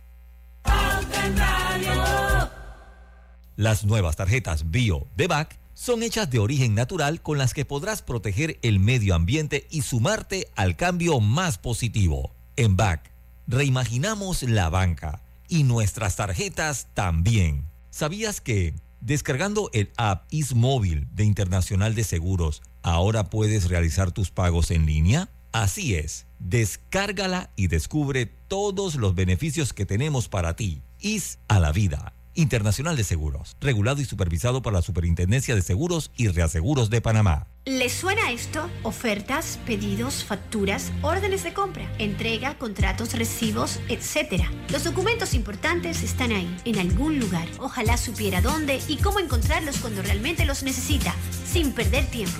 Las 3.56 3.86
nuevas 3.86 4.16
tarjetas 4.16 4.70
Bio 4.70 5.08
de 5.16 5.28
BAC 5.28 5.61
son 5.82 6.04
hechas 6.04 6.30
de 6.30 6.38
origen 6.38 6.76
natural 6.76 7.24
con 7.24 7.40
las 7.40 7.56
que 7.56 7.66
podrás 7.66 8.04
proteger 8.04 8.60
el 8.62 8.80
medio 8.80 9.16
ambiente 9.16 9.66
y 9.72 9.82
sumarte 9.82 10.48
al 10.56 10.76
cambio 10.76 11.20
más 11.20 11.58
positivo. 11.58 12.36
En 12.56 12.76
BAC, 12.76 13.12
reimaginamos 13.48 14.44
la 14.44 14.70
banca 14.70 15.24
y 15.48 15.64
nuestras 15.64 16.18
tarjetas 16.18 16.88
también. 16.94 17.66
¿Sabías 17.90 18.42
que 18.42 18.76
descargando 19.00 19.72
el 19.74 19.90
app 19.98 20.28
IsMóvil 20.30 21.08
de 21.16 21.24
Internacional 21.24 21.96
de 21.96 22.04
Seguros, 22.04 22.62
ahora 22.84 23.32
puedes 23.32 23.68
realizar 23.68 24.12
tus 24.12 24.30
pagos 24.30 24.70
en 24.70 24.86
línea? 24.86 25.30
Así 25.52 25.96
es, 25.96 26.28
descárgala 26.38 27.50
y 27.56 27.70
descubre 27.70 28.28
todos 28.28 28.94
los 28.94 29.16
beneficios 29.16 29.74
que 29.74 29.88
tenemos 29.88 30.30
para 30.30 30.56
ti. 30.56 30.84
IS 31.00 31.40
a 31.48 31.60
la 31.60 31.72
vida 31.72 32.14
Internacional 32.34 32.96
de 32.96 33.04
Seguros, 33.04 33.58
regulado 33.62 34.02
y 34.02 34.06
supervisado 34.06 34.62
por 34.62 34.74
la 34.74 34.82
Superintendencia 34.82 35.56
de 35.56 35.62
Seguros 35.62 36.12
y 36.16 36.28
Reaseguros 36.28 36.90
de 36.90 37.02
Panamá. 37.02 37.48
¿Les 37.66 37.94
suena 37.94 38.32
esto? 38.32 38.70
Ofertas, 38.82 39.60
pedidos, 39.68 40.24
facturas, 40.24 40.92
órdenes 41.04 41.44
de 41.44 41.54
compra, 41.54 41.92
entrega, 42.00 42.58
contratos, 42.58 43.14
recibos, 43.14 43.80
etc. 43.88 44.46
Los 44.70 44.84
documentos 44.84 45.36
importantes 45.36 46.02
están 46.02 46.32
ahí, 46.32 46.58
en 46.66 46.80
algún 46.80 47.20
lugar. 47.20 47.48
Ojalá 47.60 47.98
supiera 47.98 48.42
dónde 48.42 48.80
y 48.88 48.98
cómo 48.98 49.20
encontrarlos 49.20 49.78
cuando 49.78 50.02
realmente 50.02 50.46
los 50.46 50.64
necesita, 50.64 51.14
sin 51.46 51.72
perder 51.74 52.06
tiempo. 52.08 52.40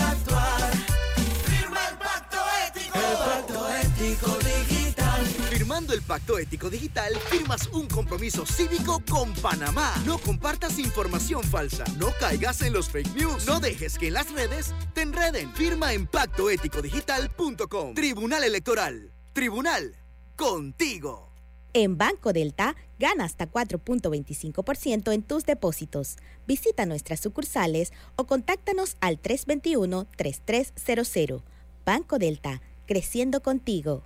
Firmando 5.91 5.93
el 5.93 6.01
pacto 6.01 6.39
ético 6.39 6.69
digital, 6.69 7.13
firmas 7.29 7.67
un 7.73 7.85
compromiso 7.87 8.45
cívico 8.45 9.03
con 9.09 9.33
Panamá. 9.33 9.93
No 10.05 10.19
compartas 10.19 10.79
información 10.79 11.43
falsa, 11.43 11.83
no 11.97 12.11
caigas 12.17 12.61
en 12.61 12.71
los 12.71 12.89
fake 12.89 13.13
news, 13.15 13.45
no 13.45 13.59
dejes 13.59 13.97
que 13.97 14.07
en 14.07 14.13
las 14.13 14.31
redes 14.31 14.73
te 14.93 15.01
enreden. 15.01 15.51
Firma 15.53 15.91
en 15.93 16.07
pactoeticodigital.com. 16.07 17.93
Tribunal 17.93 18.45
Electoral. 18.45 19.11
Tribunal. 19.33 19.97
Contigo. 20.37 21.27
En 21.73 21.97
Banco 21.97 22.31
Delta, 22.31 22.77
gana 22.97 23.25
hasta 23.25 23.51
4.25% 23.51 25.13
en 25.13 25.23
tus 25.23 25.45
depósitos. 25.45 26.15
Visita 26.47 26.85
nuestras 26.85 27.19
sucursales 27.19 27.91
o 28.15 28.25
contáctanos 28.25 28.95
al 29.01 29.21
321-3300. 29.21 31.41
Banco 31.85 32.17
Delta, 32.17 32.61
creciendo 32.85 33.41
contigo. 33.41 34.03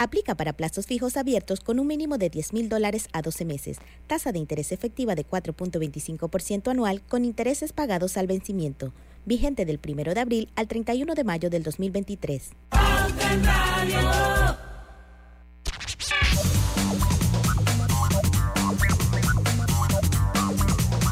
Aplica 0.00 0.36
para 0.36 0.52
plazos 0.52 0.86
fijos 0.86 1.16
abiertos 1.16 1.58
con 1.58 1.80
un 1.80 1.88
mínimo 1.88 2.18
de 2.18 2.30
10 2.30 2.52
mil 2.52 2.68
dólares 2.68 3.08
a 3.12 3.20
12 3.20 3.44
meses. 3.44 3.78
Tasa 4.06 4.30
de 4.30 4.38
interés 4.38 4.70
efectiva 4.70 5.16
de 5.16 5.26
4.25% 5.26 6.70
anual 6.70 7.02
con 7.02 7.24
intereses 7.24 7.72
pagados 7.72 8.16
al 8.16 8.28
vencimiento. 8.28 8.92
Vigente 9.26 9.64
del 9.64 9.80
1 9.84 10.14
de 10.14 10.20
abril 10.20 10.48
al 10.54 10.68
31 10.68 11.16
de 11.16 11.24
mayo 11.24 11.50
del 11.50 11.64
2023. 11.64 12.50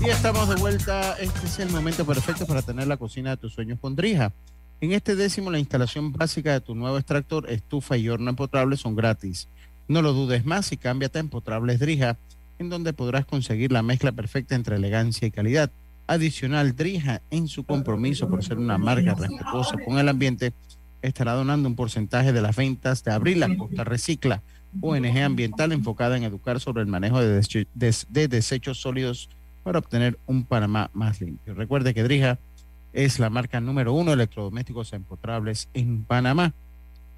Y 0.00 0.08
estamos 0.08 0.48
de 0.48 0.54
vuelta. 0.54 1.16
Este 1.18 1.46
es 1.46 1.58
el 1.58 1.70
momento 1.70 2.06
perfecto 2.06 2.46
para 2.46 2.62
tener 2.62 2.86
la 2.86 2.96
cocina 2.96 3.30
de 3.30 3.36
tus 3.38 3.52
sueños 3.52 3.80
con 3.80 3.96
Drija. 3.96 4.32
En 4.80 4.92
este 4.92 5.16
décimo, 5.16 5.50
la 5.50 5.58
instalación 5.58 6.12
básica 6.12 6.52
de 6.52 6.60
tu 6.60 6.74
nuevo 6.74 6.98
extractor, 6.98 7.50
estufa 7.50 7.96
y 7.96 8.10
horno 8.10 8.28
empotrable 8.28 8.76
son 8.76 8.94
gratis. 8.94 9.48
No 9.88 10.02
lo 10.02 10.12
dudes 10.12 10.44
más 10.44 10.70
y 10.70 10.76
cámbiate 10.76 11.18
a 11.18 11.20
Empotrables 11.20 11.80
Drija, 11.80 12.18
en 12.58 12.68
donde 12.68 12.92
podrás 12.92 13.24
conseguir 13.24 13.72
la 13.72 13.82
mezcla 13.82 14.12
perfecta 14.12 14.54
entre 14.54 14.76
elegancia 14.76 15.26
y 15.26 15.30
calidad. 15.30 15.70
Adicional, 16.06 16.76
Drija, 16.76 17.22
en 17.30 17.48
su 17.48 17.64
compromiso 17.64 18.28
por 18.28 18.44
ser 18.44 18.58
una 18.58 18.76
marca 18.76 19.14
respetuosa 19.14 19.76
con 19.82 19.98
el 19.98 20.10
ambiente, 20.10 20.52
estará 21.00 21.32
donando 21.32 21.68
un 21.68 21.74
porcentaje 21.74 22.34
de 22.34 22.42
las 22.42 22.54
ventas 22.54 23.02
de 23.02 23.12
Abril 23.12 23.40
la 23.40 23.56
Costa 23.56 23.82
Recicla, 23.82 24.42
ONG 24.82 25.22
ambiental 25.22 25.72
enfocada 25.72 26.18
en 26.18 26.24
educar 26.24 26.60
sobre 26.60 26.82
el 26.82 26.88
manejo 26.88 27.20
de, 27.22 27.64
de 27.74 28.28
desechos 28.28 28.78
sólidos 28.78 29.30
para 29.62 29.78
obtener 29.78 30.18
un 30.26 30.44
Panamá 30.44 30.90
más 30.92 31.20
limpio. 31.22 31.54
Recuerde 31.54 31.94
que 31.94 32.02
Drija 32.02 32.38
es 32.96 33.18
la 33.18 33.28
marca 33.28 33.60
número 33.60 33.92
uno 33.92 34.12
de 34.12 34.14
electrodomésticos 34.14 34.94
empotrables 34.94 35.68
en 35.74 36.04
Panamá. 36.04 36.54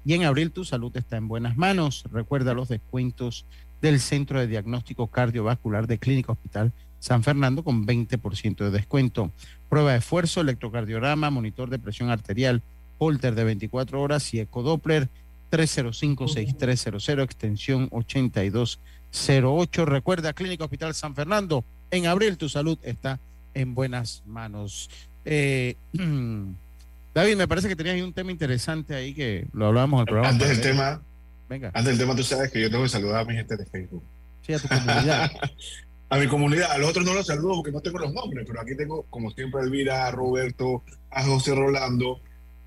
Y 0.03 0.13
en 0.13 0.25
abril 0.25 0.51
tu 0.51 0.65
salud 0.65 0.91
está 0.97 1.15
en 1.15 1.29
buenas 1.29 1.55
manos. 1.55 2.03
Recuerda 2.11 2.53
los 2.53 2.67
descuentos 2.67 3.45
del 3.81 4.01
Centro 4.01 4.41
de 4.41 4.47
Diagnóstico 4.47 5.07
Cardiovascular 5.07 5.87
de 5.87 5.97
Clínica 5.97 6.33
Hospital 6.33 6.73
San 6.99 7.23
Fernando 7.23 7.63
con 7.63 7.87
20% 7.87 8.57
de 8.57 8.71
descuento. 8.71 9.31
Prueba 9.69 9.93
de 9.93 9.99
esfuerzo, 9.99 10.41
electrocardiograma, 10.41 11.29
monitor 11.29 11.69
de 11.69 11.79
presión 11.79 12.09
arterial, 12.09 12.61
holter 12.97 13.33
de 13.35 13.45
24 13.45 14.01
horas 14.01 14.33
y 14.33 14.41
ecodoppler 14.41 15.07
305-6300, 15.49 17.23
extensión 17.23 17.87
8208. 17.91 19.85
Recuerda, 19.85 20.33
Clínica 20.33 20.65
Hospital 20.65 20.93
San 20.93 21.15
Fernando, 21.15 21.63
en 21.89 22.05
abril 22.05 22.35
tu 22.37 22.49
salud 22.49 22.77
está 22.81 23.17
en 23.53 23.75
buenas 23.75 24.23
manos. 24.25 24.89
Eh, 25.25 25.75
David, 27.13 27.35
me 27.37 27.47
parece 27.47 27.67
que 27.67 27.75
tenías 27.75 28.01
un 28.01 28.13
tema 28.13 28.31
interesante 28.31 28.95
ahí 28.95 29.13
que 29.13 29.45
lo 29.53 29.67
hablábamos 29.67 30.01
el 30.01 30.05
programa. 30.05 30.29
Antes 30.29 30.49
del 30.49 30.61
tema, 30.61 31.01
Venga. 31.49 31.67
antes 31.73 31.85
del 31.85 31.97
tema, 31.97 32.15
tú 32.15 32.23
sabes 32.23 32.51
que 32.51 32.61
yo 32.61 32.69
tengo 32.69 32.83
que 32.83 32.89
saludar 32.89 33.21
a 33.21 33.25
mi 33.25 33.33
gente 33.35 33.57
de 33.57 33.65
Facebook. 33.65 34.03
Sí, 34.45 34.53
a 34.53 34.59
tu 34.59 34.67
comunidad. 34.67 35.31
a 36.09 36.17
mi 36.17 36.27
comunidad. 36.27 36.71
A 36.71 36.77
los 36.77 36.89
otros 36.91 37.05
no 37.05 37.13
los 37.13 37.25
saludo 37.25 37.55
porque 37.57 37.71
no 37.71 37.81
tengo 37.81 37.99
los 37.99 38.13
nombres, 38.13 38.45
pero 38.47 38.61
aquí 38.61 38.75
tengo, 38.75 39.03
como 39.09 39.31
siempre, 39.31 39.61
a 39.61 39.63
Elvira, 39.63 40.07
a 40.07 40.11
Roberto, 40.11 40.83
a 41.11 41.23
José 41.25 41.55
Rolando 41.55 42.19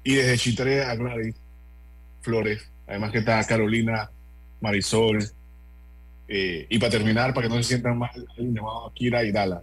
y 0.05 0.14
desde 0.16 0.36
Chitré 0.38 0.84
a 0.84 0.94
Gladys 0.96 1.34
Flores. 2.22 2.62
Además 2.86 3.12
que 3.12 3.18
está 3.18 3.42
Carolina, 3.44 4.11
Marisol, 4.61 5.24
Eh, 6.28 6.66
y 6.70 6.78
para 6.78 6.90
terminar, 6.90 7.34
para 7.34 7.46
que 7.48 7.55
no 7.55 7.62
se 7.62 7.68
sientan 7.68 7.98
mal, 7.98 8.26
vamos 8.38 8.90
a 8.90 8.94
Kira 8.94 9.22
y 9.24 9.32
Dallas. 9.32 9.62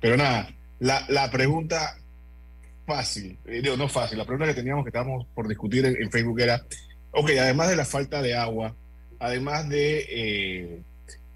Pero 0.00 0.16
nada, 0.16 0.48
la, 0.80 1.04
la 1.08 1.30
pregunta 1.30 1.96
fácil, 2.88 3.38
eh, 3.44 3.62
no 3.76 3.86
fácil, 3.86 4.16
la 4.16 4.24
pregunta 4.24 4.46
que 4.46 4.58
teníamos 4.58 4.82
que 4.82 4.88
estábamos 4.88 5.26
por 5.34 5.46
discutir 5.46 5.84
en, 5.84 6.10
Facebook 6.10 6.40
era, 6.40 6.64
ok, 7.10 7.30
además 7.38 7.68
de 7.68 7.76
la 7.76 7.84
falta 7.84 8.22
de 8.22 8.34
agua, 8.34 8.74
además 9.18 9.68
de, 9.68 10.06
eh, 10.08 10.82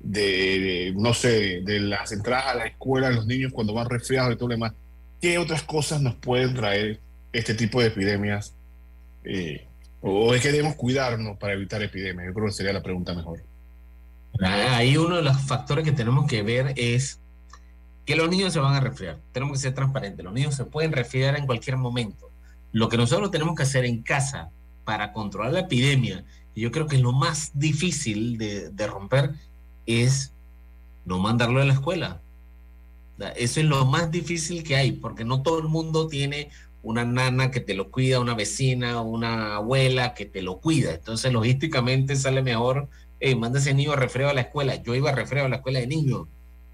de, 0.00 0.94
no 0.96 1.12
sé, 1.12 1.60
de 1.62 1.80
las 1.80 2.10
entradas 2.10 2.46
a 2.46 2.54
la 2.54 2.66
escuela 2.66 3.10
los 3.10 3.26
niños 3.26 3.52
cuando 3.52 3.74
van 3.74 3.90
resfriados 3.90 4.32
y 4.32 4.36
todo 4.36 4.48
lo 4.48 4.54
demás, 4.54 4.72
¿qué 5.20 5.36
otras 5.36 5.62
cosas 5.62 6.00
nos 6.00 6.14
pueden 6.14 6.54
traer 6.54 6.98
este 7.34 7.54
tipo 7.54 7.82
de 7.82 7.88
epidemias? 7.88 8.54
Eh, 9.24 9.66
¿O 10.00 10.34
es 10.34 10.40
que 10.40 10.52
debemos 10.52 10.74
cuidarnos 10.74 11.36
para 11.36 11.52
evitar 11.52 11.82
epidemias? 11.82 12.28
Yo 12.28 12.34
creo 12.34 12.46
que 12.46 12.52
sería 12.52 12.72
la 12.72 12.82
pregunta 12.82 13.14
mejor. 13.14 13.42
Ahí 14.40 14.96
uno 14.96 15.16
de 15.16 15.22
los 15.22 15.38
factores 15.42 15.84
que 15.84 15.92
tenemos 15.92 16.26
que 16.26 16.42
ver 16.42 16.72
es 16.76 17.20
que 18.04 18.16
los 18.16 18.28
niños 18.28 18.52
se 18.52 18.60
van 18.60 18.74
a 18.74 18.80
resfriar. 18.80 19.18
Tenemos 19.32 19.54
que 19.56 19.62
ser 19.62 19.74
transparentes. 19.74 20.24
Los 20.24 20.34
niños 20.34 20.54
se 20.54 20.64
pueden 20.64 20.92
resfriar 20.92 21.36
en 21.36 21.46
cualquier 21.46 21.76
momento. 21.76 22.30
Lo 22.72 22.88
que 22.88 22.96
nosotros 22.96 23.30
tenemos 23.30 23.54
que 23.54 23.62
hacer 23.62 23.84
en 23.84 24.02
casa 24.02 24.50
para 24.84 25.12
controlar 25.12 25.52
la 25.52 25.60
epidemia, 25.60 26.24
y 26.54 26.62
yo 26.62 26.70
creo 26.70 26.86
que 26.86 26.98
lo 26.98 27.12
más 27.12 27.52
difícil 27.54 28.36
de, 28.38 28.70
de 28.70 28.86
romper, 28.86 29.30
es 29.86 30.32
no 31.04 31.18
mandarlo 31.18 31.60
a 31.60 31.64
la 31.64 31.74
escuela. 31.74 32.20
Eso 33.36 33.60
es 33.60 33.66
lo 33.66 33.84
más 33.84 34.10
difícil 34.10 34.64
que 34.64 34.76
hay, 34.76 34.92
porque 34.92 35.24
no 35.24 35.42
todo 35.42 35.60
el 35.60 35.68
mundo 35.68 36.08
tiene 36.08 36.50
una 36.82 37.04
nana 37.04 37.50
que 37.50 37.60
te 37.60 37.74
lo 37.74 37.90
cuida, 37.90 38.18
una 38.18 38.34
vecina, 38.34 39.00
una 39.00 39.56
abuela 39.56 40.14
que 40.14 40.26
te 40.26 40.42
lo 40.42 40.58
cuida. 40.58 40.94
Entonces, 40.94 41.32
logísticamente 41.32 42.16
sale 42.16 42.42
mejor, 42.42 42.88
hey, 43.20 43.36
manda 43.36 43.60
ese 43.60 43.74
niño 43.74 43.92
a 43.92 43.96
refreo 43.96 44.28
a 44.28 44.34
la 44.34 44.42
escuela. 44.42 44.74
Yo 44.76 44.94
iba 44.94 45.10
a 45.10 45.14
refreo 45.14 45.44
a 45.44 45.48
la 45.48 45.56
escuela 45.56 45.78
de 45.78 45.86
niños, 45.86 46.26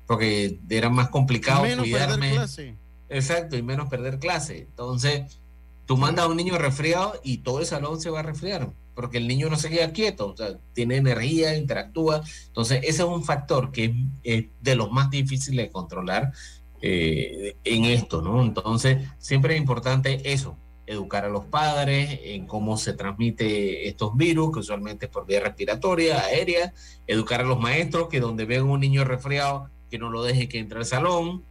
porque 0.08 0.58
era 0.70 0.88
más 0.88 1.10
complicado 1.10 1.62
menos 1.62 1.84
cuidarme. 1.84 2.16
perder 2.16 2.34
clase. 2.34 2.76
Exacto, 3.10 3.56
y 3.56 3.62
menos 3.62 3.88
perder 3.88 4.18
clase. 4.18 4.60
Entonces, 4.60 5.38
tú 5.86 5.96
mandas 5.98 6.24
a 6.24 6.28
un 6.28 6.36
niño 6.36 6.56
resfriado 6.58 7.20
y 7.22 7.38
todo 7.38 7.60
el 7.60 7.66
salón 7.66 8.00
se 8.00 8.10
va 8.10 8.20
a 8.20 8.22
resfriar, 8.22 8.72
porque 8.94 9.18
el 9.18 9.28
niño 9.28 9.50
no 9.50 9.56
se 9.56 9.68
queda 9.68 9.92
quieto, 9.92 10.32
o 10.32 10.36
sea, 10.36 10.58
tiene 10.72 10.96
energía, 10.96 11.56
interactúa. 11.56 12.22
Entonces, 12.46 12.78
ese 12.82 13.02
es 13.02 13.08
un 13.08 13.22
factor 13.22 13.70
que 13.70 13.84
es, 13.84 13.92
es 14.24 14.46
de 14.62 14.74
los 14.74 14.90
más 14.90 15.10
difíciles 15.10 15.66
de 15.66 15.70
controlar 15.70 16.32
eh, 16.80 17.56
en 17.64 17.84
esto, 17.84 18.22
¿no? 18.22 18.42
Entonces, 18.42 19.06
siempre 19.18 19.54
es 19.54 19.60
importante 19.60 20.32
eso, 20.32 20.56
educar 20.86 21.26
a 21.26 21.28
los 21.28 21.44
padres 21.44 22.18
en 22.22 22.46
cómo 22.46 22.78
se 22.78 22.94
transmite 22.94 23.88
estos 23.88 24.16
virus, 24.16 24.52
que 24.54 24.60
usualmente 24.60 25.04
es 25.04 25.12
por 25.12 25.26
vía 25.26 25.40
respiratoria, 25.40 26.20
aérea, 26.20 26.72
educar 27.06 27.42
a 27.42 27.44
los 27.44 27.60
maestros 27.60 28.08
que 28.08 28.20
donde 28.20 28.46
ven 28.46 28.62
un 28.62 28.80
niño 28.80 29.04
resfriado, 29.04 29.68
que 29.90 29.98
no 29.98 30.10
lo 30.10 30.22
deje 30.22 30.48
que 30.48 30.58
entre 30.58 30.78
al 30.78 30.84
salón, 30.86 31.44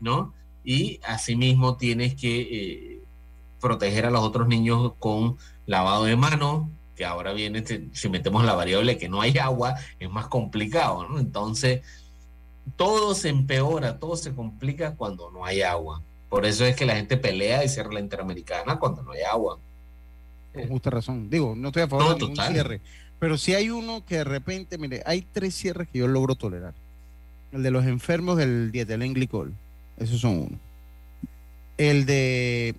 ¿no? 0.00 0.34
Y 0.64 1.00
asimismo 1.04 1.76
tienes 1.76 2.14
que 2.14 2.40
eh, 2.40 3.02
proteger 3.60 4.06
a 4.06 4.10
los 4.10 4.22
otros 4.22 4.48
niños 4.48 4.92
con 4.98 5.36
lavado 5.66 6.04
de 6.04 6.16
manos, 6.16 6.68
que 6.96 7.04
ahora 7.04 7.32
viene, 7.32 7.60
este, 7.60 7.88
si 7.92 8.08
metemos 8.08 8.44
la 8.44 8.54
variable 8.54 8.98
que 8.98 9.08
no 9.08 9.20
hay 9.20 9.38
agua, 9.38 9.76
es 9.98 10.10
más 10.10 10.26
complicado, 10.26 11.08
¿no? 11.08 11.18
Entonces, 11.18 11.82
todo 12.76 13.14
se 13.14 13.28
empeora, 13.28 13.98
todo 13.98 14.16
se 14.16 14.34
complica 14.34 14.94
cuando 14.96 15.30
no 15.30 15.44
hay 15.44 15.62
agua. 15.62 16.02
Por 16.28 16.44
eso 16.44 16.64
es 16.66 16.76
que 16.76 16.84
la 16.84 16.96
gente 16.96 17.16
pelea 17.16 17.64
y 17.64 17.68
cierra 17.68 17.92
la 17.92 18.00
Interamericana 18.00 18.78
cuando 18.78 19.02
no 19.02 19.12
hay 19.12 19.22
agua. 19.22 19.58
Con 20.52 20.68
justa 20.68 20.90
razón. 20.90 21.30
Digo, 21.30 21.54
no 21.56 21.68
estoy 21.68 21.82
a 21.84 21.88
favor 21.88 22.04
No, 22.04 22.14
de 22.14 22.20
ningún 22.20 22.34
total. 22.34 22.52
cierre. 22.52 22.80
Pero 23.18 23.38
si 23.38 23.54
hay 23.54 23.70
uno 23.70 24.04
que 24.04 24.16
de 24.16 24.24
repente, 24.24 24.76
mire, 24.78 25.02
hay 25.06 25.22
tres 25.22 25.54
cierres 25.54 25.88
que 25.88 26.00
yo 26.00 26.08
logro 26.08 26.34
tolerar. 26.34 26.74
El 27.52 27.62
de 27.62 27.70
los 27.70 27.86
enfermos 27.86 28.36
del 28.36 28.70
dietilenglicol. 28.72 29.54
Esos 29.98 30.20
son 30.20 30.38
uno. 30.38 30.58
El 31.76 32.06
de 32.06 32.74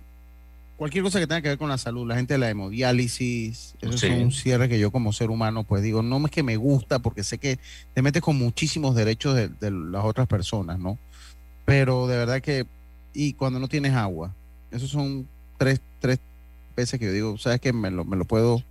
cualquier 0.76 1.04
cosa 1.04 1.18
que 1.20 1.26
tenga 1.26 1.42
que 1.42 1.48
ver 1.48 1.58
con 1.58 1.68
la 1.68 1.76
salud, 1.78 2.06
la 2.06 2.16
gente 2.16 2.34
de 2.34 2.38
la 2.38 2.48
hemodiálisis, 2.50 3.74
Sí. 3.82 3.98
son 3.98 4.12
un 4.12 4.32
cierre 4.32 4.68
que 4.68 4.78
yo 4.78 4.90
como 4.90 5.12
ser 5.12 5.30
humano, 5.30 5.64
pues 5.64 5.82
digo, 5.82 6.02
no 6.02 6.24
es 6.24 6.30
que 6.30 6.42
me 6.42 6.56
gusta 6.56 6.98
porque 7.00 7.22
sé 7.22 7.38
que 7.38 7.58
te 7.94 8.02
metes 8.02 8.22
con 8.22 8.36
muchísimos 8.36 8.94
derechos 8.94 9.34
de, 9.34 9.48
de 9.48 9.70
las 9.70 10.04
otras 10.04 10.26
personas, 10.26 10.78
¿no? 10.78 10.98
Pero 11.66 12.06
de 12.06 12.16
verdad 12.16 12.40
que, 12.40 12.66
y 13.12 13.34
cuando 13.34 13.58
no 13.58 13.68
tienes 13.68 13.92
agua, 13.92 14.34
esos 14.70 14.90
son 14.90 15.28
tres, 15.58 15.80
tres 15.98 16.18
veces 16.76 16.98
que 16.98 17.06
yo 17.06 17.12
digo, 17.12 17.38
sabes 17.38 17.60
que 17.60 17.72
me 17.72 17.90
lo, 17.90 18.04
me 18.04 18.16
lo 18.16 18.24
puedo, 18.24 18.62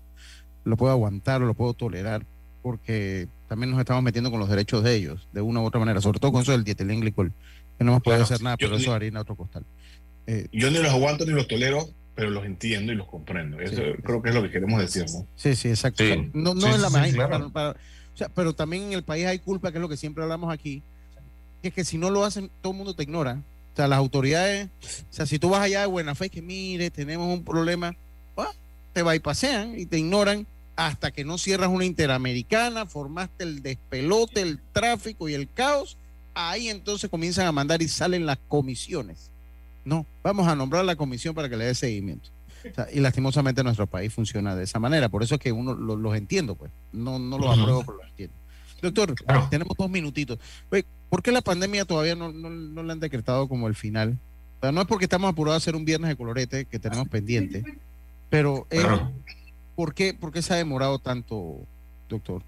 lo 0.64 0.78
puedo 0.78 0.92
aguantar 0.92 1.42
lo 1.42 1.54
puedo 1.54 1.74
tolerar, 1.74 2.26
porque 2.64 3.28
también 3.50 3.72
nos 3.72 3.80
estamos 3.80 4.02
metiendo 4.04 4.32
con 4.32 4.40
los 4.40 4.48
derechos 4.50 4.84
de 4.84 4.96
ellos, 4.96 5.28
de 5.34 5.42
una 5.42 5.60
u 5.60 5.66
otra 5.66 5.80
manera, 5.80 6.00
sobre 6.00 6.20
todo 6.20 6.32
con 6.32 6.44
eso 6.44 6.54
del 6.54 6.64
dietilenglicol, 6.64 7.34
que 7.78 7.84
no 7.84 7.92
hemos 7.92 8.04
podido 8.04 8.24
hacer 8.24 8.42
nada, 8.42 8.56
yo 8.60 8.68
pero 8.68 8.78
ni- 8.78 8.84
eso 8.84 8.94
harina 8.94 9.20
otro 9.22 9.36
costal. 9.36 9.66
Eh, 10.28 10.48
Yo 10.54 10.70
ni 10.72 10.78
los 10.78 10.92
aguanto 10.92 11.26
ni 11.26 11.34
los 11.34 11.48
tolero, 11.48 11.90
pero 12.16 12.30
los 12.30 12.46
entiendo 12.46 12.94
y 12.94 12.96
los 12.96 13.08
comprendo. 13.08 13.60
Eso 13.60 13.82
creo 14.04 14.22
que 14.22 14.30
es 14.30 14.36
lo 14.36 14.44
que 14.44 14.52
queremos 14.52 14.80
decir, 14.80 15.06
¿no? 15.12 15.26
Sí, 15.36 15.56
sí, 15.56 15.70
exacto. 15.70 16.04
Sí. 16.04 16.30
No, 16.34 16.54
no 16.54 16.62
Sí, 16.68 16.70
es 16.74 16.80
la 16.80 16.90
más 16.90 17.08
sí, 17.08 17.14
claro. 17.16 17.30
para- 17.32 17.50
para- 17.50 17.70
o 18.14 18.18
sea, 18.20 18.30
pero 18.30 18.54
también 18.54 18.84
en 18.84 18.94
el 18.94 19.04
país 19.04 19.26
hay 19.26 19.40
culpa, 19.40 19.72
que 19.72 19.78
es 19.78 19.82
lo 19.82 19.90
que 19.90 19.98
siempre 19.98 20.22
hablamos 20.24 20.54
aquí, 20.54 20.84
que 21.62 21.70
es 21.70 21.74
que 21.74 21.84
si 21.84 21.98
no 21.98 22.10
lo 22.12 22.24
hacen, 22.26 22.52
todo 22.62 22.72
el 22.74 22.78
mundo 22.78 22.94
te 22.94 23.04
ignora. 23.04 23.42
O 23.74 23.76
sea, 23.76 23.88
las 23.88 23.98
autoridades, 23.98 24.68
o 24.84 25.14
sea, 25.14 25.26
si 25.26 25.40
tú 25.40 25.50
vas 25.50 25.62
allá 25.62 25.82
de 25.82 25.88
buena 25.88 26.14
fe, 26.14 26.30
que 26.30 26.42
mire, 26.42 26.92
tenemos 26.92 27.34
un 27.34 27.44
problema, 27.44 27.96
ah, 28.38 28.52
te 28.94 29.02
va 29.02 29.16
y 29.16 29.20
pasean 29.20 29.80
y 29.80 29.86
te 29.86 29.98
ignoran 29.98 30.46
hasta 30.88 31.12
que 31.12 31.26
no 31.26 31.38
cierras 31.38 31.70
una 31.70 31.84
interamericana, 31.86 32.86
formaste 32.86 33.44
el 33.44 33.62
despelote, 33.62 34.42
el 34.42 34.60
tráfico 34.72 35.28
y 35.28 35.34
el 35.34 35.52
caos, 35.52 35.98
ahí 36.34 36.70
entonces 36.70 37.10
comienzan 37.10 37.48
a 37.48 37.52
mandar 37.52 37.82
y 37.82 37.88
salen 37.90 38.26
las 38.26 38.38
comisiones. 38.48 39.30
No, 39.84 40.06
vamos 40.24 40.48
a 40.48 40.56
nombrar 40.56 40.86
la 40.86 40.96
comisión 40.96 41.36
para 41.36 41.50
que 41.50 41.58
le 41.58 41.66
dé 41.66 41.76
seguimiento. 41.76 42.30
O 42.72 42.74
sea, 42.76 42.88
y 42.94 43.00
lastimosamente 43.00 43.64
nuestro 43.64 43.88
país 43.88 44.14
funciona 44.14 44.56
de 44.56 44.64
esa 44.64 44.80
manera. 44.80 45.10
Por 45.10 45.22
eso 45.24 45.36
es 45.36 45.42
que 45.42 45.52
uno 45.52 45.74
lo- 45.74 45.96
los 45.98 46.16
entiendo, 46.16 46.56
pues. 46.56 46.72
No, 46.94 47.20
no 47.20 47.38
los 47.38 47.58
apruebo, 47.58 47.84
pero 47.86 47.98
los 47.98 48.08
entiendo. 48.08 48.36
Doctor, 48.82 49.16
tenemos 49.50 49.76
dos 49.78 49.90
minutitos. 49.90 50.40
Oye, 50.72 50.86
¿Por 51.10 51.22
qué 51.24 51.32
la 51.32 51.42
pandemia 51.42 51.86
todavía 51.86 52.16
no, 52.16 52.32
no, 52.32 52.50
no 52.50 52.84
la 52.84 52.94
han 52.94 53.00
decretado 53.00 53.48
como 53.50 53.68
el 53.68 53.76
final? 53.76 54.18
O 54.60 54.62
sea, 54.62 54.72
no 54.72 54.82
es 54.82 54.88
porque 54.88 55.06
estamos 55.06 55.30
apurados 55.30 55.56
a 55.56 55.64
hacer 55.64 55.76
un 55.76 55.84
viernes 55.84 56.10
de 56.10 56.16
colorete 56.16 56.66
que 56.66 56.80
tenemos 56.80 57.08
pendiente, 57.10 57.64
pero 58.30 58.66
Claro. 58.70 59.12
¿Por, 59.80 59.94
qué, 59.94 60.14
¿por 60.14 60.34
qué 60.34 60.42
se 60.42 60.54
ha 60.54 60.58
demorado 60.58 61.00
tanto, 61.00 61.60
doctor? 62.10 62.44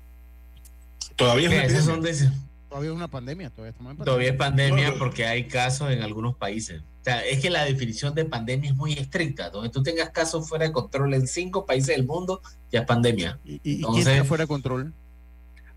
Todavía 1.16 1.64
esas 1.64 1.86
son 1.86 2.02
de- 2.02 2.30
Todavía 2.68 2.90
es 2.90 2.96
una 2.98 3.08
pandemia, 3.08 3.50
todavía 3.50 3.70
estamos 3.72 3.92
en 3.92 3.98
pandemia. 3.98 4.06
Todavía 4.06 4.30
es 4.32 4.36
pandemia 4.38 4.94
porque 5.00 5.26
hay 5.26 5.48
casos 5.48 5.92
en 5.92 6.02
algunos 6.02 6.36
países. 6.36 6.82
O 6.82 7.04
sea, 7.06 7.26
es 7.26 7.40
que 7.40 7.50
la 7.50 7.64
definición 7.64 8.14
de 8.16 8.26
pandemia 8.26 8.72
es 8.72 8.76
muy 8.76 8.92
estricta. 8.92 9.50
Donde 9.50 9.70
tú 9.70 9.82
tengas 9.82 10.10
casos 10.10 10.50
fuera 10.50 10.66
de 10.66 10.74
control 10.74 11.14
en 11.14 11.26
cinco 11.26 11.66
países 11.66 11.96
del 11.96 12.06
mundo, 12.06 12.42
ya 12.70 12.82
es 12.82 12.86
pandemia. 12.86 13.40
¿Y, 13.46 13.54
y 13.56 13.60
quién 13.60 13.76
Entonces, 13.78 14.08
está 14.08 14.26
fuera 14.26 14.44
de 14.44 14.48
control? 14.50 14.94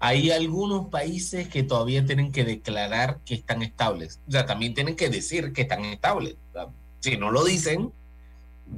hay 0.00 0.32
algunos 0.32 0.88
países 0.88 1.46
que 1.46 1.62
todavía 1.62 2.04
tienen 2.04 2.32
que 2.32 2.44
declarar 2.44 3.20
que 3.24 3.34
están 3.34 3.62
estables. 3.62 4.18
O 4.26 4.32
sea, 4.32 4.44
también 4.44 4.74
tienen 4.74 4.96
que 4.96 5.08
decir 5.08 5.52
que 5.52 5.62
están 5.62 5.84
estables. 5.84 6.34
O 6.50 6.52
sea, 6.52 6.66
si 6.98 7.16
no 7.16 7.30
lo 7.30 7.44
dicen, 7.44 7.92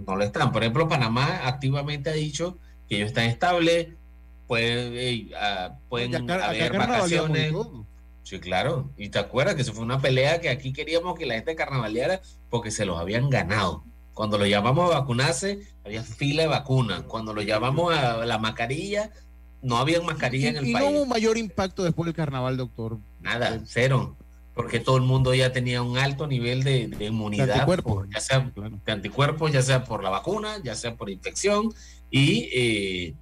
no 0.07 0.17
lo 0.17 0.25
están. 0.25 0.53
Por 0.53 0.63
ejemplo, 0.63 0.89
Panamá 0.91 1.47
activamente 1.49 2.11
ha 2.11 2.13
dicho 2.13 2.59
que 2.89 2.97
ellos 2.97 3.09
están 3.09 3.25
estables, 3.25 3.89
pueden, 4.47 4.93
eh, 4.97 5.31
ah, 5.41 5.77
pueden 5.89 6.15
acá- 6.15 6.47
haber 6.49 6.77
vacaciones. 6.77 7.53
Sí, 8.23 8.41
claro. 8.41 8.91
Y 8.97 9.09
te 9.11 9.19
acuerdas 9.21 9.55
que 9.55 9.63
eso 9.63 9.73
fue 9.73 9.85
una 9.85 10.01
pelea 10.01 10.41
que 10.41 10.49
aquí 10.49 10.73
queríamos 10.73 11.17
que 11.17 11.27
la 11.27 11.35
gente 11.35 11.55
carnavaleara 11.55 12.21
porque 12.51 12.71
se 12.73 12.85
los 12.85 12.99
habían 12.99 13.31
ganado. 13.31 13.85
Cuando 14.15 14.37
los 14.39 14.49
llamamos 14.49 14.91
a 14.93 14.99
vacunarse, 14.99 15.61
había 15.85 16.03
fila 16.03 16.43
de 16.43 16.49
vacunas. 16.49 17.03
Cuando 17.03 17.35
los 17.35 17.45
llamamos 17.45 17.95
a 17.95 18.25
la 18.27 18.39
mascarilla, 18.39 19.11
no 19.63 19.77
había 19.77 20.01
mascarilla 20.01 20.49
en 20.49 20.57
el 20.57 20.67
y 20.67 20.73
no 20.73 20.79
país. 20.81 20.91
hubo 20.91 21.03
un 21.03 21.09
mayor 21.09 21.37
impacto 21.39 21.85
después 21.85 22.07
del 22.07 22.15
carnaval, 22.15 22.57
doctor. 22.57 22.99
Nada, 23.21 23.61
cero. 23.67 24.17
Porque 24.57 24.81
todo 24.81 24.97
el 24.97 25.03
mundo 25.05 25.33
ya 25.35 25.53
tenía 25.53 25.83
un 25.83 25.99
alto 25.99 26.27
nivel 26.27 26.65
de, 26.65 26.89
de 26.89 27.05
inmunidad, 27.05 27.47
De 27.47 27.53
anticuerpos. 27.53 27.93
por- 27.95 28.09
ya 28.11 28.21
sea 28.21 28.51
de 28.85 28.93
anticuerpos, 28.93 29.53
ya 29.53 29.63
sea 29.63 29.85
por 29.85 30.03
la 30.03 30.11
vacuna, 30.11 30.57
ya 30.65 30.75
sea 30.75 30.97
por 30.97 31.11
infección. 31.11 31.73
Y 32.11 32.49
eh, 32.53 33.15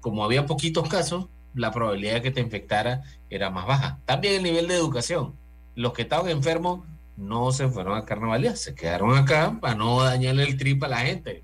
como 0.00 0.22
había 0.24 0.46
poquitos 0.46 0.88
casos, 0.88 1.26
la 1.54 1.72
probabilidad 1.72 2.14
de 2.14 2.22
que 2.22 2.30
te 2.30 2.40
infectara 2.42 3.02
era 3.30 3.50
más 3.50 3.66
baja. 3.66 3.98
También 4.04 4.34
el 4.36 4.42
nivel 4.44 4.68
de 4.68 4.74
educación. 4.76 5.32
Los 5.74 5.92
que 5.94 6.02
estaban 6.02 6.28
enfermos 6.28 6.80
no 7.16 7.52
se 7.52 7.68
fueron 7.68 7.96
a 7.96 8.04
carnavalía, 8.04 8.54
se 8.56 8.74
quedaron 8.74 9.16
acá 9.16 9.56
para 9.60 9.74
no 9.74 10.02
dañarle 10.02 10.44
el 10.44 10.56
trip 10.58 10.84
a 10.84 10.88
la 10.88 10.98
gente. 11.00 11.42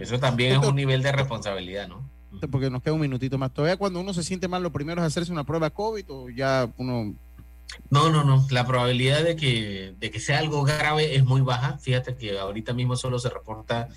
Eso 0.00 0.18
también 0.18 0.60
es 0.60 0.66
un 0.66 0.74
nivel 0.74 1.02
de 1.02 1.12
responsabilidad, 1.12 1.88
¿no? 1.88 2.08
Porque 2.50 2.68
nos 2.68 2.82
queda 2.82 2.92
un 2.94 3.00
minutito 3.00 3.38
más. 3.38 3.52
Todavía 3.52 3.76
cuando 3.78 3.98
uno 4.00 4.12
se 4.12 4.22
siente 4.22 4.46
mal, 4.46 4.62
lo 4.62 4.70
primero 4.70 5.00
es 5.00 5.06
hacerse 5.06 5.32
una 5.32 5.44
prueba 5.44 5.70
COVID 5.70 6.04
o 6.10 6.28
ya 6.28 6.68
uno... 6.76 7.14
No, 7.90 8.10
no, 8.10 8.24
no. 8.24 8.46
La 8.50 8.66
probabilidad 8.66 9.22
de 9.22 9.36
que, 9.36 9.94
de 9.98 10.10
que 10.10 10.20
sea 10.20 10.38
algo 10.38 10.62
grave 10.64 11.16
es 11.16 11.24
muy 11.24 11.40
baja. 11.40 11.78
Fíjate 11.78 12.16
que 12.16 12.38
ahorita 12.38 12.72
mismo 12.72 12.96
solo 12.96 13.18
se 13.18 13.28
reporta, 13.28 13.88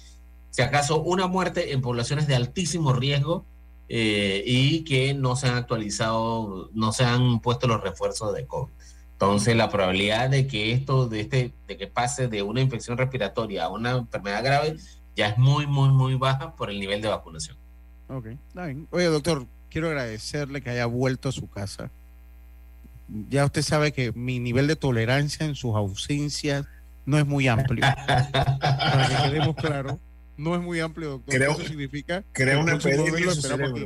si 0.50 0.62
acaso, 0.62 1.02
una 1.02 1.28
muerte 1.28 1.74
en 1.74 1.82
poblaciones 1.82 2.28
de 2.28 2.36
altísimo 2.36 2.94
riesgo 2.94 3.46
eh, 3.88 4.44
y 4.46 4.84
que 4.84 5.14
no 5.14 5.36
se 5.36 5.48
han 5.48 5.56
actualizado, 5.56 6.70
no 6.74 6.92
se 6.92 7.04
han 7.04 7.40
puesto 7.40 7.68
los 7.68 7.82
refuerzos 7.82 8.34
de 8.34 8.46
COVID. 8.46 8.72
Entonces, 9.14 9.56
la 9.56 9.70
probabilidad 9.70 10.30
de 10.30 10.48
que 10.48 10.72
esto, 10.72 11.10
de 11.10 11.20
este, 11.22 11.54
de 11.68 11.78
que 11.78 11.88
pase 11.88 12.30
de 12.30 12.42
una 12.42 12.62
infección 12.62 12.98
respiratoria 12.98 13.66
a 13.66 13.70
una 13.70 13.92
enfermedad 13.92 14.44
grave, 14.44 14.78
ya 15.16 15.28
es 15.28 15.38
muy, 15.38 15.68
muy, 15.68 15.90
muy 15.90 16.16
baja 16.16 16.56
por 16.56 16.70
el 16.70 16.80
nivel 16.80 17.02
de 17.02 17.10
vacunación. 17.10 17.58
Ok, 18.08 18.28
bien. 18.54 18.88
Oye, 18.92 19.06
doctor, 19.06 19.46
quiero 19.70 19.88
agradecerle 19.88 20.62
que 20.62 20.70
haya 20.70 20.86
vuelto 20.86 21.28
a 21.30 21.32
su 21.34 21.50
casa. 21.50 21.92
Ya 23.30 23.46
usted 23.46 23.62
sabe 23.62 23.92
que 23.92 24.12
mi 24.14 24.40
nivel 24.40 24.68
de 24.68 24.76
tolerancia 24.76 25.46
en 25.46 25.56
sus 25.56 25.76
ausencias 25.76 26.66
no 27.06 27.18
es 27.18 27.26
muy 27.26 27.48
amplio. 27.48 27.82
Para 27.82 29.08
que 29.24 29.30
quedemos 29.30 29.56
claros, 29.56 29.96
no 30.38 30.56
es 30.56 30.62
muy 30.62 30.80
amplio, 30.80 31.10
doctor. 31.12 31.36
Creo- 31.36 31.52
Eso 31.54 31.64
significa 31.66 32.24
crea 32.32 32.56
que 32.56 32.60
una 32.62 32.74
aquí. 32.74 33.84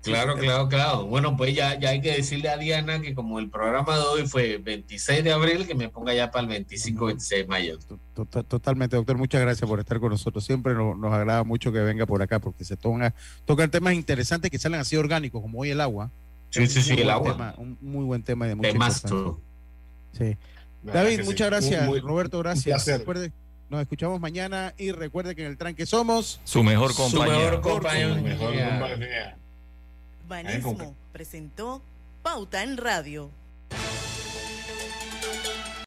Claro, 0.00 0.36
claro, 0.36 0.68
claro. 0.68 1.06
Bueno, 1.06 1.36
pues 1.36 1.54
ya, 1.54 1.78
ya 1.78 1.90
hay 1.90 2.00
que 2.00 2.12
decirle 2.14 2.48
a 2.48 2.56
Diana 2.56 3.00
que 3.02 3.14
como 3.14 3.40
el 3.40 3.50
programa 3.50 3.96
de 3.96 4.02
hoy 4.04 4.28
fue 4.28 4.56
26 4.58 5.24
de 5.24 5.32
abril, 5.32 5.66
que 5.66 5.74
me 5.74 5.88
ponga 5.88 6.14
ya 6.14 6.30
para 6.30 6.42
el 6.42 6.48
25, 6.48 7.06
26 7.06 7.42
de 7.42 7.48
mayo. 7.48 7.78
Tota- 8.14 8.42
Totalmente, 8.44 8.94
doctor. 8.96 9.18
Muchas 9.18 9.40
gracias 9.40 9.68
por 9.68 9.80
estar 9.80 9.98
con 9.98 10.10
nosotros. 10.10 10.44
Siempre 10.44 10.72
nos, 10.74 10.96
nos 10.96 11.12
agrada 11.12 11.42
mucho 11.44 11.72
que 11.72 11.80
venga 11.80 12.06
por 12.06 12.22
acá 12.22 12.38
porque 12.38 12.64
se 12.64 12.76
toca, 12.76 13.12
tocan 13.44 13.70
temas 13.70 13.94
interesantes 13.94 14.50
que 14.52 14.58
salen 14.58 14.80
así 14.80 14.96
orgánicos, 14.96 15.42
como 15.42 15.58
hoy 15.60 15.70
el 15.70 15.80
agua. 15.80 16.10
Sí, 16.50 16.66
sí, 16.66 16.78
un 16.78 16.84
sí, 16.84 16.92
muy 16.92 17.00
el 17.02 17.06
buen 17.06 17.14
agua. 17.16 17.32
tema, 17.32 17.54
un 17.58 17.78
muy 17.80 18.04
buen 18.04 18.22
tema 18.22 18.46
de 18.46 18.54
mucha 18.54 18.70
Temazo. 18.72 19.40
Sí. 20.12 20.36
David, 20.82 21.18
sí. 21.20 21.22
muchas 21.24 21.48
gracias. 21.48 21.82
Muy- 21.86 22.00
muy- 22.00 22.08
Roberto, 22.08 22.38
gracias. 22.38 22.86
Recuerde, 22.86 23.32
nos 23.68 23.82
escuchamos 23.82 24.18
mañana 24.20 24.72
y 24.78 24.92
recuerde 24.92 25.34
que 25.34 25.44
en 25.44 25.50
el 25.50 25.58
tranque 25.58 25.84
somos 25.86 26.40
Su 26.44 26.62
mejor 26.62 26.92
Su 26.92 27.02
compañía. 27.02 27.36
mejor 27.36 27.60
compañía. 27.60 28.08
Mejor 28.14 28.54
compañía. 28.54 29.36
Banismo 30.28 30.94
presentó 31.12 31.82
Pauta 32.22 32.62
en 32.62 32.76
Radio. 32.76 33.30